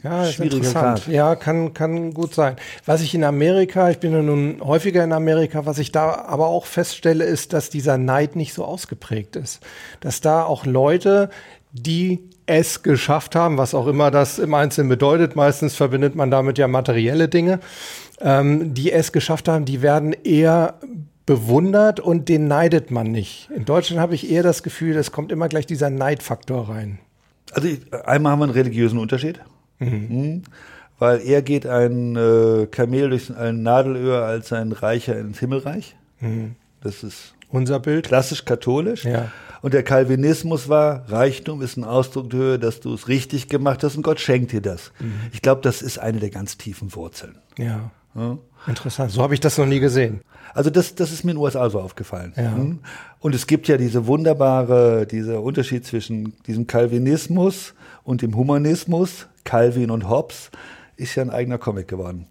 Ja, 0.03 0.25
schwierige 0.25 0.71
Grad. 0.71 1.07
Ja, 1.07 1.35
kann, 1.35 1.73
kann 1.73 2.13
gut 2.13 2.33
sein. 2.33 2.55
Was 2.85 3.01
ich 3.01 3.13
in 3.13 3.23
Amerika, 3.23 3.89
ich 3.89 3.99
bin 3.99 4.11
ja 4.11 4.21
nun 4.21 4.61
häufiger 4.61 5.03
in 5.03 5.13
Amerika, 5.13 5.65
was 5.65 5.79
ich 5.79 5.91
da 5.91 6.25
aber 6.25 6.47
auch 6.47 6.65
feststelle, 6.65 7.25
ist, 7.25 7.53
dass 7.53 7.69
dieser 7.69 7.97
Neid 7.97 8.35
nicht 8.35 8.53
so 8.53 8.65
ausgeprägt 8.65 9.35
ist. 9.35 9.61
Dass 9.99 10.21
da 10.21 10.43
auch 10.43 10.65
Leute, 10.65 11.29
die 11.71 12.19
es 12.45 12.81
geschafft 12.81 13.35
haben, 13.35 13.57
was 13.57 13.73
auch 13.73 13.87
immer 13.87 14.09
das 14.09 14.39
im 14.39 14.53
Einzelnen 14.53 14.89
bedeutet, 14.89 15.35
meistens 15.35 15.75
verbindet 15.75 16.15
man 16.15 16.31
damit 16.31 16.57
ja 16.57 16.67
materielle 16.67 17.27
Dinge, 17.27 17.59
ähm, 18.21 18.73
die 18.73 18.91
es 18.91 19.11
geschafft 19.11 19.47
haben, 19.47 19.65
die 19.65 19.81
werden 19.81 20.13
eher 20.13 20.75
bewundert 21.25 21.99
und 21.99 22.29
den 22.29 22.47
neidet 22.47 22.89
man 22.89 23.11
nicht. 23.11 23.49
In 23.53 23.65
Deutschland 23.65 24.01
habe 24.01 24.15
ich 24.15 24.31
eher 24.31 24.43
das 24.43 24.63
Gefühl, 24.63 24.95
es 24.95 25.11
kommt 25.11 25.31
immer 25.31 25.49
gleich 25.49 25.65
dieser 25.65 25.89
Neidfaktor 25.89 26.69
rein. 26.69 26.99
Also 27.51 27.67
einmal 28.05 28.31
haben 28.31 28.39
wir 28.39 28.45
einen 28.45 28.53
religiösen 28.53 28.97
Unterschied. 28.97 29.39
Mhm. 29.79 30.09
Hm? 30.09 30.43
Weil 30.99 31.21
er 31.21 31.41
geht 31.41 31.67
ein 31.67 32.15
äh, 32.15 32.67
Kamel 32.67 33.09
durch 33.09 33.35
ein 33.35 33.61
Nadelöhr 33.61 34.25
als 34.25 34.51
ein 34.51 34.71
Reicher 34.71 35.17
ins 35.17 35.39
Himmelreich. 35.39 35.95
Mhm. 36.19 36.55
Das 36.81 37.03
ist 37.03 37.35
unser 37.49 37.79
Bild. 37.79 38.07
Klassisch 38.07 38.45
katholisch. 38.45 39.05
Ja. 39.05 39.31
Und 39.61 39.73
der 39.73 39.83
Calvinismus 39.83 40.69
war, 40.69 41.09
Reichtum 41.09 41.61
ist 41.61 41.77
ein 41.77 41.83
Ausdruck 41.83 42.29
dafür, 42.29 42.57
dass 42.57 42.79
du 42.79 42.93
es 42.93 43.07
richtig 43.07 43.49
gemacht 43.49 43.83
hast 43.83 43.95
und 43.95 44.03
Gott 44.03 44.19
schenkt 44.19 44.51
dir 44.51 44.61
das. 44.61 44.91
Mhm. 44.99 45.13
Ich 45.31 45.41
glaube, 45.41 45.61
das 45.61 45.81
ist 45.81 45.99
eine 45.99 46.19
der 46.19 46.29
ganz 46.29 46.57
tiefen 46.57 46.93
Wurzeln. 46.95 47.35
Ja. 47.57 47.91
ja. 48.15 48.37
Interessant. 48.67 49.11
So 49.11 49.21
habe 49.21 49.33
ich 49.33 49.39
das 49.39 49.57
noch 49.57 49.65
nie 49.65 49.79
gesehen. 49.79 50.21
Also 50.53 50.69
das, 50.69 50.95
das 50.95 51.11
ist 51.11 51.23
mir 51.23 51.31
in 51.31 51.37
den 51.37 51.43
USA 51.43 51.69
so 51.69 51.79
aufgefallen. 51.79 52.33
Ja. 52.35 52.55
Hm? 52.55 52.79
Und 53.19 53.35
es 53.35 53.47
gibt 53.47 53.67
ja 53.67 53.77
diese 53.77 54.07
wunderbare, 54.07 55.05
dieser 55.05 55.41
Unterschied 55.41 55.85
zwischen 55.85 56.33
diesem 56.45 56.67
Calvinismus 56.67 57.73
und 58.07 58.21
dem 58.21 58.35
Humanismus. 58.35 59.27
Calvin 59.43 59.91
und 59.91 60.09
Hobbes 60.09 60.49
ist 60.95 61.15
ja 61.15 61.23
ein 61.23 61.29
eigener 61.29 61.57
Comic 61.57 61.87
geworden. 61.87 62.25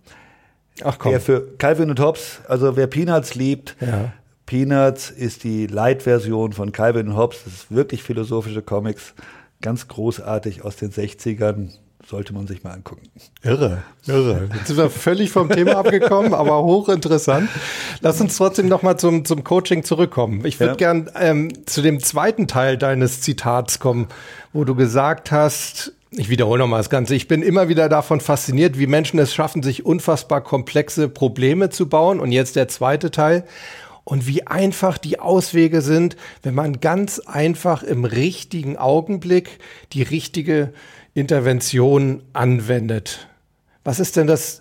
Ach 0.82 0.98
komm. 0.98 1.12
Der 1.12 1.20
für 1.20 1.56
Calvin 1.58 1.90
und 1.90 2.00
Hobbes, 2.00 2.40
also 2.48 2.76
wer 2.76 2.86
Peanuts 2.86 3.34
liebt, 3.34 3.76
ja. 3.80 4.12
Peanuts 4.46 5.10
ist 5.10 5.44
die 5.44 5.66
Light-Version 5.66 6.52
von 6.52 6.72
Calvin 6.72 7.08
und 7.08 7.16
Hobbes. 7.16 7.44
Das 7.44 7.52
ist 7.52 7.70
wirklich 7.70 8.02
philosophische 8.02 8.62
Comics, 8.62 9.14
ganz 9.60 9.88
großartig 9.88 10.64
aus 10.64 10.76
den 10.76 10.92
60ern 10.92 11.70
sollte 12.08 12.32
man 12.32 12.46
sich 12.46 12.62
mal 12.62 12.70
angucken. 12.70 13.08
Irre, 13.42 13.82
irre. 14.06 14.48
Jetzt 14.54 14.68
sind 14.68 14.76
wir 14.76 14.90
völlig 14.90 15.30
vom 15.30 15.50
Thema 15.50 15.76
abgekommen, 15.76 16.34
aber 16.34 16.62
hochinteressant. 16.62 17.48
Lass 18.00 18.20
uns 18.20 18.36
trotzdem 18.36 18.68
noch 18.68 18.82
mal 18.82 18.96
zum, 18.96 19.24
zum 19.24 19.42
Coaching 19.42 19.82
zurückkommen. 19.82 20.44
Ich 20.44 20.60
würde 20.60 20.72
ja. 20.72 20.76
gern 20.76 21.10
ähm, 21.18 21.66
zu 21.66 21.82
dem 21.82 22.00
zweiten 22.00 22.46
Teil 22.46 22.78
deines 22.78 23.22
Zitats 23.22 23.80
kommen, 23.80 24.06
wo 24.52 24.64
du 24.64 24.76
gesagt 24.76 25.32
hast, 25.32 25.92
ich 26.12 26.28
wiederhole 26.28 26.60
nochmal 26.60 26.80
das 26.80 26.90
Ganze. 26.90 27.14
Ich 27.14 27.26
bin 27.26 27.42
immer 27.42 27.68
wieder 27.68 27.88
davon 27.88 28.20
fasziniert, 28.20 28.78
wie 28.78 28.86
Menschen 28.86 29.18
es 29.18 29.34
schaffen, 29.34 29.62
sich 29.62 29.84
unfassbar 29.84 30.40
komplexe 30.40 31.08
Probleme 31.08 31.70
zu 31.70 31.88
bauen. 31.88 32.20
Und 32.20 32.30
jetzt 32.30 32.56
der 32.56 32.68
zweite 32.68 33.10
Teil. 33.10 33.44
Und 34.04 34.28
wie 34.28 34.46
einfach 34.46 34.98
die 34.98 35.18
Auswege 35.18 35.80
sind, 35.80 36.16
wenn 36.44 36.54
man 36.54 36.80
ganz 36.80 37.18
einfach 37.18 37.82
im 37.82 38.04
richtigen 38.04 38.76
Augenblick 38.76 39.58
die 39.92 40.02
richtige 40.02 40.72
Intervention 41.16 42.22
anwendet. 42.34 43.26
Was 43.84 44.00
ist 44.00 44.16
denn 44.16 44.26
das, 44.26 44.60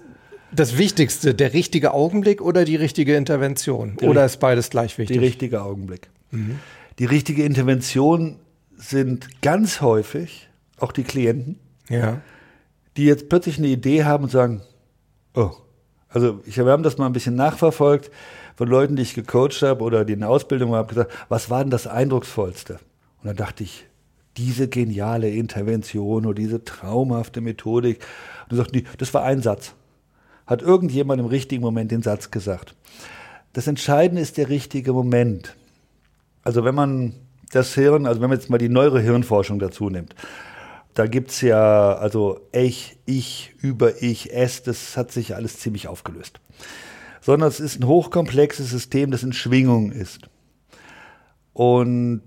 das 0.53 0.77
Wichtigste? 0.77 1.35
Der 1.35 1.51
richtige 1.51 1.93
Augenblick 1.93 2.41
oder 2.41 2.63
die 2.63 2.77
richtige 2.77 3.17
Intervention? 3.17 3.97
Die 3.99 4.05
oder 4.05 4.25
ist 4.25 4.39
beides 4.39 4.69
gleich 4.69 4.97
wichtig? 4.97 5.17
Die 5.17 5.25
richtige 5.25 5.61
Augenblick. 5.61 6.09
Mhm. 6.31 6.59
Die 6.97 7.03
richtige 7.03 7.43
Intervention 7.43 8.39
sind 8.77 9.41
ganz 9.41 9.81
häufig 9.81 10.47
auch 10.77 10.93
die 10.93 11.03
Klienten, 11.03 11.59
ja. 11.89 12.21
die 12.95 13.03
jetzt 13.03 13.27
plötzlich 13.27 13.57
eine 13.57 13.67
Idee 13.67 14.05
haben 14.05 14.23
und 14.23 14.29
sagen, 14.29 14.61
oh, 15.33 15.51
also 16.07 16.39
ich, 16.45 16.55
wir 16.55 16.67
haben 16.67 16.83
das 16.83 16.97
mal 16.97 17.05
ein 17.05 17.13
bisschen 17.13 17.35
nachverfolgt 17.35 18.11
von 18.55 18.69
Leuten, 18.69 18.95
die 18.95 19.01
ich 19.01 19.13
gecoacht 19.13 19.61
habe 19.61 19.83
oder 19.83 20.05
die 20.05 20.13
in 20.13 20.21
der 20.21 20.29
Ausbildung 20.29 20.73
haben 20.73 20.87
gesagt, 20.87 21.11
was 21.27 21.49
war 21.49 21.65
denn 21.65 21.71
das 21.71 21.85
Eindrucksvollste? 21.85 22.75
Und 23.21 23.27
dann 23.27 23.35
dachte 23.35 23.65
ich, 23.65 23.85
diese 24.37 24.67
geniale 24.67 25.29
Intervention 25.29 26.25
oder 26.25 26.35
diese 26.35 26.63
traumhafte 26.63 27.41
Methodik. 27.41 27.99
Und 28.43 28.51
du 28.51 28.55
sagst, 28.57 28.73
nee, 28.73 28.83
das 28.97 29.13
war 29.13 29.23
ein 29.23 29.41
Satz. 29.41 29.73
Hat 30.45 30.61
irgendjemand 30.61 31.19
im 31.19 31.27
richtigen 31.27 31.61
Moment 31.61 31.91
den 31.91 32.01
Satz 32.01 32.31
gesagt. 32.31 32.75
Das 33.53 33.67
Entscheidende 33.67 34.21
ist 34.21 34.37
der 34.37 34.49
richtige 34.49 34.93
Moment. 34.93 35.55
Also 36.43 36.63
wenn 36.63 36.75
man 36.75 37.13
das 37.51 37.73
Hirn, 37.73 38.05
also 38.05 38.21
wenn 38.21 38.29
man 38.29 38.37
jetzt 38.37 38.49
mal 38.49 38.57
die 38.57 38.69
neuere 38.69 39.01
Hirnforschung 39.01 39.59
dazu 39.59 39.89
nimmt, 39.89 40.13
da 40.93 41.07
gibt 41.07 41.31
es 41.31 41.41
ja, 41.41 41.93
also 41.95 42.39
ich, 42.51 42.97
ich, 43.05 43.53
über 43.61 44.01
ich, 44.01 44.33
es, 44.33 44.63
das 44.63 44.95
hat 44.95 45.11
sich 45.11 45.35
alles 45.35 45.59
ziemlich 45.59 45.87
aufgelöst. 45.87 46.39
Sondern 47.21 47.49
es 47.49 47.59
ist 47.59 47.79
ein 47.79 47.87
hochkomplexes 47.87 48.69
System, 48.69 49.11
das 49.11 49.23
in 49.23 49.33
Schwingung 49.33 49.91
ist. 49.91 50.29
Und 51.53 52.21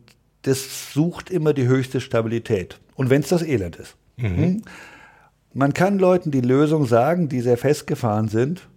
das 0.49 0.93
sucht 0.93 1.31
immer 1.31 1.53
die 1.53 1.67
höchste 1.67 2.01
Stabilität. 2.01 2.81
Und 2.95 3.11
wenn 3.11 3.23
es 3.23 3.29
das 3.29 3.43
Elend 3.43 3.77
ist. 3.77 3.97
Mhm. 4.17 4.63
Man 5.55 5.75
kann 5.75 5.99
Leuten 5.99 6.31
die 6.31 6.41
Lösung 6.41 6.87
sagen, 6.87 7.29
die 7.29 7.41
sehr 7.41 7.57
festgefahren 7.57 8.29
sind, 8.29 8.69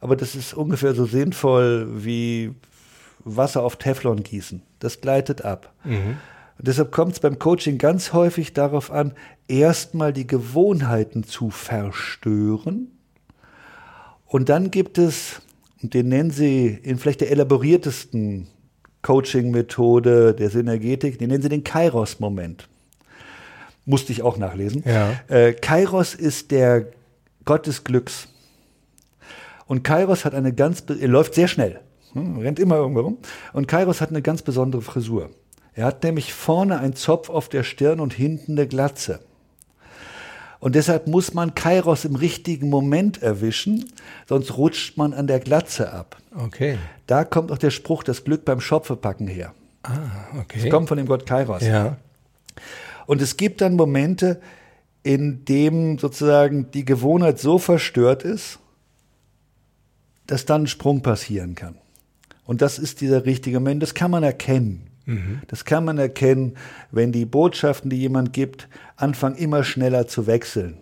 aber 0.00 0.16
das 0.16 0.34
ist 0.34 0.54
ungefähr 0.54 0.94
so 0.94 1.06
sinnvoll 1.06 1.88
wie 2.04 2.54
Wasser 3.24 3.62
auf 3.62 3.76
Teflon 3.76 4.22
gießen. 4.22 4.62
Das 4.78 5.00
gleitet 5.00 5.44
ab. 5.44 5.72
Mhm. 5.84 6.16
Und 6.58 6.66
deshalb 6.66 6.90
kommt 6.90 7.12
es 7.12 7.20
beim 7.20 7.38
Coaching 7.38 7.78
ganz 7.78 8.12
häufig 8.12 8.52
darauf 8.52 8.90
an, 8.90 9.12
erstmal 9.46 10.12
die 10.12 10.26
Gewohnheiten 10.26 11.24
zu 11.24 11.50
verstören. 11.50 12.92
Und 14.26 14.48
dann 14.48 14.70
gibt 14.70 14.98
es, 14.98 15.40
und 15.82 15.94
den 15.94 16.08
nennen 16.08 16.30
sie 16.30 16.66
in 16.66 16.98
vielleicht 16.98 17.20
der 17.20 17.30
elaboriertesten 17.30 18.48
Coaching-Methode 19.08 20.34
der 20.34 20.50
Synergetik, 20.50 21.18
den 21.18 21.30
nennen 21.30 21.42
sie 21.42 21.48
den 21.48 21.64
Kairos-Moment. 21.64 22.68
Musste 23.86 24.12
ich 24.12 24.20
auch 24.20 24.36
nachlesen. 24.36 24.84
Ja. 24.84 25.14
Äh, 25.28 25.54
Kairos 25.54 26.14
ist 26.14 26.50
der 26.50 26.88
Gott 27.46 27.66
des 27.66 27.84
Glücks. 27.84 28.28
Und 29.66 29.82
Kairos 29.82 30.26
hat 30.26 30.34
eine 30.34 30.52
ganz, 30.52 30.84
er 30.86 31.08
läuft 31.08 31.32
sehr 31.32 31.48
schnell, 31.48 31.80
hm, 32.12 32.36
rennt 32.40 32.58
immer 32.58 32.76
irgendwo 32.76 33.00
rum. 33.00 33.18
Und 33.54 33.66
Kairos 33.66 34.02
hat 34.02 34.10
eine 34.10 34.20
ganz 34.20 34.42
besondere 34.42 34.82
Frisur. 34.82 35.30
Er 35.72 35.86
hat 35.86 36.04
nämlich 36.04 36.34
vorne 36.34 36.78
einen 36.78 36.94
Zopf 36.94 37.30
auf 37.30 37.48
der 37.48 37.62
Stirn 37.62 38.00
und 38.00 38.12
hinten 38.12 38.58
eine 38.58 38.66
Glatze. 38.66 39.20
Und 40.60 40.74
deshalb 40.74 41.06
muss 41.06 41.32
man 41.32 41.54
Kairos 41.54 42.04
im 42.04 42.16
richtigen 42.16 42.68
Moment 42.68 43.22
erwischen, 43.22 43.90
sonst 44.28 44.58
rutscht 44.58 44.98
man 44.98 45.14
an 45.14 45.26
der 45.26 45.40
Glatze 45.40 45.94
ab. 45.94 46.18
Okay. 46.38 46.78
Da 47.06 47.24
kommt 47.24 47.50
auch 47.50 47.58
der 47.58 47.70
Spruch, 47.70 48.02
das 48.02 48.24
Glück 48.24 48.44
beim 48.44 48.60
Schopfepacken 48.60 49.26
her. 49.26 49.54
Ah, 49.82 50.38
okay. 50.40 50.60
Das 50.62 50.70
kommt 50.70 50.88
von 50.88 50.96
dem 50.96 51.06
Gott 51.06 51.26
Kairos. 51.26 51.62
Ja. 51.62 51.96
Und 53.06 53.22
es 53.22 53.36
gibt 53.36 53.60
dann 53.60 53.74
Momente, 53.74 54.40
in 55.02 55.44
dem 55.44 55.98
sozusagen 55.98 56.70
die 56.70 56.84
Gewohnheit 56.84 57.38
so 57.38 57.58
verstört 57.58 58.22
ist, 58.22 58.58
dass 60.26 60.44
dann 60.44 60.64
ein 60.64 60.66
Sprung 60.66 61.02
passieren 61.02 61.54
kann. 61.54 61.76
Und 62.44 62.62
das 62.62 62.78
ist 62.78 63.00
dieser 63.00 63.24
richtige 63.24 63.58
Moment. 63.60 63.82
Das 63.82 63.94
kann 63.94 64.10
man 64.10 64.22
erkennen. 64.22 64.88
Mhm. 65.06 65.40
Das 65.48 65.64
kann 65.64 65.84
man 65.84 65.98
erkennen, 65.98 66.56
wenn 66.90 67.12
die 67.12 67.24
Botschaften, 67.24 67.90
die 67.90 67.96
jemand 67.96 68.32
gibt, 68.32 68.68
anfangen 68.96 69.36
immer 69.36 69.64
schneller 69.64 70.06
zu 70.06 70.26
wechseln. 70.26 70.78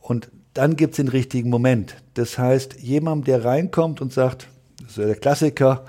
Und 0.00 0.30
dann 0.54 0.76
gibt 0.76 0.92
es 0.92 0.96
den 0.96 1.08
richtigen 1.08 1.50
Moment. 1.50 1.96
Das 2.14 2.38
heißt, 2.38 2.80
jemand, 2.80 3.26
der 3.26 3.44
reinkommt 3.44 4.00
und 4.00 4.12
sagt, 4.12 4.48
das 4.80 4.92
ist 4.92 4.98
ja 4.98 5.06
der 5.06 5.16
Klassiker, 5.16 5.84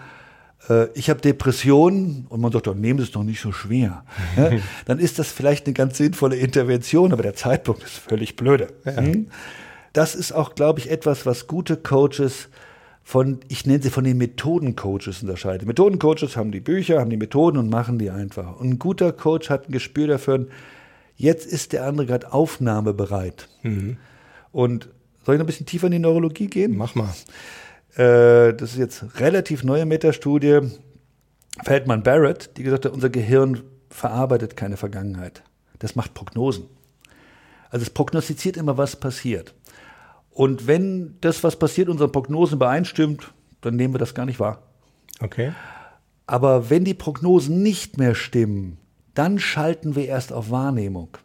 äh, 0.69 0.87
ich 0.93 1.09
habe 1.09 1.21
Depressionen 1.21 2.25
und 2.29 2.41
man 2.41 2.51
sagt, 2.51 2.67
doch, 2.67 2.75
nehmen 2.75 2.99
Sie 2.99 3.05
es 3.05 3.11
doch 3.11 3.23
nicht 3.23 3.39
so 3.39 3.51
schwer. 3.51 4.03
ja, 4.35 4.51
dann 4.85 4.99
ist 4.99 5.19
das 5.19 5.31
vielleicht 5.31 5.65
eine 5.67 5.73
ganz 5.73 5.97
sinnvolle 5.97 6.35
Intervention, 6.35 7.13
aber 7.13 7.23
der 7.23 7.35
Zeitpunkt 7.35 7.83
ist 7.83 7.97
völlig 7.97 8.35
blöde. 8.35 8.69
Ja. 8.85 8.97
Hm? 8.97 9.27
Das 9.93 10.15
ist 10.15 10.33
auch, 10.33 10.55
glaube 10.55 10.79
ich, 10.79 10.91
etwas, 10.91 11.25
was 11.25 11.47
gute 11.47 11.77
Coaches 11.77 12.49
von, 13.03 13.39
ich 13.47 13.67
nenne 13.67 13.83
sie 13.83 13.91
von 13.91 14.03
den 14.03 14.17
Methodencoaches 14.17 15.21
unterscheiden. 15.21 15.67
Methodencoaches 15.67 16.35
haben 16.35 16.51
die 16.51 16.59
Bücher, 16.59 16.99
haben 16.99 17.11
die 17.11 17.17
Methoden 17.17 17.57
und 17.57 17.69
machen 17.69 17.99
die 17.99 18.09
einfach. 18.09 18.59
Und 18.59 18.67
ein 18.67 18.79
guter 18.79 19.13
Coach 19.13 19.49
hat 19.49 19.69
ein 19.69 19.71
Gespür 19.71 20.07
dafür, 20.07 20.47
jetzt 21.15 21.45
ist 21.45 21.71
der 21.71 21.85
andere 21.85 22.07
gerade 22.07 22.33
aufnahmebereit. 22.33 23.47
Mhm. 23.61 23.97
Und 24.55 24.87
soll 25.25 25.35
ich 25.35 25.39
noch 25.39 25.43
ein 25.43 25.47
bisschen 25.47 25.65
tiefer 25.65 25.87
in 25.87 25.91
die 25.91 25.99
Neurologie 25.99 26.47
gehen? 26.47 26.77
Mach 26.77 26.95
mal. 26.95 27.09
Äh, 27.97 28.53
das 28.53 28.71
ist 28.71 28.77
jetzt 28.77 29.19
relativ 29.19 29.65
neue 29.65 29.85
Metastudie. 29.85 30.61
Feldman 31.65 32.03
Barrett, 32.03 32.55
die 32.55 32.63
gesagt 32.63 32.85
hat, 32.85 32.93
unser 32.93 33.09
Gehirn 33.09 33.63
verarbeitet 33.89 34.55
keine 34.55 34.77
Vergangenheit. 34.77 35.43
Das 35.79 35.97
macht 35.97 36.13
Prognosen. 36.13 36.67
Also 37.69 37.83
es 37.83 37.89
prognostiziert 37.89 38.55
immer, 38.55 38.77
was 38.77 38.95
passiert. 38.95 39.53
Und 40.29 40.67
wenn 40.67 41.17
das, 41.19 41.43
was 41.43 41.59
passiert, 41.59 41.89
unseren 41.89 42.13
Prognosen 42.13 42.57
beeinstimmt, 42.57 43.33
dann 43.59 43.75
nehmen 43.75 43.93
wir 43.93 43.99
das 43.99 44.15
gar 44.15 44.25
nicht 44.25 44.39
wahr. 44.39 44.63
Okay. 45.19 45.51
Aber 46.27 46.69
wenn 46.69 46.85
die 46.85 46.93
Prognosen 46.93 47.61
nicht 47.61 47.97
mehr 47.97 48.15
stimmen, 48.15 48.77
dann 49.15 49.37
schalten 49.37 49.97
wir 49.97 50.05
erst 50.05 50.31
auf 50.31 50.49
Wahrnehmung. 50.49 51.17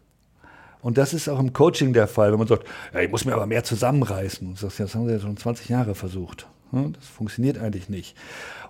Und 0.82 0.98
das 0.98 1.12
ist 1.12 1.28
auch 1.28 1.38
im 1.38 1.52
Coaching 1.52 1.92
der 1.92 2.08
Fall, 2.08 2.32
wenn 2.32 2.38
man 2.38 2.48
sagt, 2.48 2.66
ja, 2.94 3.00
ich 3.00 3.10
muss 3.10 3.24
mir 3.24 3.34
aber 3.34 3.46
mehr 3.46 3.64
zusammenreißen. 3.64 4.48
Und 4.48 4.58
sagst, 4.58 4.78
ja, 4.78 4.86
das 4.86 4.94
haben 4.94 5.06
sie 5.06 5.12
ja 5.12 5.20
schon 5.20 5.36
20 5.36 5.68
Jahre 5.68 5.94
versucht. 5.94 6.46
Das 6.72 7.06
funktioniert 7.06 7.58
eigentlich 7.58 7.88
nicht. 7.88 8.16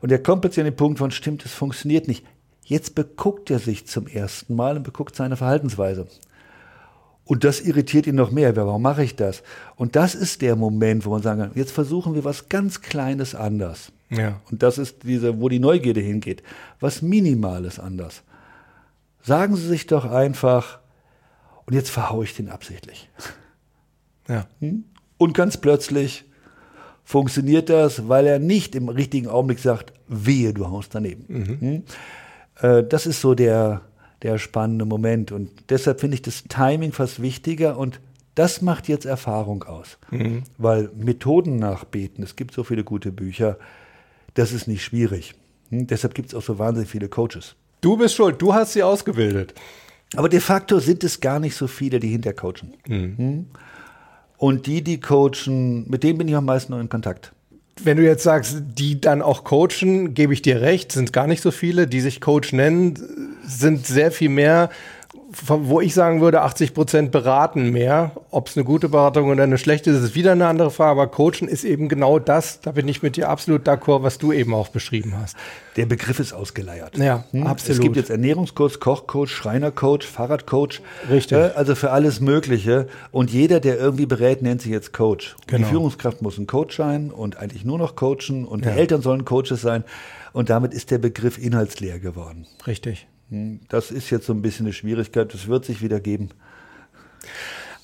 Und 0.00 0.10
er 0.10 0.22
kommt 0.22 0.40
plötzlich 0.42 0.60
an 0.60 0.70
den 0.70 0.76
Punkt 0.76 0.98
von, 0.98 1.10
stimmt, 1.10 1.44
es 1.44 1.52
funktioniert 1.52 2.08
nicht. 2.08 2.24
Jetzt 2.64 2.94
beguckt 2.94 3.50
er 3.50 3.58
sich 3.58 3.86
zum 3.86 4.06
ersten 4.06 4.54
Mal 4.54 4.76
und 4.76 4.84
beguckt 4.84 5.14
seine 5.14 5.36
Verhaltensweise. 5.36 6.06
Und 7.24 7.44
das 7.44 7.60
irritiert 7.60 8.06
ihn 8.06 8.14
noch 8.16 8.30
mehr. 8.30 8.56
Warum 8.56 8.82
mache 8.82 9.04
ich 9.04 9.16
das? 9.16 9.42
Und 9.76 9.94
das 9.96 10.14
ist 10.14 10.42
der 10.42 10.56
Moment, 10.56 11.04
wo 11.04 11.10
man 11.10 11.22
sagen 11.22 11.40
kann, 11.40 11.50
jetzt 11.54 11.72
versuchen 11.72 12.14
wir 12.14 12.24
was 12.24 12.48
ganz 12.48 12.80
Kleines 12.80 13.34
anders. 13.34 13.92
Ja. 14.08 14.40
Und 14.50 14.62
das 14.62 14.78
ist 14.78 15.04
diese, 15.04 15.40
wo 15.40 15.48
die 15.48 15.60
Neugierde 15.60 16.00
hingeht. 16.00 16.42
Was 16.80 17.02
Minimales 17.02 17.78
anders. 17.78 18.22
Sagen 19.22 19.54
Sie 19.54 19.68
sich 19.68 19.86
doch 19.86 20.10
einfach, 20.10 20.79
und 21.70 21.76
jetzt 21.76 21.90
verhaue 21.90 22.24
ich 22.24 22.34
den 22.34 22.48
absichtlich. 22.48 23.08
Ja. 24.26 24.48
Hm? 24.58 24.84
Und 25.18 25.34
ganz 25.34 25.56
plötzlich 25.56 26.24
funktioniert 27.04 27.68
das, 27.68 28.08
weil 28.08 28.26
er 28.26 28.40
nicht 28.40 28.74
im 28.74 28.88
richtigen 28.88 29.28
Augenblick 29.28 29.60
sagt, 29.60 29.92
wehe, 30.08 30.52
du 30.52 30.68
haust 30.68 30.96
daneben. 30.96 31.24
Mhm. 31.28 31.60
Hm? 31.60 31.82
Äh, 32.60 32.82
das 32.82 33.06
ist 33.06 33.20
so 33.20 33.36
der, 33.36 33.82
der 34.22 34.38
spannende 34.38 34.84
Moment. 34.84 35.30
Und 35.30 35.50
deshalb 35.70 36.00
finde 36.00 36.16
ich 36.16 36.22
das 36.22 36.42
Timing 36.42 36.90
fast 36.90 37.22
wichtiger 37.22 37.78
und 37.78 38.00
das 38.34 38.62
macht 38.62 38.88
jetzt 38.88 39.04
Erfahrung 39.04 39.62
aus. 39.62 39.96
Mhm. 40.10 40.42
Weil 40.58 40.90
Methoden 40.96 41.56
nachbeten, 41.56 42.24
es 42.24 42.34
gibt 42.34 42.52
so 42.52 42.64
viele 42.64 42.82
gute 42.82 43.12
Bücher, 43.12 43.58
das 44.34 44.50
ist 44.50 44.66
nicht 44.66 44.82
schwierig. 44.82 45.36
Hm? 45.68 45.86
Deshalb 45.86 46.14
gibt 46.14 46.30
es 46.30 46.34
auch 46.34 46.42
so 46.42 46.58
wahnsinnig 46.58 46.90
viele 46.90 47.08
Coaches. 47.08 47.54
Du 47.80 47.96
bist 47.96 48.16
schuld, 48.16 48.42
du 48.42 48.54
hast 48.54 48.72
sie 48.72 48.82
ausgebildet. 48.82 49.54
Aber 50.16 50.28
de 50.28 50.40
facto 50.40 50.80
sind 50.80 51.04
es 51.04 51.20
gar 51.20 51.38
nicht 51.38 51.54
so 51.54 51.66
viele, 51.66 52.00
die 52.00 52.08
hintercoachen. 52.08 52.74
Mhm. 52.86 53.16
Hm? 53.16 53.46
Und 54.36 54.66
die, 54.66 54.82
die 54.82 55.00
coachen, 55.00 55.88
mit 55.88 56.02
denen 56.02 56.18
bin 56.18 56.28
ich 56.28 56.34
am 56.34 56.46
meisten 56.46 56.72
noch 56.72 56.80
in 56.80 56.88
Kontakt. 56.88 57.32
Wenn 57.82 57.96
du 57.96 58.02
jetzt 58.02 58.22
sagst, 58.22 58.62
die 58.74 59.00
dann 59.00 59.22
auch 59.22 59.44
coachen, 59.44 60.14
gebe 60.14 60.32
ich 60.32 60.42
dir 60.42 60.60
recht, 60.60 60.92
sind 60.92 61.12
gar 61.12 61.26
nicht 61.26 61.42
so 61.42 61.50
viele, 61.50 61.86
die 61.86 62.00
sich 62.00 62.20
Coach 62.20 62.52
nennen, 62.52 62.98
sind 63.44 63.86
sehr 63.86 64.10
viel 64.10 64.28
mehr 64.28 64.70
wo 65.32 65.80
ich 65.80 65.94
sagen 65.94 66.20
würde, 66.20 66.42
80 66.42 66.74
Prozent 66.74 67.12
beraten 67.12 67.70
mehr. 67.70 68.12
Ob 68.30 68.48
es 68.48 68.56
eine 68.56 68.64
gute 68.64 68.88
Beratung 68.88 69.28
oder 69.30 69.44
eine 69.44 69.58
schlechte 69.58 69.90
ist, 69.90 70.02
ist 70.02 70.14
wieder 70.16 70.32
eine 70.32 70.46
andere 70.46 70.70
Frage. 70.70 70.90
Aber 70.90 71.06
Coachen 71.06 71.46
ist 71.46 71.62
eben 71.64 71.88
genau 71.88 72.18
das. 72.18 72.60
Da 72.60 72.72
bin 72.72 72.88
ich 72.88 73.02
mit 73.02 73.16
dir 73.16 73.28
absolut 73.28 73.68
d'accord, 73.68 74.02
was 74.02 74.18
du 74.18 74.32
eben 74.32 74.52
auch 74.54 74.68
beschrieben 74.68 75.14
hast. 75.16 75.36
Der 75.76 75.86
Begriff 75.86 76.18
ist 76.18 76.32
ausgeleiert. 76.32 76.98
Ja, 76.98 77.24
hm? 77.30 77.46
absolut. 77.46 77.78
Es 77.78 77.82
gibt 77.82 77.96
jetzt 77.96 78.10
Ernährungscoach, 78.10 78.80
Kochcoach, 78.80 79.30
Schreinercoach, 79.30 80.02
Fahrradcoach. 80.02 80.80
Richtig. 81.08 81.38
Äh, 81.38 81.52
also 81.54 81.76
für 81.76 81.92
alles 81.92 82.20
Mögliche. 82.20 82.88
Und 83.12 83.30
jeder, 83.30 83.60
der 83.60 83.78
irgendwie 83.78 84.06
berät, 84.06 84.42
nennt 84.42 84.62
sich 84.62 84.72
jetzt 84.72 84.92
Coach. 84.92 85.36
Genau. 85.46 85.58
Die 85.58 85.64
Führungskraft 85.64 86.22
muss 86.22 86.38
ein 86.38 86.48
Coach 86.48 86.76
sein 86.76 87.10
und 87.10 87.36
eigentlich 87.36 87.64
nur 87.64 87.78
noch 87.78 87.94
coachen. 87.94 88.44
Und 88.44 88.64
ja. 88.64 88.72
die 88.72 88.78
Eltern 88.78 89.00
sollen 89.00 89.24
Coaches 89.24 89.60
sein. 89.60 89.84
Und 90.32 90.50
damit 90.50 90.74
ist 90.74 90.90
der 90.90 90.98
Begriff 90.98 91.38
inhaltsleer 91.38 92.00
geworden. 92.00 92.46
Richtig. 92.66 93.06
Hm, 93.30 93.60
das 93.68 93.90
ist 93.90 94.10
jetzt 94.10 94.26
so 94.26 94.32
ein 94.32 94.42
bisschen 94.42 94.66
eine 94.66 94.72
Schwierigkeit. 94.72 95.32
Das 95.32 95.48
wird 95.48 95.64
sich 95.64 95.82
wieder 95.82 96.00
geben. 96.00 96.30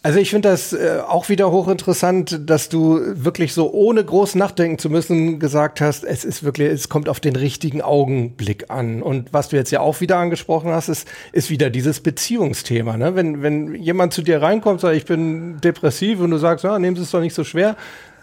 Also 0.06 0.20
ich 0.20 0.30
finde 0.30 0.50
das 0.50 0.72
äh, 0.72 1.00
auch 1.04 1.28
wieder 1.28 1.50
hochinteressant, 1.50 2.48
dass 2.48 2.68
du 2.68 3.00
wirklich 3.02 3.52
so 3.52 3.72
ohne 3.72 4.04
groß 4.04 4.36
nachdenken 4.36 4.78
zu 4.78 4.88
müssen 4.88 5.40
gesagt 5.40 5.80
hast, 5.80 6.04
es 6.04 6.24
ist 6.24 6.44
wirklich, 6.44 6.70
es 6.70 6.88
kommt 6.88 7.08
auf 7.08 7.18
den 7.18 7.34
richtigen 7.34 7.82
Augenblick 7.82 8.70
an. 8.70 9.02
Und 9.02 9.32
was 9.32 9.48
du 9.48 9.56
jetzt 9.56 9.72
ja 9.72 9.80
auch 9.80 10.00
wieder 10.00 10.18
angesprochen 10.18 10.70
hast, 10.70 10.88
ist, 10.88 11.08
ist 11.32 11.50
wieder 11.50 11.70
dieses 11.70 11.98
Beziehungsthema. 11.98 12.96
Ne? 12.96 13.16
Wenn, 13.16 13.42
wenn 13.42 13.74
jemand 13.74 14.12
zu 14.12 14.22
dir 14.22 14.40
reinkommt 14.40 14.80
sagt, 14.80 14.94
ich 14.94 15.06
bin 15.06 15.60
depressiv 15.60 16.20
und 16.20 16.30
du 16.30 16.38
sagst, 16.38 16.62
ja, 16.62 16.78
nehmen 16.78 16.94
Sie 16.94 17.02
es 17.02 17.10
doch 17.10 17.20
nicht 17.20 17.34
so 17.34 17.42
schwer, 17.42 17.74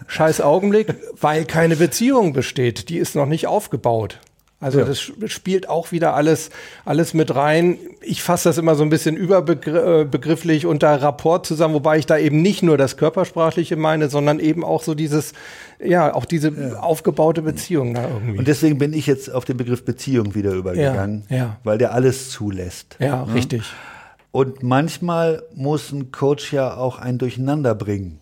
scheiß 0.08 0.40
Augenblick, 0.40 0.96
weil 1.20 1.44
keine 1.44 1.76
Beziehung 1.76 2.32
besteht, 2.32 2.88
die 2.88 2.98
ist 2.98 3.14
noch 3.14 3.26
nicht 3.26 3.48
aufgebaut. 3.48 4.20
Also 4.64 4.80
ja. 4.80 4.86
das 4.86 5.00
spielt 5.00 5.68
auch 5.68 5.92
wieder 5.92 6.16
alles, 6.16 6.50
alles 6.86 7.14
mit 7.14 7.36
rein. 7.36 7.78
Ich 8.02 8.24
fasse 8.24 8.50
das 8.50 8.58
immer 8.58 8.76
so 8.76 8.84
ein 8.84 8.90
bisschen 8.90 9.16
überbegrifflich 9.16 10.66
unter 10.66 11.02
Rapport 11.02 11.46
zusammen, 11.46 11.74
wobei 11.74 11.98
ich 11.98 12.06
da 12.06 12.18
eben 12.18 12.42
nicht 12.42 12.64
nur 12.64 12.78
das 12.78 12.98
Körpersprachliche 12.98 13.76
meine, 13.76 14.10
sondern 14.10 14.40
eben 14.40 14.64
auch 14.64 14.84
so 14.84 14.96
dieses, 14.96 15.34
ja, 15.84 16.14
auch 16.14 16.26
diese 16.26 16.50
ja. 16.50 16.80
aufgebaute 16.80 17.42
Beziehung 17.42 17.94
da 17.94 18.08
irgendwie. 18.08 18.38
Und 18.38 18.48
deswegen 18.48 18.78
bin 18.78 18.94
ich 18.94 19.06
jetzt 19.06 19.32
auf 19.34 19.46
den 19.46 19.58
Begriff 19.58 19.84
Beziehung 19.84 20.36
wieder 20.36 20.54
übergegangen, 20.54 21.26
ja, 21.30 21.38
ja. 21.38 21.58
weil 21.64 21.78
der 21.78 21.94
alles 21.94 22.30
zulässt. 22.30 22.96
Ja, 23.00 23.26
ne? 23.26 23.34
richtig. 23.34 23.64
Und 24.32 24.64
manchmal 24.64 25.44
muss 25.54 25.92
ein 25.92 26.12
Coach 26.12 26.54
ja 26.54 26.76
auch 26.76 26.98
ein 26.98 27.18
Durcheinander 27.20 27.76
bringen. 27.76 28.20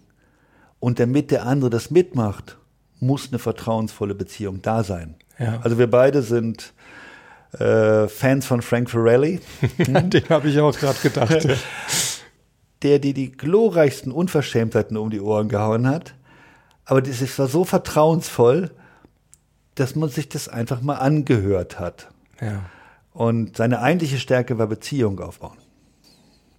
Und 0.80 1.00
damit 1.00 1.32
der 1.32 1.46
andere 1.46 1.70
das 1.70 1.92
mitmacht, 1.92 2.58
muss 3.00 3.30
eine 3.30 3.40
vertrauensvolle 3.40 4.16
Beziehung 4.16 4.62
da 4.62 4.84
sein. 4.84 5.16
Ja. 5.42 5.60
Also 5.64 5.78
wir 5.78 5.90
beide 5.90 6.22
sind 6.22 6.74
äh, 7.54 8.08
Fans 8.08 8.46
von 8.46 8.62
Frank 8.62 8.90
Ferrelli. 8.90 9.40
Hm? 9.78 10.10
Den 10.10 10.30
habe 10.30 10.50
ich 10.50 10.60
auch 10.60 10.78
gerade 10.78 11.00
gedacht. 11.02 11.48
der 12.84 13.00
dir 13.00 13.14
die 13.14 13.32
glorreichsten 13.32 14.12
Unverschämtheiten 14.12 14.98
um 14.98 15.10
die 15.10 15.22
Ohren 15.22 15.50
gehauen 15.50 15.88
hat. 15.88 16.16
Aber 16.86 17.02
das 17.02 17.40
war 17.40 17.48
so 17.48 17.64
vertrauensvoll, 17.64 18.72
dass 19.76 19.96
man 19.96 20.10
sich 20.10 20.30
das 20.30 20.48
einfach 20.48 20.82
mal 20.82 20.96
angehört 20.96 21.80
hat. 21.80 22.10
Ja. 22.42 22.64
Und 23.14 23.58
seine 23.58 23.82
eigentliche 23.82 24.18
Stärke 24.18 24.58
war 24.58 24.68
Beziehung 24.68 25.20
aufbauen. 25.20 25.58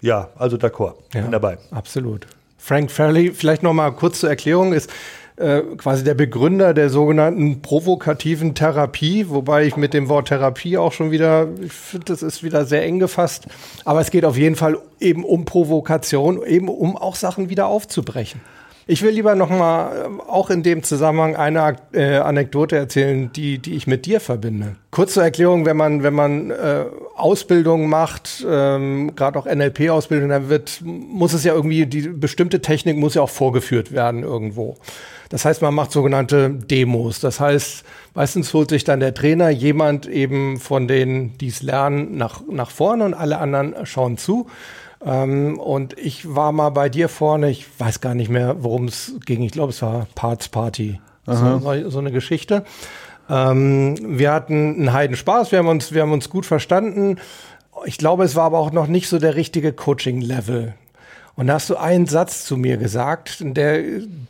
Ja, 0.01 0.31
also 0.37 0.57
d'accord, 0.57 0.95
ja, 1.15 1.23
bin 1.23 1.33
dabei. 1.33 1.59
Absolut. 1.71 2.27
Frank 2.59 2.91
Fairley, 2.91 3.33
vielleicht 3.33 3.63
noch 3.63 3.73
mal 3.73 3.91
kurz 3.91 4.21
zur 4.21 4.31
Erklärung, 4.31 4.73
ist 4.73 4.91
äh, 5.37 5.61
quasi 5.77 6.05
der 6.05 6.15
Begründer 6.15 6.75
der 6.75 6.91
sogenannten 6.91 7.63
provokativen 7.63 8.55
Therapie, 8.55 9.29
wobei 9.29 9.65
ich 9.65 9.77
mit 9.77 9.95
dem 9.95 10.09
Wort 10.09 10.29
Therapie 10.29 10.77
auch 10.77 10.93
schon 10.93 11.11
wieder, 11.11 11.49
ich 11.61 11.73
finde, 11.73 12.07
das 12.07 12.23
ist 12.23 12.43
wieder 12.43 12.65
sehr 12.65 12.85
eng 12.85 12.99
gefasst. 12.99 13.47
Aber 13.85 14.01
es 14.01 14.11
geht 14.11 14.25
auf 14.25 14.37
jeden 14.37 14.57
Fall 14.57 14.79
eben 15.01 15.25
um 15.25 15.45
Provokation, 15.45 16.43
eben 16.45 16.69
um 16.69 16.97
auch 16.97 17.17
Sachen 17.17 17.49
wieder 17.49 17.67
aufzubrechen. 17.67 18.41
Ich 18.87 19.03
will 19.03 19.11
lieber 19.11 19.37
noch 19.37 19.49
mal 19.49 19.93
äh, 19.97 20.23
auch 20.29 20.51
in 20.51 20.63
dem 20.63 20.83
Zusammenhang 20.83 21.37
eine 21.37 21.77
äh, 21.93 22.17
Anekdote 22.17 22.77
erzählen, 22.77 23.33
die, 23.33 23.59
die 23.59 23.75
ich 23.75 23.87
mit 23.87 24.07
dir 24.07 24.19
verbinde. 24.19 24.77
Kurz 24.91 25.15
zur 25.15 25.23
Erklärung, 25.23 25.65
wenn 25.67 25.77
man, 25.77 26.03
wenn 26.03 26.15
man 26.15 26.51
äh, 26.51 26.85
Ausbildung 27.17 27.89
macht, 27.89 28.45
ähm, 28.49 29.15
gerade 29.15 29.39
auch 29.39 29.47
NLP-Ausbildung, 29.47 30.29
dann 30.29 30.49
wird, 30.49 30.81
muss 30.85 31.33
es 31.33 31.45
ja 31.45 31.55
irgendwie, 31.55 31.87
die 31.87 32.09
bestimmte 32.09 32.61
Technik 32.61 32.97
muss 32.97 33.15
ja 33.15 33.23
auch 33.23 33.31
vorgeführt 33.31 33.93
werden 33.93 34.25
irgendwo. 34.25 34.77
Das 35.33 35.47
heißt, 35.47 35.63
man 35.63 35.73
macht 35.73 35.93
sogenannte 35.93 36.51
Demos. 36.51 37.19
Das 37.19 37.41
heißt, 37.41 37.85
meistens 38.13 38.53
holt 38.53 38.69
sich 38.69 38.85
dann 38.85 39.01
der 39.01 39.15
Trainer 39.15 39.49
jemand 39.49 40.07
eben 40.07 40.59
von 40.59 40.87
denen, 40.87 41.39
die 41.39 41.49
es 41.49 41.63
lernen, 41.63 42.19
nach, 42.19 42.43
nach 42.51 42.71
vorne 42.71 43.07
und 43.07 43.15
alle 43.15 43.39
anderen 43.39 43.75
schauen 43.87 44.19
zu. 44.19 44.49
Ähm, 45.03 45.59
und 45.59 45.99
ich 45.99 46.35
war 46.35 46.53
mal 46.53 46.69
bei 46.69 46.91
dir 46.91 47.09
vorne, 47.09 47.49
ich 47.49 47.67
weiß 47.79 48.03
gar 48.03 48.15
nicht 48.15 48.29
mehr, 48.29 48.63
worum 48.63 48.85
es 48.85 49.15
ging. 49.25 49.41
Ich 49.41 49.53
glaube, 49.53 49.71
es 49.71 49.81
war 49.81 50.07
Parts 50.15 50.51
Party. 50.51 51.01
So, 51.25 51.89
so, 51.89 51.99
eine 51.99 52.13
Geschichte. 52.13 52.65
Ähm, 53.31 53.97
wir 54.03 54.33
hatten 54.33 54.75
einen 54.75 54.93
Heiden 54.93 55.17
Spaß, 55.17 55.51
wir 55.51 55.61
haben 55.61 55.69
uns, 55.69 55.95
wir 55.95 56.03
haben 56.03 56.13
uns 56.13 56.29
gut 56.29 56.45
verstanden. 56.45 57.17
Ich 57.87 57.97
glaube, 57.97 58.25
es 58.25 58.37
war 58.37 58.45
aber 58.45 58.59
auch 58.59 58.73
noch 58.73 58.87
nicht 58.87 59.09
so 59.09 59.19
der 59.19 59.35
richtige 59.35 59.73
Coaching-Level. 59.73 60.75
Und 61.35 61.47
da 61.47 61.55
hast 61.55 61.71
du 61.71 61.77
einen 61.77 62.07
Satz 62.07 62.45
zu 62.45 62.59
mir 62.59 62.77
gesagt, 62.77 63.39
der 63.41 63.83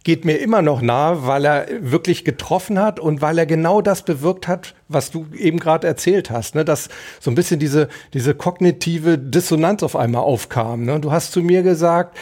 geht 0.04 0.24
mir 0.24 0.36
immer 0.36 0.62
noch 0.62 0.82
nahe, 0.82 1.26
weil 1.26 1.44
er 1.44 1.66
wirklich 1.80 2.24
getroffen 2.24 2.78
hat 2.78 3.00
und 3.00 3.20
weil 3.20 3.38
er 3.38 3.46
genau 3.46 3.82
das 3.82 4.02
bewirkt 4.02 4.46
hat, 4.46 4.74
was 4.88 5.10
du 5.10 5.26
eben 5.36 5.58
gerade 5.58 5.86
erzählt 5.86 6.30
hast, 6.30 6.54
ne? 6.54 6.64
dass 6.64 6.88
so 7.18 7.30
ein 7.30 7.34
bisschen 7.34 7.58
diese, 7.58 7.88
diese 8.14 8.34
kognitive 8.34 9.18
Dissonanz 9.18 9.82
auf 9.82 9.96
einmal 9.96 10.22
aufkam. 10.22 10.84
Ne? 10.84 11.00
Du 11.00 11.10
hast 11.10 11.32
zu 11.32 11.42
mir 11.42 11.62
gesagt, 11.62 12.16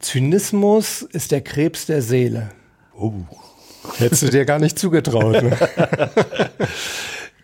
Zynismus 0.00 1.00
ist 1.00 1.32
der 1.32 1.40
Krebs 1.40 1.86
der 1.86 2.02
Seele. 2.02 2.50
Oh. 2.98 3.12
Hättest 3.96 4.22
du 4.22 4.28
dir 4.28 4.44
gar 4.44 4.58
nicht 4.58 4.78
zugetraut. 4.78 5.42
Ne? 5.42 5.56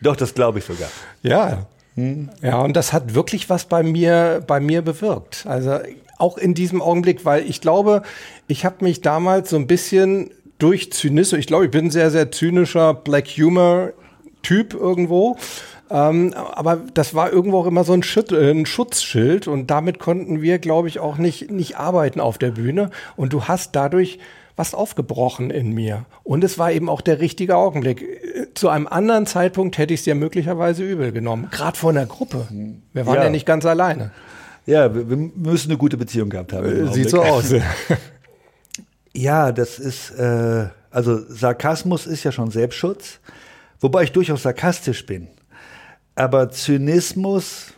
Doch, 0.03 0.17
das 0.17 0.35
glaube 0.35 0.59
ich 0.59 0.65
sogar. 0.65 0.91
Ja. 1.23 1.67
Ja, 2.41 2.61
und 2.63 2.75
das 2.75 2.95
hat 2.95 3.15
wirklich 3.15 3.51
was 3.51 3.67
bei 3.67 3.83
mir, 3.83 4.43
bei 4.47 4.61
mir 4.61 4.81
bewirkt. 4.81 5.45
Also 5.47 5.79
auch 6.23 6.39
in 6.39 6.55
diesem 6.55 6.81
Augenblick, 6.81 7.25
weil 7.25 7.49
ich 7.49 7.61
glaube, 7.61 8.03
ich 8.47 8.65
habe 8.65 8.85
mich 8.85 9.01
damals 9.01 9.51
so 9.51 9.57
ein 9.57 9.67
bisschen 9.67 10.31
durch 10.59 10.93
Zynismus, 10.93 11.41
ich 11.41 11.47
glaube, 11.47 11.65
ich 11.65 11.71
bin 11.71 11.87
ein 11.87 11.91
sehr, 11.91 12.11
sehr 12.11 12.31
zynischer 12.31 12.95
Black 12.95 13.27
Humor 13.37 13.93
Typ 14.43 14.75
irgendwo. 14.75 15.37
Ähm, 15.91 16.33
aber 16.35 16.81
das 16.95 17.15
war 17.15 17.33
irgendwo 17.33 17.59
auch 17.59 17.67
immer 17.67 17.85
so 17.85 17.93
ein, 17.93 18.03
Schüt 18.03 18.33
äh, 18.33 18.51
ein 18.51 18.67
Schutzschild 18.67 19.47
und 19.47 19.71
damit 19.71 19.99
konnten 19.99 20.41
wir, 20.41 20.59
glaube 20.59 20.89
ich, 20.89 21.01
auch 21.01 21.19
nicht, 21.19 21.51
nicht 21.51 21.77
arbeiten 21.77 22.19
auf 22.19 22.39
der 22.39 22.51
Bühne. 22.53 22.91
Und 23.17 23.33
du 23.33 23.45
hast 23.45 23.77
dadurch 23.77 24.19
was 24.57 24.75
aufgebrochen 24.75 25.51
in 25.51 25.73
mir. 25.73 26.05
Und 26.25 26.45
es 26.45 26.59
war 26.59 26.73
eben 26.73 26.89
auch 26.89 27.01
der 27.01 27.21
richtige 27.21 27.57
Augenblick. 27.57 28.05
Zu 28.55 28.69
einem 28.69 28.87
anderen 28.87 29.27
Zeitpunkt 29.27 29.79
hätte 29.79 29.95
ich 29.95 30.01
es 30.01 30.05
dir 30.05 30.15
möglicherweise 30.15 30.85
übel 30.85 31.13
genommen. 31.13 31.49
Gerade 31.51 31.77
vor 31.77 31.91
einer 31.91 32.07
Gruppe. 32.07 32.47
Wir 32.93 33.07
waren 33.07 33.17
ja, 33.17 33.25
ja 33.25 33.31
nicht 33.31 33.47
ganz 33.47 33.65
alleine. 33.67 34.13
Ja, 34.67 34.95
wir, 34.95 35.09
wir 35.09 35.17
müssen 35.17 35.71
eine 35.71 35.79
gute 35.79 35.97
Beziehung 35.97 36.29
gehabt 36.29 36.53
haben. 36.53 36.89
Äh, 36.89 36.93
sieht 36.93 37.11
so 37.11 37.23
aus. 37.23 37.53
ja, 39.13 39.53
das 39.53 39.79
ist, 39.79 40.11
äh, 40.13 40.69
also 40.91 41.19
Sarkasmus 41.29 42.07
ist 42.07 42.25
ja 42.25 42.33
schon 42.33 42.51
Selbstschutz, 42.51 43.19
wobei 43.81 44.05
ich 44.05 44.13
durchaus 44.13 44.43
sarkastisch 44.43 45.05
bin. 45.05 45.29
Aber 46.15 46.51
Zynismus, 46.51 47.73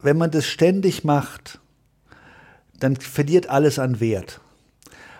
wenn 0.00 0.16
man 0.16 0.30
das 0.30 0.46
ständig 0.46 1.04
macht, 1.04 1.60
dann 2.78 2.96
verliert 2.96 3.48
alles 3.48 3.78
an 3.78 4.00
Wert. 4.00 4.40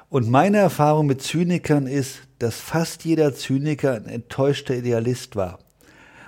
Und 0.08 0.28
meine 0.28 0.58
Erfahrung 0.58 1.06
mit 1.06 1.22
Zynikern 1.22 1.86
ist, 1.86 2.20
dass 2.38 2.56
fast 2.56 3.04
jeder 3.04 3.34
Zyniker 3.34 3.94
ein 3.94 4.06
enttäuschter 4.06 4.74
Idealist 4.74 5.36
war 5.36 5.58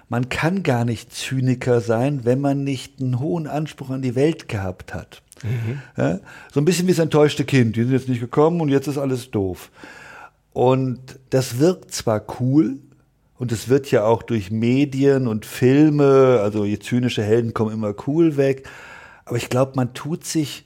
man 0.09 0.28
kann 0.28 0.62
gar 0.62 0.84
nicht 0.84 1.12
Zyniker 1.12 1.80
sein, 1.80 2.24
wenn 2.24 2.40
man 2.40 2.64
nicht 2.64 3.00
einen 3.00 3.18
hohen 3.18 3.46
Anspruch 3.46 3.90
an 3.90 4.03
die 4.03 4.14
Welt 4.14 4.48
gehabt 4.48 4.94
hat. 4.94 5.22
Mhm. 5.42 5.80
Ja, 5.96 6.20
so 6.53 6.61
ein 6.61 6.64
bisschen 6.64 6.86
wie 6.86 6.92
das 6.92 6.98
enttäuschte 6.98 7.44
Kind. 7.44 7.76
Die 7.76 7.82
sind 7.82 7.92
jetzt 7.92 8.09
nicht 8.09 8.20
gekommen 8.20 8.61
und 8.61 8.68
jetzt 8.68 8.86
ist 8.86 8.98
alles 8.98 9.30
doof. 9.30 9.70
Und 10.53 11.18
das 11.30 11.59
wirkt 11.59 11.92
zwar 11.92 12.24
cool, 12.40 12.78
und 13.42 13.50
es 13.50 13.68
wird 13.68 13.90
ja 13.90 14.05
auch 14.05 14.22
durch 14.22 14.53
Medien 14.53 15.26
und 15.26 15.46
Filme, 15.46 16.38
also 16.40 16.64
je 16.64 16.78
zynische 16.78 17.24
Helden 17.24 17.53
kommen 17.53 17.72
immer 17.72 17.92
cool 18.07 18.36
weg, 18.36 18.68
aber 19.24 19.36
ich 19.36 19.48
glaube, 19.48 19.72
man 19.74 19.94
tut 19.94 20.24
sich 20.24 20.62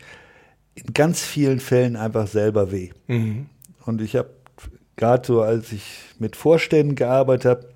in 0.75 0.93
ganz 0.93 1.23
vielen 1.23 1.59
Fällen 1.59 1.97
einfach 1.97 2.27
selber 2.27 2.71
weh. 2.73 2.91
Mhm. 3.07 3.47
Und 3.87 4.03
ich 4.03 4.15
habe 4.15 4.29
gerade 4.97 5.27
so, 5.27 5.41
als 5.41 5.73
ich 5.73 5.87
mit 6.19 6.37
Vorständen 6.37 6.97
gearbeitet 6.97 7.47
habe, 7.47 7.69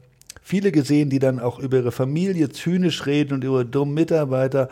viele 0.43 0.72
gesehen, 0.72 1.11
die 1.11 1.18
dann 1.18 1.38
auch 1.41 1.59
über 1.59 1.78
ihre 1.78 1.93
Familie 1.93 2.51
zynisch 2.51 3.07
reden 3.07 3.34
und 3.34 3.45
über 3.45 3.64
dumme 3.64 3.93
Mitarbeiter 3.93 4.68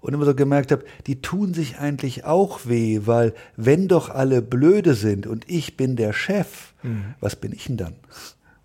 und 0.00 0.14
immer 0.14 0.24
so 0.24 0.34
gemerkt 0.34 0.72
habe, 0.72 0.84
die 1.06 1.20
tun 1.20 1.54
sich 1.54 1.78
eigentlich 1.78 2.24
auch 2.24 2.60
weh, 2.64 3.00
weil 3.04 3.34
wenn 3.56 3.88
doch 3.88 4.08
alle 4.08 4.42
blöde 4.42 4.94
sind 4.94 5.26
und 5.26 5.44
ich 5.48 5.76
bin 5.76 5.96
der 5.96 6.12
Chef, 6.12 6.72
mhm. 6.82 7.14
was 7.20 7.36
bin 7.36 7.52
ich 7.52 7.66
denn 7.66 7.76
dann? 7.76 7.94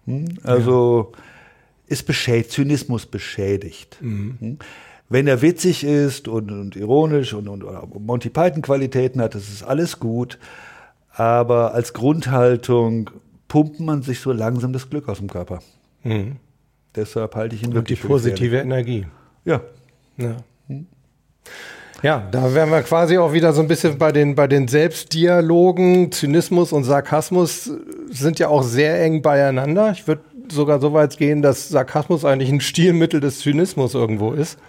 Hm? 0.05 0.37
Also 0.43 1.11
ja. 1.11 1.23
ist 1.87 2.05
beschädigt, 2.05 2.51
Zynismus 2.51 3.05
beschädigt. 3.05 3.97
Mhm. 4.01 4.37
Hm? 4.39 4.57
Wenn 5.07 5.27
er 5.27 5.41
witzig 5.41 5.83
ist 5.83 6.27
und, 6.27 6.51
und 6.51 6.75
ironisch 6.75 7.33
und, 7.33 7.47
und 7.47 8.05
Monty 8.05 8.29
Python 8.29 8.63
Qualitäten 8.63 9.21
hat, 9.21 9.35
das 9.35 9.49
ist 9.49 9.63
alles 9.63 9.99
gut, 9.99 10.39
aber 11.11 11.73
als 11.73 11.93
Grundhaltung 11.93 13.11
pumpt 13.47 13.79
man 13.79 14.01
sich 14.01 14.19
so 14.19 14.31
langsam 14.31 14.73
das 14.73 14.89
Glück 14.89 15.07
aus 15.07 15.19
dem 15.19 15.29
Körper. 15.29 15.59
Mhm. 16.05 16.37
Deshalb 16.95 17.35
halte 17.35 17.55
ich 17.55 17.63
ihn 17.63 17.73
wirklich. 17.73 17.99
Und 17.99 18.03
die 18.03 18.07
positive 18.07 18.57
Energie. 18.57 19.05
Ja. 19.43 19.61
ja. 20.17 20.37
Ja, 22.01 22.27
da 22.31 22.53
wären 22.53 22.69
wir 22.69 22.81
quasi 22.83 23.17
auch 23.17 23.33
wieder 23.33 23.51
so 23.53 23.61
ein 23.61 23.67
bisschen 23.67 23.97
bei 23.97 24.11
den, 24.11 24.35
bei 24.35 24.47
den 24.47 24.67
Selbstdialogen. 24.67 26.11
Zynismus 26.11 26.71
und 26.71 26.83
Sarkasmus 26.83 27.71
sind 28.09 28.37
ja 28.37 28.49
auch 28.49 28.63
sehr 28.63 29.01
eng 29.01 29.21
beieinander. 29.21 29.91
Ich 29.91 30.07
würde 30.07 30.21
sogar 30.51 30.79
so 30.79 30.93
weit 30.93 31.17
gehen, 31.17 31.41
dass 31.41 31.69
Sarkasmus 31.69 32.23
eigentlich 32.23 32.51
ein 32.51 32.61
Stilmittel 32.61 33.21
des 33.21 33.39
Zynismus 33.39 33.95
irgendwo 33.95 34.33
ist. 34.33 34.59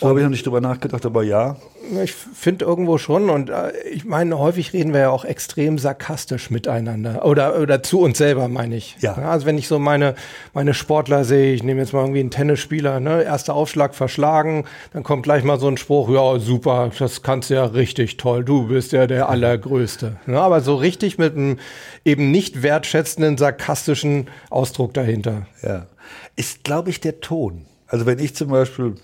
So 0.00 0.08
habe 0.08 0.18
ich 0.18 0.24
noch 0.24 0.30
nicht 0.30 0.44
drüber 0.44 0.60
nachgedacht, 0.60 1.06
aber 1.06 1.22
ja. 1.22 1.56
Ich 2.02 2.14
finde 2.14 2.64
irgendwo 2.64 2.98
schon 2.98 3.30
und 3.30 3.48
äh, 3.50 3.70
ich 3.92 4.04
meine, 4.04 4.38
häufig 4.38 4.72
reden 4.72 4.92
wir 4.92 5.00
ja 5.00 5.10
auch 5.10 5.24
extrem 5.24 5.78
sarkastisch 5.78 6.50
miteinander 6.50 7.24
oder, 7.24 7.60
oder 7.60 7.82
zu 7.82 8.00
uns 8.00 8.18
selber, 8.18 8.48
meine 8.48 8.74
ich. 8.76 8.96
Ja. 9.00 9.14
Also 9.14 9.46
wenn 9.46 9.56
ich 9.56 9.68
so 9.68 9.78
meine, 9.78 10.14
meine 10.52 10.74
Sportler 10.74 11.24
sehe, 11.24 11.54
ich 11.54 11.62
nehme 11.62 11.80
jetzt 11.80 11.92
mal 11.92 12.00
irgendwie 12.00 12.20
einen 12.20 12.30
Tennisspieler, 12.30 12.98
ne, 13.00 13.22
erster 13.22 13.54
Aufschlag 13.54 13.94
verschlagen, 13.94 14.64
dann 14.92 15.04
kommt 15.04 15.22
gleich 15.22 15.44
mal 15.44 15.60
so 15.60 15.68
ein 15.68 15.76
Spruch, 15.76 16.08
ja 16.08 16.40
super, 16.40 16.90
das 16.98 17.22
kannst 17.22 17.50
du 17.50 17.54
ja 17.54 17.64
richtig 17.64 18.16
toll, 18.16 18.44
du 18.44 18.66
bist 18.66 18.92
ja 18.92 19.06
der 19.06 19.28
Allergrößte. 19.28 20.16
Ne, 20.26 20.40
aber 20.40 20.60
so 20.60 20.74
richtig 20.74 21.18
mit 21.18 21.36
einem 21.36 21.58
eben 22.04 22.32
nicht 22.32 22.62
wertschätzenden, 22.62 23.38
sarkastischen 23.38 24.28
Ausdruck 24.50 24.94
dahinter. 24.94 25.46
Ja. 25.62 25.86
Ist, 26.34 26.64
glaube 26.64 26.90
ich, 26.90 27.00
der 27.00 27.20
Ton. 27.20 27.66
Also 27.86 28.06
wenn 28.06 28.18
ich 28.18 28.34
zum 28.34 28.48
Beispiel 28.48 28.94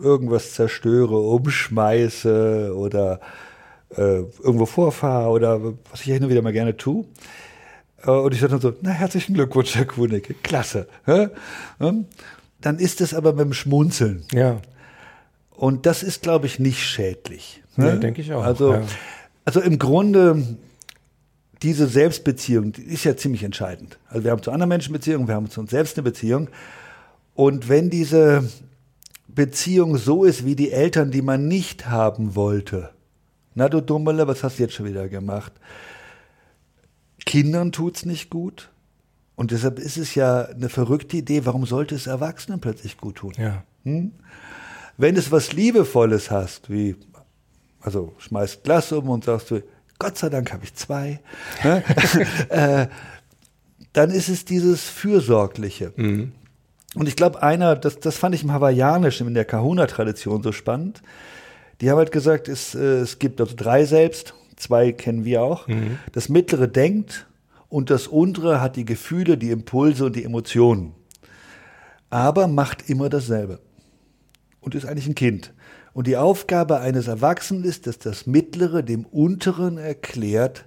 irgendwas 0.00 0.54
zerstöre, 0.54 1.18
umschmeiße 1.18 2.74
oder 2.76 3.20
äh, 3.96 4.20
irgendwo 4.42 4.66
vorfahre 4.66 5.30
oder 5.30 5.60
was 5.90 6.00
ich 6.00 6.12
hin 6.12 6.22
und 6.22 6.30
wieder 6.30 6.42
mal 6.42 6.52
gerne 6.52 6.76
tue. 6.76 7.04
Äh, 8.04 8.10
und 8.10 8.34
ich 8.34 8.40
sage 8.40 8.52
dann 8.52 8.60
so, 8.60 8.72
na 8.82 8.90
herzlichen 8.90 9.34
Glückwunsch, 9.34 9.74
Herr 9.74 9.84
Kunicke, 9.84 10.34
klasse. 10.34 10.86
Dann 11.06 12.78
ist 12.78 13.00
es 13.00 13.14
aber 13.14 13.32
mit 13.32 13.46
dem 13.46 13.52
Schmunzeln. 13.52 14.24
Ja. 14.32 14.60
Und 15.50 15.86
das 15.86 16.02
ist, 16.02 16.22
glaube 16.22 16.46
ich, 16.46 16.58
nicht 16.58 16.82
schädlich. 16.82 17.62
Ja, 17.76 17.96
denke 17.96 18.20
ich 18.20 18.32
auch. 18.32 18.44
Also, 18.44 18.74
ja. 18.74 18.82
also 19.44 19.60
im 19.60 19.78
Grunde, 19.78 20.56
diese 21.62 21.86
Selbstbeziehung 21.86 22.72
die 22.72 22.82
ist 22.82 23.04
ja 23.04 23.16
ziemlich 23.16 23.42
entscheidend. 23.42 23.98
Also 24.08 24.24
wir 24.24 24.30
haben 24.30 24.42
zu 24.42 24.50
anderen 24.50 24.68
Menschen 24.68 24.92
Beziehungen, 24.92 25.28
wir 25.28 25.34
haben 25.34 25.50
zu 25.50 25.60
uns 25.60 25.70
selbst 25.70 25.96
eine 25.96 26.04
Beziehung. 26.04 26.48
Und 27.34 27.68
wenn 27.68 27.90
diese 27.90 28.44
Beziehung 29.34 29.96
so 29.96 30.24
ist 30.24 30.44
wie 30.44 30.56
die 30.56 30.70
Eltern, 30.70 31.10
die 31.10 31.22
man 31.22 31.48
nicht 31.48 31.88
haben 31.88 32.34
wollte, 32.34 32.90
na 33.54 33.68
du 33.68 33.80
Dummele, 33.80 34.26
was 34.26 34.42
hast 34.42 34.58
du 34.58 34.62
jetzt 34.62 34.74
schon 34.74 34.86
wieder 34.86 35.08
gemacht? 35.08 35.52
Kindern 37.26 37.72
tut's 37.72 38.04
nicht 38.06 38.30
gut. 38.30 38.70
Und 39.36 39.50
deshalb 39.50 39.78
ist 39.78 39.96
es 39.96 40.14
ja 40.14 40.42
eine 40.42 40.68
verrückte 40.68 41.16
Idee, 41.16 41.46
warum 41.46 41.64
sollte 41.66 41.94
es 41.94 42.06
Erwachsenen 42.06 42.60
plötzlich 42.60 42.98
gut 42.98 43.16
tun? 43.16 43.32
Ja. 43.38 43.64
Hm? 43.84 44.12
Wenn 44.98 45.16
es 45.16 45.32
was 45.32 45.52
Liebevolles 45.52 46.30
hast, 46.30 46.70
wie, 46.70 46.94
also 47.80 48.12
schmeißt 48.18 48.64
Glas 48.64 48.92
um 48.92 49.08
und 49.08 49.24
sagst 49.24 49.50
du, 49.50 49.62
Gott 49.98 50.18
sei 50.18 50.28
Dank 50.28 50.52
habe 50.52 50.64
ich 50.64 50.74
zwei, 50.74 51.20
ne? 51.64 51.82
äh, 52.50 52.86
dann 53.92 54.10
ist 54.10 54.28
es 54.28 54.44
dieses 54.44 54.84
Fürsorgliche. 54.84 55.92
Mhm. 55.96 56.32
Und 56.94 57.08
ich 57.08 57.16
glaube, 57.16 57.42
einer, 57.42 57.76
das, 57.76 58.00
das 58.00 58.16
fand 58.16 58.34
ich 58.34 58.42
im 58.42 58.52
Hawaiianischen, 58.52 59.28
in 59.28 59.34
der 59.34 59.44
Kahuna-Tradition 59.44 60.42
so 60.42 60.52
spannend. 60.52 61.02
Die 61.80 61.90
haben 61.90 61.98
halt 61.98 62.12
gesagt, 62.12 62.48
es, 62.48 62.74
äh, 62.74 62.98
es 62.98 63.18
gibt 63.18 63.40
also 63.40 63.54
drei 63.56 63.84
selbst, 63.84 64.34
zwei 64.56 64.92
kennen 64.92 65.24
wir 65.24 65.42
auch. 65.42 65.68
Mhm. 65.68 65.98
Das 66.12 66.28
mittlere 66.28 66.66
denkt 66.66 67.26
und 67.68 67.90
das 67.90 68.06
untere 68.08 68.60
hat 68.60 68.76
die 68.76 68.84
Gefühle, 68.84 69.38
die 69.38 69.50
Impulse 69.50 70.04
und 70.04 70.16
die 70.16 70.24
Emotionen. 70.24 70.94
Aber 72.10 72.48
macht 72.48 72.90
immer 72.90 73.08
dasselbe. 73.08 73.60
Und 74.60 74.74
ist 74.74 74.84
eigentlich 74.84 75.06
ein 75.06 75.14
Kind. 75.14 75.54
Und 75.92 76.06
die 76.06 76.16
Aufgabe 76.16 76.80
eines 76.80 77.08
Erwachsenen 77.08 77.64
ist, 77.64 77.86
dass 77.86 77.98
das 77.98 78.26
Mittlere 78.26 78.82
dem 78.82 79.06
Unteren 79.06 79.78
erklärt, 79.78 80.66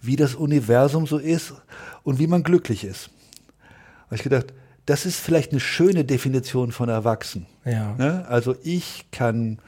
wie 0.00 0.16
das 0.16 0.34
Universum 0.34 1.06
so 1.06 1.18
ist 1.18 1.54
und 2.02 2.18
wie 2.18 2.26
man 2.26 2.42
glücklich 2.42 2.84
ist. 2.84 3.10
Habe 4.06 4.16
ich 4.16 4.22
gedacht, 4.22 4.52
das 4.86 5.06
ist 5.06 5.20
vielleicht 5.20 5.52
eine 5.52 5.60
schöne 5.60 6.04
Definition 6.04 6.72
von 6.72 6.88
Erwachsen. 6.88 7.46
Ja. 7.64 7.94
Ne? 7.96 8.26
Also 8.28 8.56
ich 8.62 9.06
kann, 9.12 9.58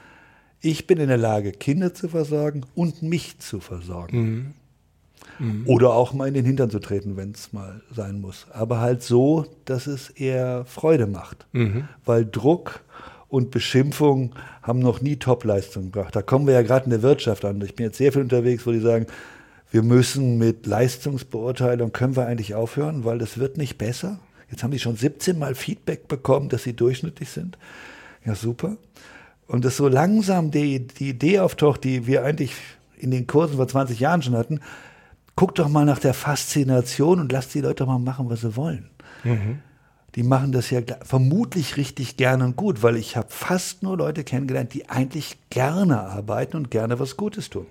ich 0.60 0.86
bin 0.86 0.98
in 0.98 1.08
der 1.08 1.18
Lage, 1.18 1.52
Kinder 1.52 1.94
zu 1.94 2.08
versorgen 2.08 2.66
und 2.74 3.02
mich 3.02 3.38
zu 3.38 3.60
versorgen. 3.60 4.20
Mhm. 4.20 4.54
Mhm. 5.38 5.62
Oder 5.66 5.92
auch 5.92 6.12
mal 6.12 6.28
in 6.28 6.34
den 6.34 6.44
Hintern 6.44 6.70
zu 6.70 6.78
treten, 6.78 7.16
wenn 7.16 7.32
es 7.32 7.52
mal 7.52 7.80
sein 7.94 8.20
muss. 8.20 8.46
Aber 8.52 8.80
halt 8.80 9.02
so, 9.02 9.46
dass 9.64 9.86
es 9.86 10.10
eher 10.10 10.64
Freude 10.64 11.06
macht. 11.06 11.46
Mhm. 11.52 11.88
Weil 12.04 12.24
Druck 12.26 12.80
und 13.28 13.50
Beschimpfung 13.50 14.34
haben 14.62 14.78
noch 14.78 15.00
nie 15.00 15.16
Topleistung 15.16 15.90
gebracht. 15.90 16.14
Da 16.14 16.22
kommen 16.22 16.46
wir 16.46 16.54
ja 16.54 16.62
gerade 16.62 16.84
in 16.84 16.90
der 16.90 17.02
Wirtschaft 17.02 17.44
an. 17.44 17.60
Ich 17.62 17.74
bin 17.74 17.86
jetzt 17.86 17.98
sehr 17.98 18.12
viel 18.12 18.22
unterwegs, 18.22 18.66
wo 18.66 18.70
die 18.70 18.80
sagen, 18.80 19.06
wir 19.70 19.82
müssen 19.82 20.38
mit 20.38 20.66
Leistungsbeurteilung, 20.66 21.92
können 21.92 22.14
wir 22.14 22.26
eigentlich 22.26 22.54
aufhören, 22.54 23.04
weil 23.04 23.18
das 23.18 23.38
wird 23.38 23.56
nicht 23.56 23.76
besser. 23.76 24.20
Jetzt 24.54 24.62
haben 24.62 24.70
die 24.70 24.78
schon 24.78 24.94
17 24.94 25.36
Mal 25.36 25.56
Feedback 25.56 26.06
bekommen, 26.06 26.48
dass 26.48 26.62
sie 26.62 26.74
durchschnittlich 26.74 27.28
sind. 27.28 27.58
Ja, 28.24 28.36
super. 28.36 28.76
Und 29.48 29.64
dass 29.64 29.78
so 29.78 29.88
langsam 29.88 30.52
die, 30.52 30.86
die 30.86 31.08
Idee 31.08 31.40
auftaucht, 31.40 31.82
die 31.82 32.06
wir 32.06 32.22
eigentlich 32.22 32.52
in 32.96 33.10
den 33.10 33.26
Kursen 33.26 33.56
vor 33.56 33.66
20 33.66 33.98
Jahren 33.98 34.22
schon 34.22 34.36
hatten, 34.36 34.60
guck 35.34 35.56
doch 35.56 35.68
mal 35.68 35.84
nach 35.84 35.98
der 35.98 36.14
Faszination 36.14 37.18
und 37.18 37.32
lass 37.32 37.48
die 37.48 37.62
Leute 37.62 37.84
mal 37.84 37.98
machen, 37.98 38.30
was 38.30 38.42
sie 38.42 38.54
wollen. 38.54 38.90
Mhm. 39.24 39.58
Die 40.14 40.22
machen 40.22 40.52
das 40.52 40.70
ja 40.70 40.82
vermutlich 41.02 41.76
richtig 41.76 42.16
gerne 42.16 42.44
und 42.44 42.54
gut, 42.54 42.84
weil 42.84 42.94
ich 42.94 43.16
habe 43.16 43.26
fast 43.30 43.82
nur 43.82 43.96
Leute 43.96 44.22
kennengelernt, 44.22 44.72
die 44.72 44.88
eigentlich 44.88 45.36
gerne 45.50 46.00
arbeiten 46.00 46.56
und 46.56 46.70
gerne 46.70 47.00
was 47.00 47.16
Gutes 47.16 47.50
tun 47.50 47.66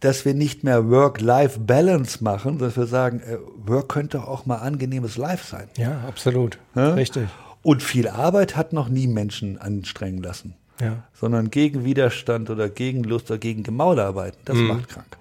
dass 0.00 0.24
wir 0.24 0.34
nicht 0.34 0.62
mehr 0.62 0.88
Work-Life-Balance 0.88 2.22
machen, 2.22 2.58
dass 2.58 2.76
wir 2.76 2.86
sagen, 2.86 3.20
äh, 3.20 3.38
Work 3.66 3.88
könnte 3.88 4.26
auch 4.26 4.46
mal 4.46 4.56
angenehmes 4.56 5.16
Life 5.16 5.46
sein. 5.46 5.68
Ja, 5.76 6.02
absolut. 6.06 6.58
Ja? 6.74 6.94
Richtig. 6.94 7.28
Und 7.62 7.82
viel 7.82 8.08
Arbeit 8.08 8.56
hat 8.56 8.72
noch 8.72 8.88
nie 8.88 9.08
Menschen 9.08 9.58
anstrengen 9.58 10.22
lassen. 10.22 10.54
Ja. 10.80 11.02
Sondern 11.12 11.50
gegen 11.50 11.84
Widerstand 11.84 12.50
oder 12.50 12.68
gegen 12.68 13.02
Lust 13.02 13.30
oder 13.30 13.38
gegen 13.38 13.64
Gemaul 13.64 13.98
arbeiten. 13.98 14.38
Das 14.44 14.56
mhm. 14.56 14.68
macht 14.68 14.88
krank. 14.88 15.18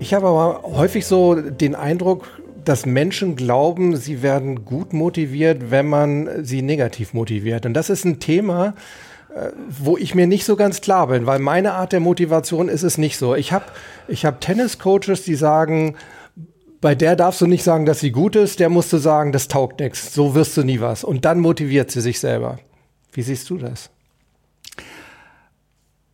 Ich 0.00 0.12
habe 0.12 0.26
aber 0.26 0.62
häufig 0.64 1.06
so 1.06 1.36
den 1.36 1.76
Eindruck, 1.76 2.26
dass 2.64 2.86
Menschen 2.86 3.36
glauben, 3.36 3.96
sie 3.96 4.22
werden 4.22 4.64
gut 4.64 4.92
motiviert, 4.92 5.70
wenn 5.70 5.88
man 5.88 6.44
sie 6.44 6.62
negativ 6.62 7.14
motiviert. 7.14 7.66
Und 7.66 7.74
das 7.74 7.90
ist 7.90 8.04
ein 8.04 8.20
Thema, 8.20 8.74
äh, 9.34 9.50
wo 9.68 9.96
ich 9.96 10.14
mir 10.14 10.26
nicht 10.26 10.44
so 10.44 10.56
ganz 10.56 10.80
klar 10.80 11.06
bin, 11.08 11.26
weil 11.26 11.38
meine 11.38 11.74
Art 11.74 11.92
der 11.92 12.00
Motivation 12.00 12.68
ist 12.68 12.82
es 12.82 12.98
nicht 12.98 13.16
so. 13.16 13.34
Ich 13.34 13.52
habe 13.52 13.64
ich 14.08 14.24
hab 14.24 14.40
Tenniscoaches, 14.40 15.24
die 15.24 15.34
sagen, 15.34 15.96
bei 16.80 16.94
der 16.94 17.16
darfst 17.16 17.40
du 17.40 17.46
nicht 17.46 17.62
sagen, 17.62 17.86
dass 17.86 18.00
sie 18.00 18.10
gut 18.10 18.36
ist, 18.36 18.60
der 18.60 18.68
musst 18.68 18.92
du 18.92 18.98
sagen, 18.98 19.32
das 19.32 19.48
taugt 19.48 19.80
nichts, 19.80 20.12
so 20.12 20.34
wirst 20.34 20.56
du 20.56 20.64
nie 20.64 20.80
was. 20.80 21.04
Und 21.04 21.24
dann 21.24 21.40
motiviert 21.40 21.90
sie 21.90 22.00
sich 22.00 22.18
selber. 22.18 22.58
Wie 23.12 23.22
siehst 23.22 23.48
du 23.50 23.56
das? 23.56 23.90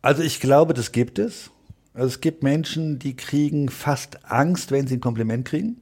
Also 0.01 0.23
ich 0.23 0.39
glaube, 0.39 0.73
das 0.73 0.91
gibt 0.91 1.19
es. 1.19 1.49
Also 1.93 2.07
es 2.07 2.21
gibt 2.21 2.43
Menschen, 2.43 2.99
die 2.99 3.15
kriegen 3.15 3.69
fast 3.69 4.23
Angst, 4.31 4.71
wenn 4.71 4.87
sie 4.87 4.97
ein 4.97 5.01
Kompliment 5.01 5.45
kriegen. 5.45 5.81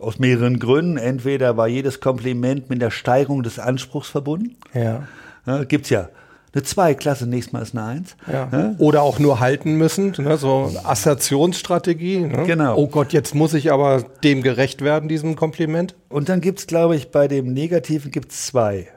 Aus 0.00 0.18
mehreren 0.18 0.58
Gründen. 0.58 0.96
Entweder 0.96 1.56
war 1.56 1.68
jedes 1.68 2.00
Kompliment 2.00 2.70
mit 2.70 2.80
der 2.80 2.90
Steigerung 2.90 3.42
des 3.42 3.58
Anspruchs 3.58 4.08
verbunden. 4.08 4.56
Ja. 4.74 5.06
ja 5.46 5.64
gibt's 5.64 5.90
ja. 5.90 6.08
Eine 6.52 6.64
zwei 6.64 6.94
Klasse, 6.94 7.28
nächstes 7.28 7.52
Mal 7.52 7.62
ist 7.62 7.76
eine 7.76 7.86
Eins. 7.86 8.16
Ja. 8.26 8.48
ja. 8.50 8.74
Oder 8.78 9.02
auch 9.02 9.20
nur 9.20 9.38
halten 9.38 9.74
müssen, 9.74 10.14
ne? 10.18 10.36
so 10.36 10.72
Assertionsstrategie. 10.82 12.20
Ne? 12.20 12.44
Genau. 12.44 12.76
Oh 12.76 12.88
Gott, 12.88 13.12
jetzt 13.12 13.36
muss 13.36 13.54
ich 13.54 13.70
aber 13.70 14.02
dem 14.24 14.42
gerecht 14.42 14.82
werden, 14.82 15.08
diesem 15.08 15.36
Kompliment. 15.36 15.94
Und 16.08 16.28
dann 16.28 16.40
gibt's, 16.40 16.66
glaube 16.66 16.96
ich, 16.96 17.12
bei 17.12 17.28
dem 17.28 17.52
Negativen 17.52 18.10
gibt's 18.10 18.46
zwei. 18.46 18.88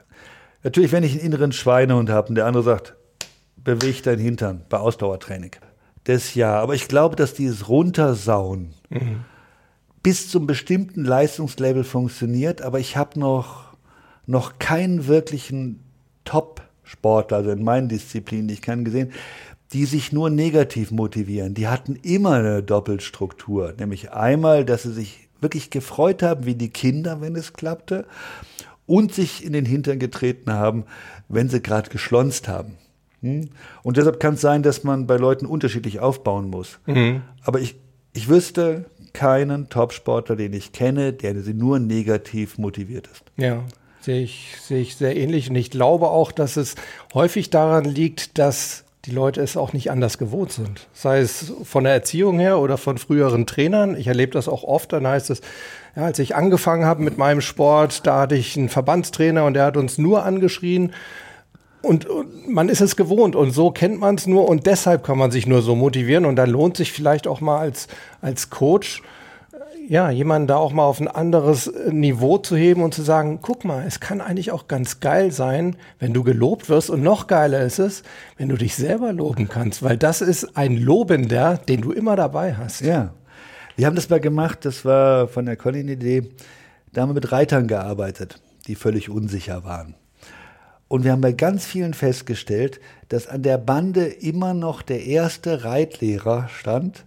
Natürlich, 0.63 0.91
wenn 0.91 1.03
ich 1.03 1.11
einen 1.11 1.21
inneren 1.21 1.51
Schweinehund 1.51 2.09
habe 2.09 2.29
und 2.29 2.35
der 2.35 2.47
andere 2.47 2.63
sagt, 2.63 2.95
beweg 3.57 4.01
dein 4.01 4.17
Hintern 4.17 4.63
bei 4.69 4.77
Ausdauertraining. 4.77 5.51
Das 6.05 6.33
ja, 6.33 6.59
aber 6.59 6.73
ich 6.73 6.87
glaube, 6.87 7.15
dass 7.15 7.35
dieses 7.35 7.69
Runtersauen, 7.69 8.73
mhm 8.89 9.25
bis 10.03 10.29
zum 10.29 10.45
bestimmten 10.45 11.05
Leistungslevel 11.05 11.83
funktioniert, 11.83 12.61
aber 12.61 12.79
ich 12.79 12.97
habe 12.97 13.19
noch, 13.19 13.73
noch 14.25 14.59
keinen 14.59 15.07
wirklichen 15.07 15.79
Top-Sportler, 16.25 17.37
also 17.37 17.51
in 17.51 17.63
meinen 17.63 17.87
Disziplinen, 17.87 18.47
die 18.47 18.55
ich 18.55 18.61
kann 18.61 18.83
gesehen, 18.83 19.11
die 19.71 19.85
sich 19.85 20.11
nur 20.11 20.29
negativ 20.29 20.91
motivieren. 20.91 21.55
Die 21.55 21.67
hatten 21.67 21.95
immer 21.95 22.33
eine 22.33 22.61
Doppelstruktur, 22.61 23.73
nämlich 23.79 24.11
einmal, 24.11 24.65
dass 24.65 24.83
sie 24.83 24.93
sich 24.93 25.29
wirklich 25.41 25.69
gefreut 25.69 26.21
haben, 26.21 26.45
wie 26.45 26.55
die 26.55 26.69
Kinder, 26.69 27.21
wenn 27.21 27.35
es 27.35 27.53
klappte, 27.53 28.05
und 28.85 29.13
sich 29.13 29.43
in 29.43 29.53
den 29.53 29.65
Hintern 29.65 29.99
getreten 29.99 30.51
haben, 30.51 30.83
wenn 31.29 31.49
sie 31.49 31.61
gerade 31.61 31.89
geschlonzt 31.89 32.47
haben. 32.47 32.73
Hm? 33.21 33.49
Und 33.81 33.97
deshalb 33.97 34.19
kann 34.19 34.35
es 34.35 34.41
sein, 34.41 34.63
dass 34.63 34.83
man 34.83 35.07
bei 35.07 35.17
Leuten 35.17 35.45
unterschiedlich 35.45 35.99
aufbauen 35.99 36.49
muss. 36.49 36.79
Mhm. 36.85 37.21
Aber 37.43 37.61
ich, 37.61 37.75
ich 38.13 38.27
wüsste, 38.27 38.85
keinen 39.13 39.69
Topsportler, 39.69 40.35
den 40.35 40.53
ich 40.53 40.71
kenne, 40.71 41.13
der 41.13 41.33
nur 41.33 41.79
negativ 41.79 42.57
motiviert 42.57 43.07
ist. 43.07 43.23
Ja, 43.37 43.63
sehe 44.01 44.23
ich, 44.23 44.55
sehe 44.61 44.81
ich 44.81 44.95
sehr 44.95 45.15
ähnlich. 45.15 45.49
Und 45.49 45.55
ich 45.55 45.71
glaube 45.71 46.09
auch, 46.09 46.31
dass 46.31 46.57
es 46.57 46.75
häufig 47.13 47.49
daran 47.49 47.85
liegt, 47.85 48.37
dass 48.37 48.83
die 49.05 49.11
Leute 49.11 49.41
es 49.41 49.57
auch 49.57 49.73
nicht 49.73 49.91
anders 49.91 50.17
gewohnt 50.17 50.53
sind. 50.53 50.87
Sei 50.93 51.19
es 51.19 51.51
von 51.63 51.83
der 51.83 51.93
Erziehung 51.93 52.39
her 52.39 52.59
oder 52.59 52.77
von 52.77 52.97
früheren 52.97 53.45
Trainern. 53.45 53.97
Ich 53.97 54.07
erlebe 54.07 54.31
das 54.31 54.47
auch 54.47 54.63
oft. 54.63 54.93
Dann 54.93 55.05
heißt 55.05 55.29
es, 55.29 55.41
ja, 55.95 56.03
als 56.03 56.19
ich 56.19 56.35
angefangen 56.35 56.85
habe 56.85 57.03
mit 57.03 57.17
meinem 57.17 57.41
Sport, 57.41 58.07
da 58.07 58.21
hatte 58.21 58.35
ich 58.35 58.57
einen 58.57 58.69
Verbandstrainer 58.69 59.45
und 59.45 59.55
der 59.55 59.65
hat 59.65 59.77
uns 59.77 59.97
nur 59.97 60.23
angeschrien, 60.23 60.93
und, 61.83 62.05
und, 62.05 62.47
man 62.47 62.69
ist 62.69 62.81
es 62.81 62.95
gewohnt 62.95 63.35
und 63.35 63.51
so 63.51 63.69
kennt 63.69 63.99
man 63.99 64.15
es 64.15 64.25
nur 64.25 64.47
und 64.47 64.65
deshalb 64.65 65.03
kann 65.03 65.17
man 65.17 65.31
sich 65.31 65.45
nur 65.45 65.61
so 65.61 65.75
motivieren 65.75 66.25
und 66.25 66.37
dann 66.37 66.49
lohnt 66.49 66.77
sich 66.77 66.91
vielleicht 66.91 67.27
auch 67.27 67.41
mal 67.41 67.59
als, 67.59 67.87
als 68.21 68.49
Coach, 68.49 69.03
äh, 69.51 69.57
ja, 69.91 70.09
jemanden 70.09 70.47
da 70.47 70.55
auch 70.55 70.71
mal 70.71 70.85
auf 70.85 71.01
ein 71.01 71.09
anderes 71.09 71.67
äh, 71.67 71.91
Niveau 71.91 72.37
zu 72.37 72.55
heben 72.55 72.83
und 72.83 72.93
zu 72.93 73.01
sagen, 73.01 73.39
guck 73.41 73.65
mal, 73.65 73.83
es 73.85 73.99
kann 73.99 74.21
eigentlich 74.21 74.51
auch 74.51 74.69
ganz 74.69 75.01
geil 75.01 75.31
sein, 75.31 75.75
wenn 75.99 76.13
du 76.13 76.23
gelobt 76.23 76.69
wirst 76.69 76.89
und 76.89 77.03
noch 77.03 77.27
geiler 77.27 77.61
ist 77.61 77.79
es, 77.79 78.03
wenn 78.37 78.47
du 78.47 78.55
dich 78.55 78.75
selber 78.75 79.11
loben 79.11 79.49
kannst, 79.49 79.83
weil 79.83 79.97
das 79.97 80.21
ist 80.21 80.55
ein 80.55 80.77
Lobender, 80.77 81.57
den 81.57 81.81
du 81.81 81.91
immer 81.91 82.15
dabei 82.15 82.55
hast. 82.55 82.79
Ja. 82.79 83.13
Wir 83.75 83.87
haben 83.87 83.95
das 83.95 84.09
mal 84.09 84.21
gemacht, 84.21 84.59
das 84.63 84.85
war 84.85 85.27
von 85.27 85.45
der 85.45 85.57
Colin 85.57 85.89
Idee, 85.89 86.29
da 86.93 87.01
haben 87.01 87.09
wir 87.09 87.15
mit 87.15 87.31
Reitern 87.33 87.67
gearbeitet, 87.67 88.41
die 88.67 88.75
völlig 88.75 89.09
unsicher 89.09 89.65
waren. 89.65 89.95
Und 90.93 91.03
wir 91.03 91.11
haben 91.11 91.21
bei 91.21 91.31
ganz 91.31 91.65
vielen 91.65 91.95
festgestellt, 91.95 92.79
dass 93.09 93.25
an 93.25 93.41
der 93.41 93.57
Bande 93.57 94.05
immer 94.05 94.53
noch 94.53 94.83
der 94.83 95.03
erste 95.07 95.63
Reitlehrer 95.63 96.49
stand 96.49 97.05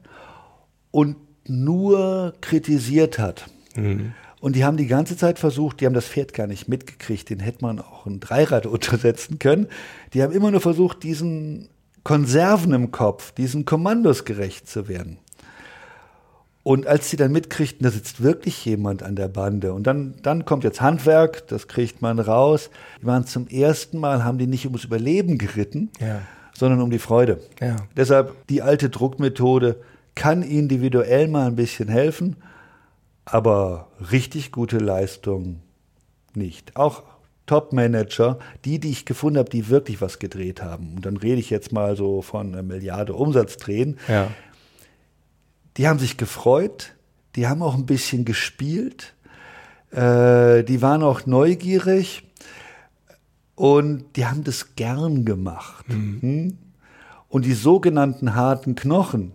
und 0.91 1.15
nur 1.47 2.35
kritisiert 2.41 3.21
hat. 3.21 3.47
Mhm. 3.77 4.13
Und 4.41 4.57
die 4.57 4.65
haben 4.65 4.77
die 4.77 4.89
ganze 4.89 5.17
Zeit 5.17 5.39
versucht, 5.39 5.81
die 5.81 5.87
haben 5.87 5.95
das 5.95 6.09
Pferd 6.09 6.35
gar 6.35 6.49
nicht 6.49 6.67
mitgekriegt, 6.67 7.31
den 7.31 7.39
hätte 7.39 7.65
man 7.65 7.79
auch 7.79 8.07
ein 8.07 8.19
Dreirad 8.19 8.67
untersetzen 8.67 9.39
können. 9.39 9.69
Die 10.15 10.25
haben 10.25 10.33
immer 10.33 10.51
nur 10.51 10.61
versucht, 10.61 11.05
diesen 11.05 11.69
Konserven 12.03 12.73
im 12.73 12.91
Kopf, 12.91 13.31
diesen 13.35 13.67
Kommandos 13.67 14.25
gerecht 14.25 14.69
zu 14.69 14.89
werden. 14.89 15.19
Und 16.67 16.89
als 16.89 17.11
sie 17.11 17.17
dann 17.17 17.31
mitkriegten, 17.31 17.85
da 17.85 17.93
sitzt 17.93 18.25
wirklich 18.25 18.65
jemand 18.65 19.05
an 19.05 19.15
der 19.15 19.29
Bande 19.29 19.73
und 19.73 19.87
dann, 19.87 20.15
dann 20.23 20.45
kommt 20.45 20.65
jetzt 20.65 20.81
Handwerk, 20.81 21.47
das 21.47 21.69
kriegt 21.69 22.03
man 22.03 22.19
raus. 22.19 22.71
Die 23.01 23.07
waren 23.07 23.25
zum 23.25 23.47
ersten 23.47 23.99
Mal, 24.01 24.25
haben 24.25 24.37
die 24.37 24.49
nicht 24.49 24.65
ums 24.65 24.83
Überleben 24.83 25.39
geritten, 25.39 25.91
Ja. 26.01 26.23
sondern 26.55 26.81
um 26.83 26.91
die 26.91 26.99
Freude. 26.99 27.39
Ja. 27.61 27.77
Deshalb 27.97 28.35
die 28.49 28.63
alte 28.63 28.91
Druckmethode 28.91 29.77
kann 30.17 30.43
individuell 30.43 31.29
mal 31.29 31.47
ein 31.47 31.55
bisschen 31.55 31.89
helfen, 31.89 32.35
aber 33.25 33.87
richtig 34.11 34.51
gute 34.51 34.79
Leistung 34.79 35.61
nicht. 36.35 36.75
Auch 36.77 37.05
Top-Manager, 37.47 38.41
die, 38.65 38.81
die 38.81 38.91
ich 38.91 39.05
gefunden 39.07 39.39
habe, 39.39 39.51
die 39.51 39.69
wirklich 39.69 40.01
was 40.01 40.19
gedreht 40.19 40.63
haben. 40.65 40.95
Und 40.97 41.07
dann 41.07 41.17
rede 41.17 41.39
ich 41.39 41.49
jetzt 41.49 41.71
mal 41.71 41.97
so 41.97 42.23
von 42.23 42.49
einer 42.53 42.65
Milliarde 42.65 43.15
Umsatz 43.15 43.57
drehen. 43.57 43.99
Ja. 44.09 44.29
Die 45.77 45.89
haben 45.89 45.99
sich 45.99 46.17
gefreut, 46.17 46.95
die 47.35 47.47
haben 47.47 47.63
auch 47.63 47.75
ein 47.75 47.87
bisschen 47.87 48.25
gespielt, 48.25 49.15
äh, 49.91 50.65
die 50.65 50.81
waren 50.83 51.03
auch 51.03 51.27
neugierig 51.27 52.23
und 53.55 54.05
die 54.17 54.27
haben 54.27 54.45
das 54.45 54.75
gern 54.77 55.25
gemacht. 55.25 55.87
Hm? 55.89 56.59
Und 57.29 57.45
die 57.45 57.55
sogenannten 57.55 58.35
harten 58.35 58.75
Knochen, 58.75 59.33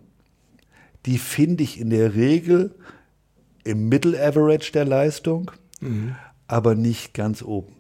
die 1.06 1.18
finde 1.18 1.64
ich 1.64 1.80
in 1.80 1.90
der 1.90 2.16
Regel 2.16 2.74
im 3.64 3.90
Middle 3.90 4.20
Average 4.20 4.72
der 4.72 4.86
Leistung, 4.86 5.52
aber 6.48 6.74
nicht 6.76 7.14
ganz 7.14 7.44
oben. 7.44 7.76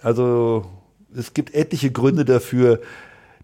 Also 0.00 0.64
es 1.14 1.34
gibt 1.34 1.54
etliche 1.54 1.90
Gründe 1.90 2.24
dafür, 2.24 2.80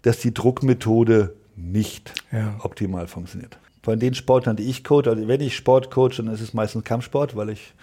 dass 0.01 0.19
die 0.19 0.33
Druckmethode 0.33 1.35
nicht 1.55 2.13
Ja. 2.31 2.55
optimal 2.63 3.07
funktioniert. 3.07 3.59
Von 3.89 3.99
den 3.99 4.13
Sportlern, 4.13 4.55
die 4.55 4.69
ich 4.69 4.83
coach, 4.83 5.07
also 5.07 5.27
wenn 5.27 5.41
ich 5.41 5.55
Sport 5.55 5.89
coach, 5.89 6.17
dann 6.17 6.27
ist 6.27 6.41
es 6.41 6.53
meistens 6.53 6.83
Kampfsport, 6.83 7.35
weil 7.35 7.49
ich 7.49 7.73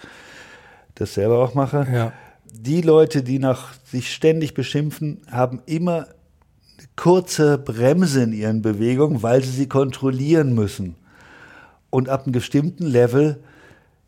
das 0.95 1.15
selber 1.15 1.41
auch 1.43 1.55
mache. 1.55 1.85
Ja. 1.93 2.13
Die 2.53 2.81
Leute, 2.81 3.25
die 3.25 3.41
nach 3.41 3.75
sich 3.85 4.13
ständig 4.15 4.55
beschimpfen, 4.55 5.21
haben 5.29 5.63
immer 5.67 6.07
eine 6.79 6.87
kurze 6.95 7.59
Bremse 7.59 8.23
in 8.23 8.33
ihren 8.33 8.63
Bewegungen, 8.63 9.25
weil 9.25 9.43
sie 9.43 9.51
sie 9.51 9.69
kontrollieren 9.69 10.55
müssen. 10.55 10.95
Und 11.91 12.09
ab 12.09 12.23
einem 12.25 12.33
bestimmten 12.33 12.87
Level 12.87 13.43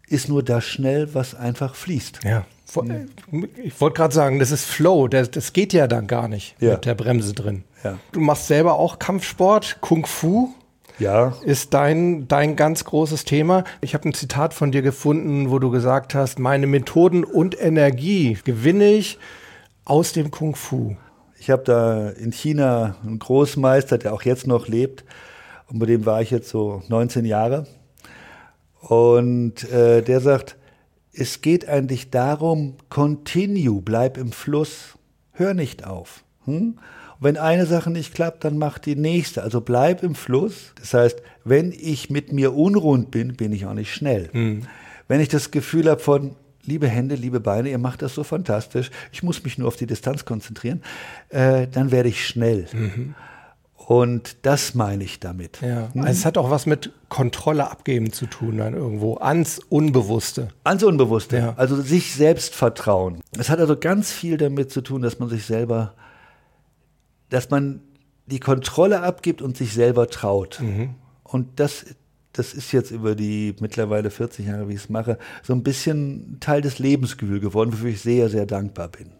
ist 0.06 0.28
nur 0.28 0.44
das 0.44 0.64
schnell, 0.64 1.12
was 1.16 1.34
einfach 1.34 1.74
fließt. 1.74 2.20
Ja. 2.22 2.46
Vor- 2.64 2.86
Ich 3.64 3.80
wollte 3.80 3.96
gerade 3.96 4.14
sagen, 4.14 4.38
das 4.38 4.52
ist 4.52 4.66
Flow, 4.66 5.08
das, 5.08 5.32
das 5.32 5.52
geht 5.52 5.72
ja 5.72 5.88
dann 5.88 6.06
gar 6.06 6.28
nicht 6.28 6.54
Ja. 6.60 6.74
mit 6.74 6.84
der 6.84 6.94
Bremse 6.94 7.32
drin. 7.34 7.64
Ja. 7.82 7.98
Du 8.12 8.20
machst 8.20 8.46
selber 8.46 8.74
auch 8.74 9.00
Kampfsport, 9.00 9.78
Kung 9.80 10.06
Fu 10.06 10.50
Ja, 10.98 11.34
ist 11.44 11.74
dein, 11.74 12.26
dein 12.26 12.56
ganz 12.56 12.84
großes 12.84 13.24
Thema. 13.24 13.62
Ich 13.80 13.94
habe 13.94 14.08
ein 14.08 14.14
Zitat 14.14 14.52
von 14.52 14.72
dir 14.72 14.82
gefunden, 14.82 15.48
wo 15.48 15.60
du 15.60 15.70
gesagt 15.70 16.12
hast, 16.12 16.40
meine 16.40 16.66
Methoden 16.66 17.22
und 17.22 17.60
Energie 17.60 18.36
gewinne 18.42 18.90
ich 18.90 19.16
aus 19.84 20.12
dem 20.12 20.32
Kung 20.32 20.56
Fu. 20.56 20.96
Ich 21.38 21.50
habe 21.50 21.62
da 21.62 22.08
in 22.08 22.32
China 22.32 22.96
einen 23.04 23.20
Großmeister, 23.20 23.98
der 23.98 24.12
auch 24.12 24.22
jetzt 24.22 24.48
noch 24.48 24.66
lebt. 24.66 25.04
Und 25.68 25.78
bei 25.78 25.86
dem 25.86 26.04
war 26.04 26.20
ich 26.20 26.32
jetzt 26.32 26.48
so 26.48 26.82
19 26.88 27.24
Jahre. 27.24 27.68
Und 28.80 29.70
äh, 29.70 30.02
der 30.02 30.20
sagt, 30.20 30.56
es 31.12 31.42
geht 31.42 31.68
eigentlich 31.68 32.10
darum, 32.10 32.74
continue, 32.90 33.82
bleib 33.82 34.18
im 34.18 34.32
Fluss, 34.32 34.98
hör 35.30 35.54
nicht 35.54 35.86
auf. 35.86 36.24
Hm? 36.44 36.78
Wenn 37.20 37.36
eine 37.36 37.66
Sache 37.66 37.90
nicht 37.90 38.14
klappt, 38.14 38.44
dann 38.44 38.58
mach 38.58 38.78
die 38.78 38.94
nächste. 38.96 39.42
Also 39.42 39.60
bleib 39.60 40.02
im 40.02 40.14
Fluss. 40.14 40.72
Das 40.78 40.94
heißt, 40.94 41.20
wenn 41.44 41.72
ich 41.72 42.10
mit 42.10 42.32
mir 42.32 42.54
unrund 42.54 43.10
bin, 43.10 43.34
bin 43.36 43.52
ich 43.52 43.66
auch 43.66 43.74
nicht 43.74 43.92
schnell. 43.92 44.30
Wenn 45.08 45.20
ich 45.20 45.28
das 45.28 45.50
Gefühl 45.50 45.88
habe 45.90 46.00
von, 46.00 46.36
liebe 46.64 46.86
Hände, 46.86 47.14
liebe 47.16 47.40
Beine, 47.40 47.70
ihr 47.70 47.78
macht 47.78 48.02
das 48.02 48.14
so 48.14 48.22
fantastisch, 48.24 48.90
ich 49.10 49.22
muss 49.22 49.42
mich 49.42 49.58
nur 49.58 49.68
auf 49.68 49.76
die 49.76 49.86
Distanz 49.86 50.24
konzentrieren, 50.26 50.82
äh, 51.30 51.66
dann 51.66 51.90
werde 51.90 52.08
ich 52.08 52.24
schnell. 52.26 52.66
Und 53.74 54.36
das 54.42 54.74
meine 54.74 55.02
ich 55.04 55.18
damit. 55.18 55.60
Ja. 55.62 55.88
Also 55.94 56.08
es 56.08 56.24
hat 56.26 56.36
auch 56.36 56.50
was 56.50 56.66
mit 56.66 56.92
Kontrolle 57.08 57.70
abgeben 57.70 58.12
zu 58.12 58.26
tun, 58.26 58.58
dann 58.58 58.74
irgendwo 58.74 59.16
ans 59.16 59.60
Unbewusste. 59.70 60.48
Ans 60.64 60.82
Unbewusste, 60.82 61.38
Ja. 61.38 61.54
also 61.56 61.80
sich 61.80 62.12
selbst 62.14 62.54
vertrauen. 62.54 63.20
Es 63.38 63.48
hat 63.48 63.60
also 63.60 63.76
ganz 63.78 64.12
viel 64.12 64.36
damit 64.36 64.70
zu 64.70 64.82
tun, 64.82 65.00
dass 65.00 65.18
man 65.18 65.30
sich 65.30 65.46
selber, 65.46 65.94
dass 67.30 67.50
man 67.50 67.80
die 68.26 68.40
Kontrolle 68.40 69.00
abgibt 69.02 69.42
und 69.42 69.56
sich 69.56 69.72
selber 69.72 70.08
traut. 70.08 70.60
Und 71.24 71.60
das, 71.60 71.86
das 72.32 72.54
ist 72.54 72.72
jetzt 72.72 72.90
über 72.90 73.14
die 73.14 73.54
mittlerweile 73.60 74.10
40 74.10 74.46
Jahre, 74.46 74.68
wie 74.68 74.74
ich 74.74 74.80
es 74.80 74.88
mache, 74.88 75.18
so 75.42 75.52
ein 75.52 75.62
bisschen 75.62 76.38
Teil 76.40 76.60
des 76.60 76.78
Lebensgefühls 76.78 77.40
geworden, 77.40 77.72
wofür 77.72 77.90
ich 77.90 78.00
sehr, 78.00 78.28
sehr 78.28 78.46
dankbar 78.46 78.88
bin. 78.88 79.10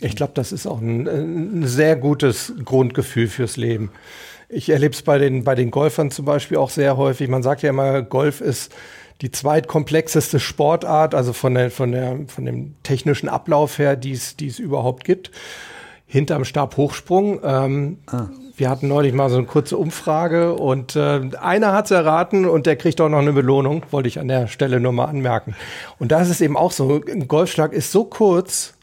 Ich 0.00 0.14
glaube, 0.14 0.32
das 0.34 0.52
ist 0.52 0.66
auch 0.66 0.80
ein, 0.80 1.08
ein 1.08 1.66
sehr 1.66 1.96
gutes 1.96 2.52
Grundgefühl 2.64 3.28
fürs 3.28 3.56
Leben. 3.56 3.90
Ich 4.50 4.68
erlebe 4.68 4.94
es 4.94 5.00
bei 5.02 5.18
den, 5.18 5.42
bei 5.42 5.54
den 5.54 5.70
Golfern 5.70 6.10
zum 6.10 6.26
Beispiel 6.26 6.58
auch 6.58 6.68
sehr 6.68 6.98
häufig. 6.98 7.28
Man 7.28 7.42
sagt 7.42 7.62
ja 7.62 7.70
immer, 7.70 8.02
Golf 8.02 8.42
ist 8.42 8.74
die 9.22 9.30
zweitkomplexeste 9.30 10.38
Sportart, 10.38 11.14
also 11.14 11.32
von, 11.32 11.54
der, 11.54 11.70
von, 11.70 11.92
der, 11.92 12.20
von 12.26 12.44
dem 12.44 12.74
technischen 12.82 13.28
Ablauf 13.28 13.78
her, 13.78 13.96
die 13.96 14.12
es 14.12 14.36
die 14.36 14.48
es 14.48 14.58
überhaupt 14.58 15.04
gibt. 15.04 15.30
Hinterm 16.14 16.44
Stabhochsprung. 16.44 17.40
Ähm, 17.42 17.98
Wir 18.56 18.70
hatten 18.70 18.86
neulich 18.86 19.12
mal 19.12 19.30
so 19.30 19.36
eine 19.36 19.46
kurze 19.46 19.76
Umfrage 19.76 20.54
und 20.54 20.94
äh, 20.94 21.22
einer 21.40 21.72
hat 21.72 21.86
es 21.86 21.90
erraten 21.90 22.44
und 22.46 22.66
der 22.66 22.76
kriegt 22.76 23.00
auch 23.00 23.08
noch 23.08 23.18
eine 23.18 23.32
Belohnung, 23.32 23.82
wollte 23.90 24.06
ich 24.06 24.20
an 24.20 24.28
der 24.28 24.46
Stelle 24.46 24.78
nur 24.78 24.92
mal 24.92 25.06
anmerken. 25.06 25.56
Und 25.98 26.12
da 26.12 26.20
ist 26.22 26.40
eben 26.40 26.56
auch 26.56 26.70
so, 26.70 27.02
ein 27.04 27.26
Golfschlag 27.26 27.72
ist 27.72 27.90
so 27.90 28.04
kurz, 28.04 28.74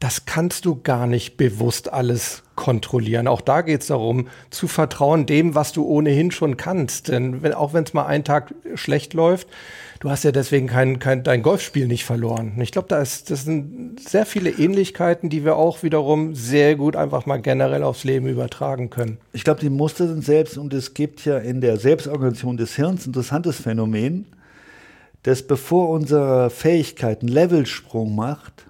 das 0.00 0.26
kannst 0.26 0.64
du 0.64 0.80
gar 0.80 1.08
nicht 1.08 1.36
bewusst 1.36 1.92
alles 1.92 2.44
kontrollieren. 2.54 3.26
Auch 3.26 3.40
da 3.40 3.62
geht 3.62 3.80
es 3.80 3.88
darum, 3.88 4.28
zu 4.50 4.68
vertrauen 4.68 5.26
dem, 5.26 5.56
was 5.56 5.72
du 5.72 5.84
ohnehin 5.84 6.30
schon 6.30 6.56
kannst. 6.56 7.08
Denn 7.08 7.42
wenn, 7.42 7.52
auch 7.52 7.72
wenn 7.72 7.82
es 7.82 7.94
mal 7.94 8.06
einen 8.06 8.22
Tag 8.22 8.54
schlecht 8.74 9.12
läuft, 9.12 9.48
du 9.98 10.08
hast 10.08 10.22
ja 10.22 10.30
deswegen 10.30 10.68
kein, 10.68 11.00
kein, 11.00 11.24
dein 11.24 11.42
Golfspiel 11.42 11.88
nicht 11.88 12.04
verloren. 12.04 12.60
Ich 12.60 12.70
glaube, 12.70 12.86
da 12.88 12.98
das 12.98 13.26
sind 13.26 13.98
sehr 14.00 14.24
viele 14.24 14.50
Ähnlichkeiten, 14.50 15.30
die 15.30 15.44
wir 15.44 15.56
auch 15.56 15.82
wiederum 15.82 16.36
sehr 16.36 16.76
gut 16.76 16.94
einfach 16.94 17.26
mal 17.26 17.40
generell 17.40 17.82
aufs 17.82 18.04
Leben 18.04 18.28
übertragen 18.28 18.90
können. 18.90 19.18
Ich 19.32 19.42
glaube, 19.42 19.60
die 19.60 19.70
Muster 19.70 20.06
sind 20.06 20.24
selbst 20.24 20.58
und 20.58 20.72
es 20.74 20.94
gibt 20.94 21.24
ja 21.24 21.38
in 21.38 21.60
der 21.60 21.76
Selbstorganisation 21.76 22.56
des 22.56 22.76
Hirns 22.76 23.04
ein 23.04 23.10
interessantes 23.10 23.60
Phänomen, 23.60 24.26
dass 25.24 25.42
bevor 25.42 25.88
unsere 25.88 26.50
Fähigkeit 26.50 27.20
einen 27.20 27.30
Levelsprung 27.30 28.14
macht, 28.14 28.67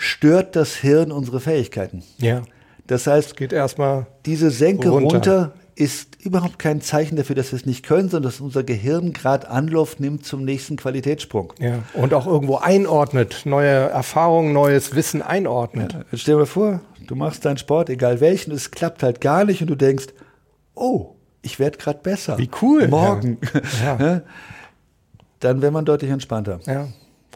stört 0.00 0.56
das 0.56 0.74
Hirn 0.76 1.12
unsere 1.12 1.40
Fähigkeiten. 1.40 2.02
Ja. 2.18 2.42
Das 2.86 3.06
heißt, 3.06 3.36
Geht 3.36 3.52
erstmal 3.52 4.06
diese 4.26 4.50
Senke 4.50 4.88
runter. 4.88 5.14
runter. 5.14 5.52
ist 5.76 6.16
überhaupt 6.24 6.58
kein 6.58 6.80
Zeichen 6.80 7.16
dafür, 7.16 7.36
dass 7.36 7.52
wir 7.52 7.56
es 7.58 7.66
nicht 7.66 7.84
können, 7.84 8.08
sondern 8.08 8.30
dass 8.30 8.40
unser 8.40 8.64
Gehirn 8.64 9.12
gerade 9.12 9.48
Anlauf 9.50 9.98
nimmt 10.00 10.24
zum 10.24 10.44
nächsten 10.44 10.76
Qualitätssprung. 10.76 11.52
ja. 11.58 11.82
und 11.94 12.14
auch 12.14 12.26
irgendwo 12.26 12.56
einordnet, 12.56 13.42
neue 13.44 13.68
Erfahrungen, 13.68 14.52
neues 14.52 14.94
Wissen 14.94 15.22
einordnet. 15.22 15.94
Jetzt 16.10 16.22
stell 16.22 16.34
dir 16.34 16.40
mal 16.40 16.46
vor, 16.46 16.80
du 17.06 17.14
machst 17.14 17.44
deinen 17.44 17.58
Sport, 17.58 17.90
egal 17.90 18.20
welchen, 18.20 18.52
es 18.52 18.70
klappt 18.70 19.02
halt 19.02 19.20
gar 19.20 19.44
nicht 19.44 19.60
und 19.60 19.68
du 19.68 19.76
denkst, 19.76 20.06
oh, 20.74 21.14
ich 21.42 21.58
werde 21.58 21.78
gerade 21.78 22.00
besser. 22.02 22.38
Wie 22.38 22.50
cool. 22.62 22.88
Morgen. 22.88 23.38
Ja. 23.84 23.98
Ja. 24.00 24.22
Dann 25.40 25.62
wäre 25.62 25.72
man 25.72 25.84
deutlich 25.84 26.10
entspannter. 26.10 26.60
Ja. 26.66 26.88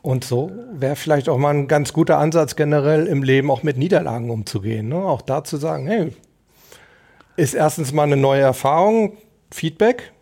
Und 0.05 0.23
so 0.23 0.53
wäre 0.71 0.97
vielleicht 0.97 1.31
auch 1.31 1.39
mal 1.39 1.55
ein 1.55 1.67
ganz 1.67 1.95
guter 1.95 2.19
Ansatz 2.19 2.57
generell 2.57 3.07
im 3.07 3.23
Leben 3.23 3.51
auch 3.51 3.63
mit 3.63 3.79
Niederlagen 3.79 4.29
umzugehen. 4.29 4.91
Ne? 4.91 4.97
Auch 4.97 5.23
da 5.23 5.45
zu 5.45 5.57
sagen, 5.57 5.87
hey, 5.87 6.13
ist 7.39 7.55
erstens 7.55 7.91
mal 7.95 8.03
eine 8.03 8.19
neue 8.19 8.43
Erfahrung, 8.43 9.17
Feedback. 9.51 10.13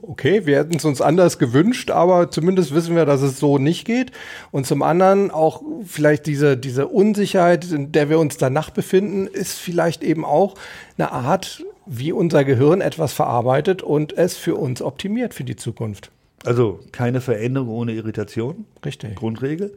Okay, 0.00 0.46
wir 0.46 0.56
hätten 0.56 0.76
es 0.76 0.86
uns 0.86 1.02
anders 1.02 1.38
gewünscht, 1.38 1.90
aber 1.90 2.30
zumindest 2.30 2.74
wissen 2.74 2.96
wir, 2.96 3.04
dass 3.04 3.20
es 3.20 3.38
so 3.38 3.58
nicht 3.58 3.84
geht. 3.84 4.12
Und 4.50 4.66
zum 4.66 4.80
anderen 4.80 5.30
auch 5.30 5.60
vielleicht 5.84 6.24
diese, 6.24 6.56
diese 6.56 6.88
Unsicherheit, 6.88 7.70
in 7.70 7.92
der 7.92 8.08
wir 8.08 8.18
uns 8.18 8.38
danach 8.38 8.70
befinden, 8.70 9.26
ist 9.26 9.58
vielleicht 9.58 10.02
eben 10.02 10.24
auch 10.24 10.54
eine 10.96 11.12
Art, 11.12 11.62
wie 11.84 12.12
unser 12.12 12.44
Gehirn 12.44 12.80
etwas 12.80 13.12
verarbeitet 13.12 13.82
und 13.82 14.16
es 14.16 14.38
für 14.38 14.54
uns 14.54 14.80
optimiert 14.80 15.34
für 15.34 15.44
die 15.44 15.56
Zukunft. 15.56 16.10
Also 16.44 16.80
keine 16.92 17.20
Veränderung 17.20 17.68
ohne 17.68 17.92
Irritation. 17.92 18.66
Richtig. 18.84 19.14
Grundregel. 19.16 19.74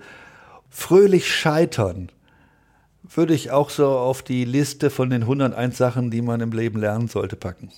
Fröhlich 0.69 1.31
scheitern 1.33 2.11
würde 3.03 3.33
ich 3.33 3.51
auch 3.51 3.69
so 3.69 3.87
auf 3.87 4.21
die 4.21 4.45
Liste 4.45 4.89
von 4.89 5.09
den 5.09 5.21
101 5.23 5.77
Sachen, 5.77 6.11
die 6.11 6.21
man 6.21 6.41
im 6.41 6.51
Leben 6.51 6.79
lernen 6.79 7.07
sollte, 7.07 7.35
packen. 7.35 7.71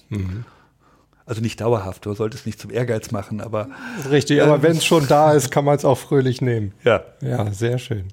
Also 1.26 1.42
nicht 1.42 1.62
dauerhaft, 1.62 2.08
du 2.08 2.14
solltest 2.16 2.48
nicht 2.48 2.60
zum 2.60 2.72
Ehrgeiz 2.72 3.12
machen, 3.12 3.40
aber 3.40 3.70
Richtig, 4.10 4.42
aber 4.42 4.64
wenn 4.64 4.78
es 4.78 4.86
schon 4.86 5.08
da 5.08 5.34
ist, 5.34 5.52
kann 5.52 5.64
man 5.64 5.76
es 5.76 5.86
auch 5.86 5.98
fröhlich 5.98 6.42
nehmen. 6.42 6.74
ja. 6.84 7.04
Ja, 7.22 7.52
sehr 7.52 7.78
schön. 7.78 8.08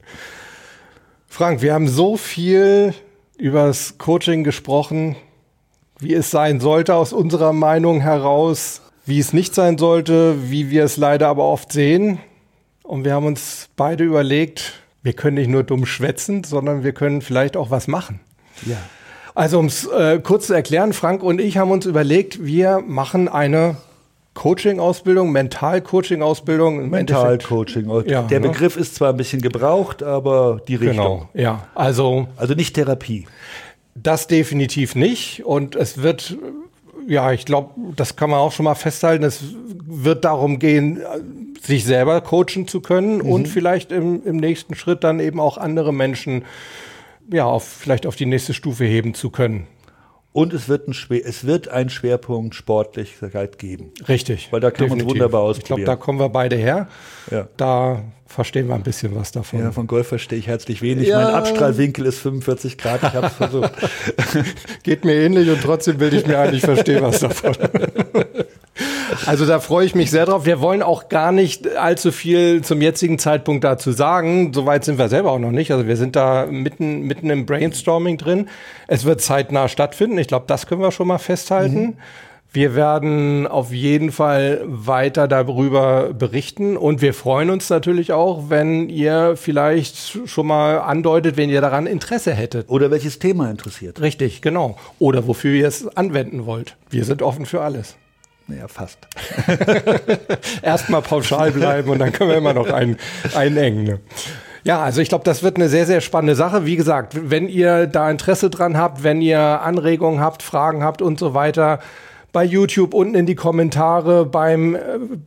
Frank, 1.27 1.63
wir 1.63 1.73
haben 1.73 1.89
so 1.89 2.17
viel 2.17 2.95
übers 3.39 3.99
Coaching 3.99 4.45
gesprochen, 4.45 5.17
wie 5.99 6.15
es 6.15 6.31
sein 6.31 6.61
sollte 6.61 6.95
aus 6.95 7.13
unserer 7.13 7.53
Meinung 7.53 8.01
heraus. 8.01 8.83
Wie 9.07 9.19
es 9.19 9.33
nicht 9.33 9.55
sein 9.55 9.79
sollte, 9.79 10.51
wie 10.51 10.71
wir 10.71 10.85
es 10.85 10.97
leider 10.97 11.29
aber 11.29 11.45
oft 11.45 11.73
sehen. 11.73 12.19
Und 12.83 13.05
wir 13.05 13.15
haben 13.15 13.27
uns 13.27 13.69
beide 13.77 14.05
überlegt, 14.05 14.75
wir 15.03 15.13
können 15.13 15.37
nicht 15.37 15.49
nur 15.49 15.63
dumm 15.63 15.87
schwätzen, 15.87 16.45
sondern 16.45 16.85
wir 16.85 16.93
können 16.93 17.23
vielleicht 17.23 17.57
auch 17.57 17.71
was 17.71 17.89
machen. 17.89 18.21
Ja. 18.67 18.77
Also 19.35 19.59
um 19.59 19.67
es 19.67 19.87
äh, 19.87 20.19
kurz 20.23 20.47
zu 20.47 20.55
erklären, 20.55 20.93
Frank 20.93 21.23
und 21.23 21.41
ich 21.41 21.59
haben 21.59 21.71
uns 21.71 21.87
überlegt, 21.87 22.45
wir 22.45 22.83
machen 22.87 23.29
eine 23.29 23.77
Coaching-Ausbildung, 24.37 25.33
Mental-Coaching-Ausbildung. 25.33 26.91
Mental-Coaching. 26.91 27.91
Ja, 28.07 28.23
Der 28.23 28.41
ne? 28.41 28.49
Begriff 28.49 28.77
ist 28.77 28.95
zwar 28.95 29.11
ein 29.11 29.17
bisschen 29.17 29.43
gebraucht, 29.43 30.03
aber 30.03 30.61
die 30.69 30.77
Richtung. 30.77 30.97
Genau, 30.97 31.29
ja. 31.35 31.67
Also, 31.75 32.29
also 32.37 32.55
nicht 32.55 32.75
Therapie. 32.75 33.27
Das 33.95 34.27
definitiv 34.27 34.95
nicht. 34.95 35.45
Und 35.45 35.75
es 35.75 36.03
wird, 36.03 36.37
ja, 37.07 37.33
ich 37.33 37.45
glaube, 37.45 37.71
das 37.95 38.17
kann 38.17 38.31
man 38.31 38.41
auch 38.41 38.53
schon 38.53 38.65
mal 38.65 38.75
festhalten, 38.75 39.25
es 39.25 39.43
wird 39.87 40.25
darum 40.25 40.59
gehen, 40.59 41.01
sich 41.63 41.85
selber 41.85 42.21
coachen 42.21 42.69
zu 42.69 42.81
können 42.81 43.19
mhm. 43.19 43.31
und 43.31 43.49
vielleicht 43.49 43.93
im, 43.93 44.25
im 44.25 44.37
nächsten 44.37 44.75
Schritt 44.75 45.05
dann 45.05 45.21
eben 45.21 45.41
auch 45.41 45.59
andere 45.59 45.93
Menschen 45.93 46.45
ja, 47.33 47.45
auf, 47.45 47.65
vielleicht 47.65 48.07
auf 48.07 48.17
die 48.17 48.27
nächste 48.27 48.55
Stufe 48.55 48.85
heben 48.85 49.15
zu 49.15 49.31
können. 49.31 49.67
Und 50.37 50.53
es 50.53 50.69
wird, 50.69 50.87
ein 50.87 50.95
es 51.25 51.47
wird 51.47 51.69
einen 51.69 51.89
Schwerpunkt 51.89 52.55
Sportlichkeit 52.55 53.59
geben. 53.59 53.93
Richtig. 54.07 54.49
Weil 54.51 54.61
da 54.61 54.71
kann 54.71 54.91
man 54.91 55.03
wunderbar 55.09 55.41
ausprobieren. 55.41 55.63
Ich 55.63 55.65
glaube, 55.65 55.85
da 55.85 55.97
kommen 55.97 56.21
wir 56.21 56.29
beide 56.29 56.57
her. 56.57 56.89
Ja. 57.31 57.49
Da 57.57 58.05
verstehen 58.27 58.69
wir 58.69 58.75
ein 58.75 58.83
bisschen 58.83 59.17
was 59.17 59.33
davon. 59.33 59.61
Ja, 59.61 59.73
von 59.73 59.87
Golf 59.87 60.09
verstehe 60.09 60.39
ich 60.39 60.47
herzlich 60.47 60.83
wenig. 60.83 61.09
Ja. 61.09 61.25
Mein 61.25 61.35
Abstrahlwinkel 61.37 62.05
ist 62.05 62.19
45 62.19 62.77
Grad. 62.77 63.03
Ich 63.03 63.15
habe 63.15 63.29
es 63.29 63.33
versucht. 63.33 63.73
Geht 64.83 65.07
mir 65.07 65.15
ähnlich 65.15 65.49
und 65.49 65.63
trotzdem 65.63 65.97
bilde 65.97 66.19
ich 66.19 66.27
mir 66.27 66.39
ein, 66.39 66.53
ich 66.53 66.61
verstehe 66.61 67.01
was 67.01 67.21
davon. 67.21 67.57
Also 69.27 69.47
da 69.47 69.61
freue 69.61 69.87
ich 69.87 69.95
mich 69.95 70.11
sehr 70.11 70.27
drauf. 70.27 70.47
Wir 70.47 70.61
wollen 70.61 70.83
auch 70.83 71.09
gar 71.09 71.33
nicht 71.33 71.77
allzu 71.77 72.13
viel 72.13 72.63
zum 72.63 72.83
jetzigen 72.83 73.19
Zeitpunkt 73.19 73.65
dazu 73.65 73.93
sagen. 73.93 74.53
Soweit 74.53 74.85
sind 74.85 74.99
wir 74.99 75.09
selber 75.09 75.33
auch 75.33 75.39
noch 75.39 75.51
nicht. 75.51 75.71
Also 75.73 75.87
wir 75.87 75.97
sind 75.97 76.17
da 76.17 76.47
mitten, 76.47 77.03
mitten 77.03 77.31
im 77.31 77.47
Brainstorming 77.47 78.19
drin. 78.19 78.49
Es 78.87 79.05
wird 79.05 79.21
zeitnah 79.21 79.69
stattfinden. 79.69 80.19
Ich 80.19 80.29
glaube, 80.29 80.45
das 80.47 80.67
können 80.67 80.81
wir 80.81 80.93
schon 80.93 81.09
mal 81.09 81.19
festhalten. 81.19 81.81
Mhm. 81.81 81.97
Wir 82.53 82.75
werden 82.75 83.47
auf 83.47 83.71
jeden 83.71 84.11
Fall 84.13 84.63
weiter 84.65 85.29
darüber 85.29 86.15
berichten 86.15 86.79
und 86.79 87.03
wir 87.03 87.13
freuen 87.13 87.51
uns 87.51 87.69
natürlich 87.69 88.13
auch, 88.13 88.49
wenn 88.49 88.89
ihr 88.89 89.37
vielleicht 89.37 90.27
schon 90.27 90.47
mal 90.47 90.79
andeutet, 90.79 91.37
wenn 91.37 91.51
ihr 91.51 91.61
daran 91.61 91.87
Interesse 91.87 92.33
hättet. 92.33 92.71
Oder 92.71 92.91
welches 92.91 93.19
Thema 93.19 93.51
interessiert. 93.51 94.01
Richtig, 94.01 94.41
genau. 94.41 94.79
Oder 94.99 95.27
wofür 95.27 95.53
ihr 95.53 95.69
es 95.69 95.87
anwenden 95.99 96.47
wollt. 96.47 96.77
Wir 96.89 97.05
sind 97.05 97.21
offen 97.21 97.45
für 97.45 97.61
alles. 97.61 97.97
Naja, 98.49 98.69
fast. 98.69 98.99
Erstmal 100.63 101.03
pauschal 101.03 101.51
bleiben 101.51 101.91
und 101.91 101.99
dann 101.99 102.13
können 102.13 102.31
wir 102.31 102.37
immer 102.37 102.55
noch 102.55 102.71
ein, 102.71 102.97
einengen. 103.35 103.83
Ne? 103.85 103.99
Ja, 104.63 104.83
also 104.83 105.01
ich 105.01 105.09
glaube, 105.09 105.25
das 105.25 105.43
wird 105.43 105.57
eine 105.57 105.69
sehr, 105.69 105.85
sehr 105.87 106.01
spannende 106.01 106.37
Sache. 106.37 106.67
Wie 106.67 106.77
gesagt, 106.77 107.31
wenn 107.31 107.49
ihr 107.49 107.87
da 107.87 108.11
Interesse 108.11 108.51
dran 108.51 108.77
habt, 108.77 109.03
wenn 109.03 109.21
ihr 109.21 109.41
Anregungen 109.41 110.21
habt, 110.21 110.43
Fragen 110.43 110.85
habt 110.85 111.03
und 111.03 111.19
so 111.19 111.35
weiter, 111.35 111.81
bei 112.33 112.45
YouTube 112.45 112.95
unten 112.95 113.15
in 113.15 113.27
die 113.27 113.35
Kommentare, 113.35 114.27
beim 114.27 114.75
äh, 114.75 114.81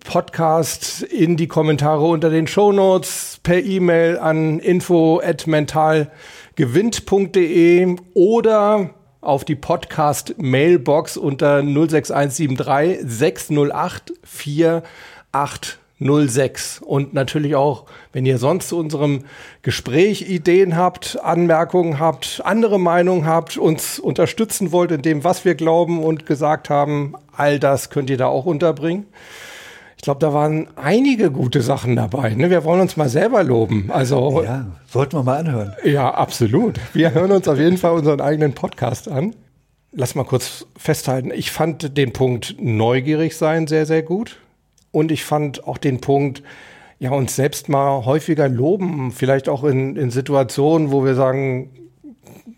Podcast 0.06 1.02
in 1.02 1.38
die 1.38 1.48
Kommentare 1.48 2.06
unter 2.06 2.30
den 2.30 2.48
Show 2.48 2.72
Notes, 2.72 3.40
per 3.42 3.64
E-Mail 3.64 4.20
an 4.20 4.60
info 4.60 5.20
at 5.20 5.48
mentalgewinnt.de 5.48 7.96
oder 8.14 8.92
auf 9.22 9.44
die 9.44 9.56
Podcast-Mailbox 9.56 11.18
unter 11.18 11.62
06173 11.62 13.00
608 13.04 14.14
4806. 14.24 16.82
Und 16.82 17.14
natürlich 17.14 17.56
auch, 17.56 17.86
wenn 18.14 18.26
ihr 18.26 18.38
sonst 18.38 18.70
zu 18.70 18.78
unserem 18.78 19.26
Gespräch 19.62 20.30
Ideen 20.30 20.78
habt, 20.78 21.20
Anmerkungen 21.22 22.00
habt, 22.00 22.42
andere 22.46 22.80
Meinungen 22.80 23.26
habt, 23.26 23.58
uns 23.58 24.00
unterstützen 24.00 24.72
wollt 24.72 24.92
in 24.92 25.02
dem, 25.02 25.24
was 25.24 25.44
wir 25.44 25.56
glauben 25.56 26.04
und 26.04 26.26
gesagt 26.26 26.70
haben, 26.70 27.16
all 27.36 27.60
das 27.60 27.90
könnt 27.90 28.10
ihr 28.10 28.18
da 28.18 28.28
auch 28.28 28.46
unterbringen. 28.46 29.08
Ich 30.00 30.04
glaube, 30.04 30.22
da 30.22 30.34
waren 30.34 30.70
einige 30.78 31.30
gute 31.30 31.62
Sachen 31.62 31.98
dabei. 31.98 32.34
Ne? 32.34 32.50
Wir 32.50 32.64
wollen 32.64 32.80
uns 32.80 32.96
mal 32.96 33.10
selber 33.10 33.44
loben. 33.44 33.90
Also 33.92 34.42
ja, 34.44 34.66
sollten 34.88 35.18
wir 35.18 35.24
mal 35.24 35.40
anhören. 35.40 35.76
Ja, 35.84 36.10
absolut. 36.14 36.80
Wir 36.94 37.14
hören 37.14 37.34
uns 37.34 37.50
auf 37.50 37.60
jeden 37.60 37.78
Fall 37.78 37.92
unseren 37.92 38.22
eigenen 38.22 38.54
Podcast 38.54 39.10
an. 39.10 39.36
Lass 39.92 40.16
mal 40.16 40.24
kurz 40.24 40.66
festhalten. 40.78 41.32
Ich 41.36 41.52
fand 41.52 41.98
den 41.98 42.14
Punkt 42.14 42.56
neugierig 42.62 43.36
sein 43.36 43.68
sehr, 43.68 43.86
sehr 43.86 44.02
gut. 44.02 44.38
Und 44.92 45.12
ich 45.12 45.26
fand 45.26 45.68
auch 45.68 45.78
den 45.78 46.00
Punkt, 46.00 46.44
ja, 47.00 47.12
uns 47.12 47.36
selbst 47.36 47.68
mal 47.68 48.06
häufiger 48.06 48.48
loben. 48.48 49.12
Vielleicht 49.12 49.50
auch 49.50 49.66
in, 49.66 49.98
in 49.98 50.12
Situationen, 50.12 50.94
wo 50.94 51.04
wir 51.04 51.16
sagen, 51.16 51.72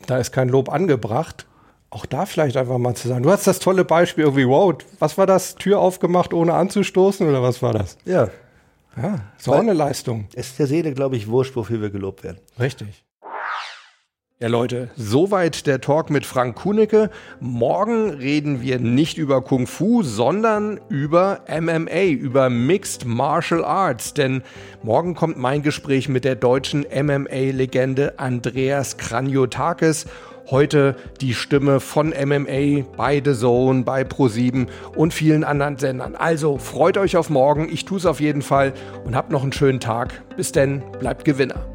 da 0.06 0.20
ist 0.20 0.32
kein 0.32 0.48
Lob 0.48 0.70
angebracht 0.70 1.48
auch 1.92 2.06
da 2.06 2.26
vielleicht 2.26 2.58
einfach 2.58 2.78
mal 2.78 2.96
zu 2.96 3.08
sagen. 3.08 3.22
Du 3.24 3.32
hast 3.32 3.46
das 3.46 3.60
tolle 3.60 3.86
Beispiel 3.86 4.24
irgendwie, 4.24 4.48
wow, 4.48 4.74
was 5.00 5.18
war 5.18 5.28
das? 5.28 5.56
Tür 5.56 5.80
aufgemacht, 5.80 6.34
ohne 6.34 6.54
anzustoßen 6.54 7.28
oder 7.28 7.44
was 7.44 7.62
war 7.62 7.74
das? 7.74 7.98
Ja. 8.06 8.30
Ja, 8.98 9.20
so 9.38 9.54
eine 9.54 9.72
Leistung. 9.72 10.28
Es 10.34 10.48
ist 10.48 10.60
der 10.60 10.68
Seele, 10.68 10.94
glaube 10.94 11.16
ich, 11.16 11.30
wurscht, 11.30 11.56
wofür 11.56 11.82
wir 11.82 11.92
gelobt 11.92 12.24
werden. 12.26 12.40
Richtig. 12.60 13.06
Ja, 14.42 14.48
Leute, 14.48 14.90
soweit 14.96 15.68
der 15.68 15.82
Talk 15.82 16.10
mit 16.10 16.26
Frank 16.26 16.56
Kunicke. 16.56 17.12
Morgen 17.40 18.10
reden 18.10 18.62
wir 18.62 18.80
nicht 18.80 19.18
über 19.18 19.42
Kung 19.42 19.68
Fu, 19.68 20.02
sondern 20.02 20.80
über 20.90 21.42
MMA, 21.48 22.06
über 22.06 22.50
Mixed 22.50 23.06
Martial 23.06 23.64
Arts. 23.64 24.16
Denn 24.16 24.42
morgen 24.82 25.14
kommt 25.14 25.38
mein 25.38 25.62
Gespräch 25.62 26.10
mit 26.10 26.26
der 26.26 26.36
deutschen 26.36 26.82
MMA-Legende 26.92 28.18
Andreas 28.18 28.98
Kranjotakis 28.98 30.08
heute 30.50 30.96
die 31.22 31.34
Stimme 31.34 31.80
von 31.80 32.10
MMA 32.10 32.84
bei 32.98 33.22
The 33.24 33.34
Zone, 33.34 33.84
bei 33.84 34.02
Pro7 34.02 34.68
und 34.96 35.14
vielen 35.14 35.44
anderen 35.44 35.78
Sendern. 35.78 36.16
Also 36.16 36.58
freut 36.58 36.98
euch 36.98 37.18
auf 37.18 37.30
morgen, 37.30 37.70
ich 37.72 37.86
tue 37.86 37.98
es 37.98 38.06
auf 38.06 38.20
jeden 38.20 38.42
Fall 38.42 38.74
und 39.06 39.16
habt 39.16 39.32
noch 39.32 39.44
einen 39.44 39.54
schönen 39.54 39.80
Tag. 39.80 40.22
Bis 40.36 40.52
denn, 40.52 40.84
bleibt 41.00 41.26
Gewinner. 41.26 41.71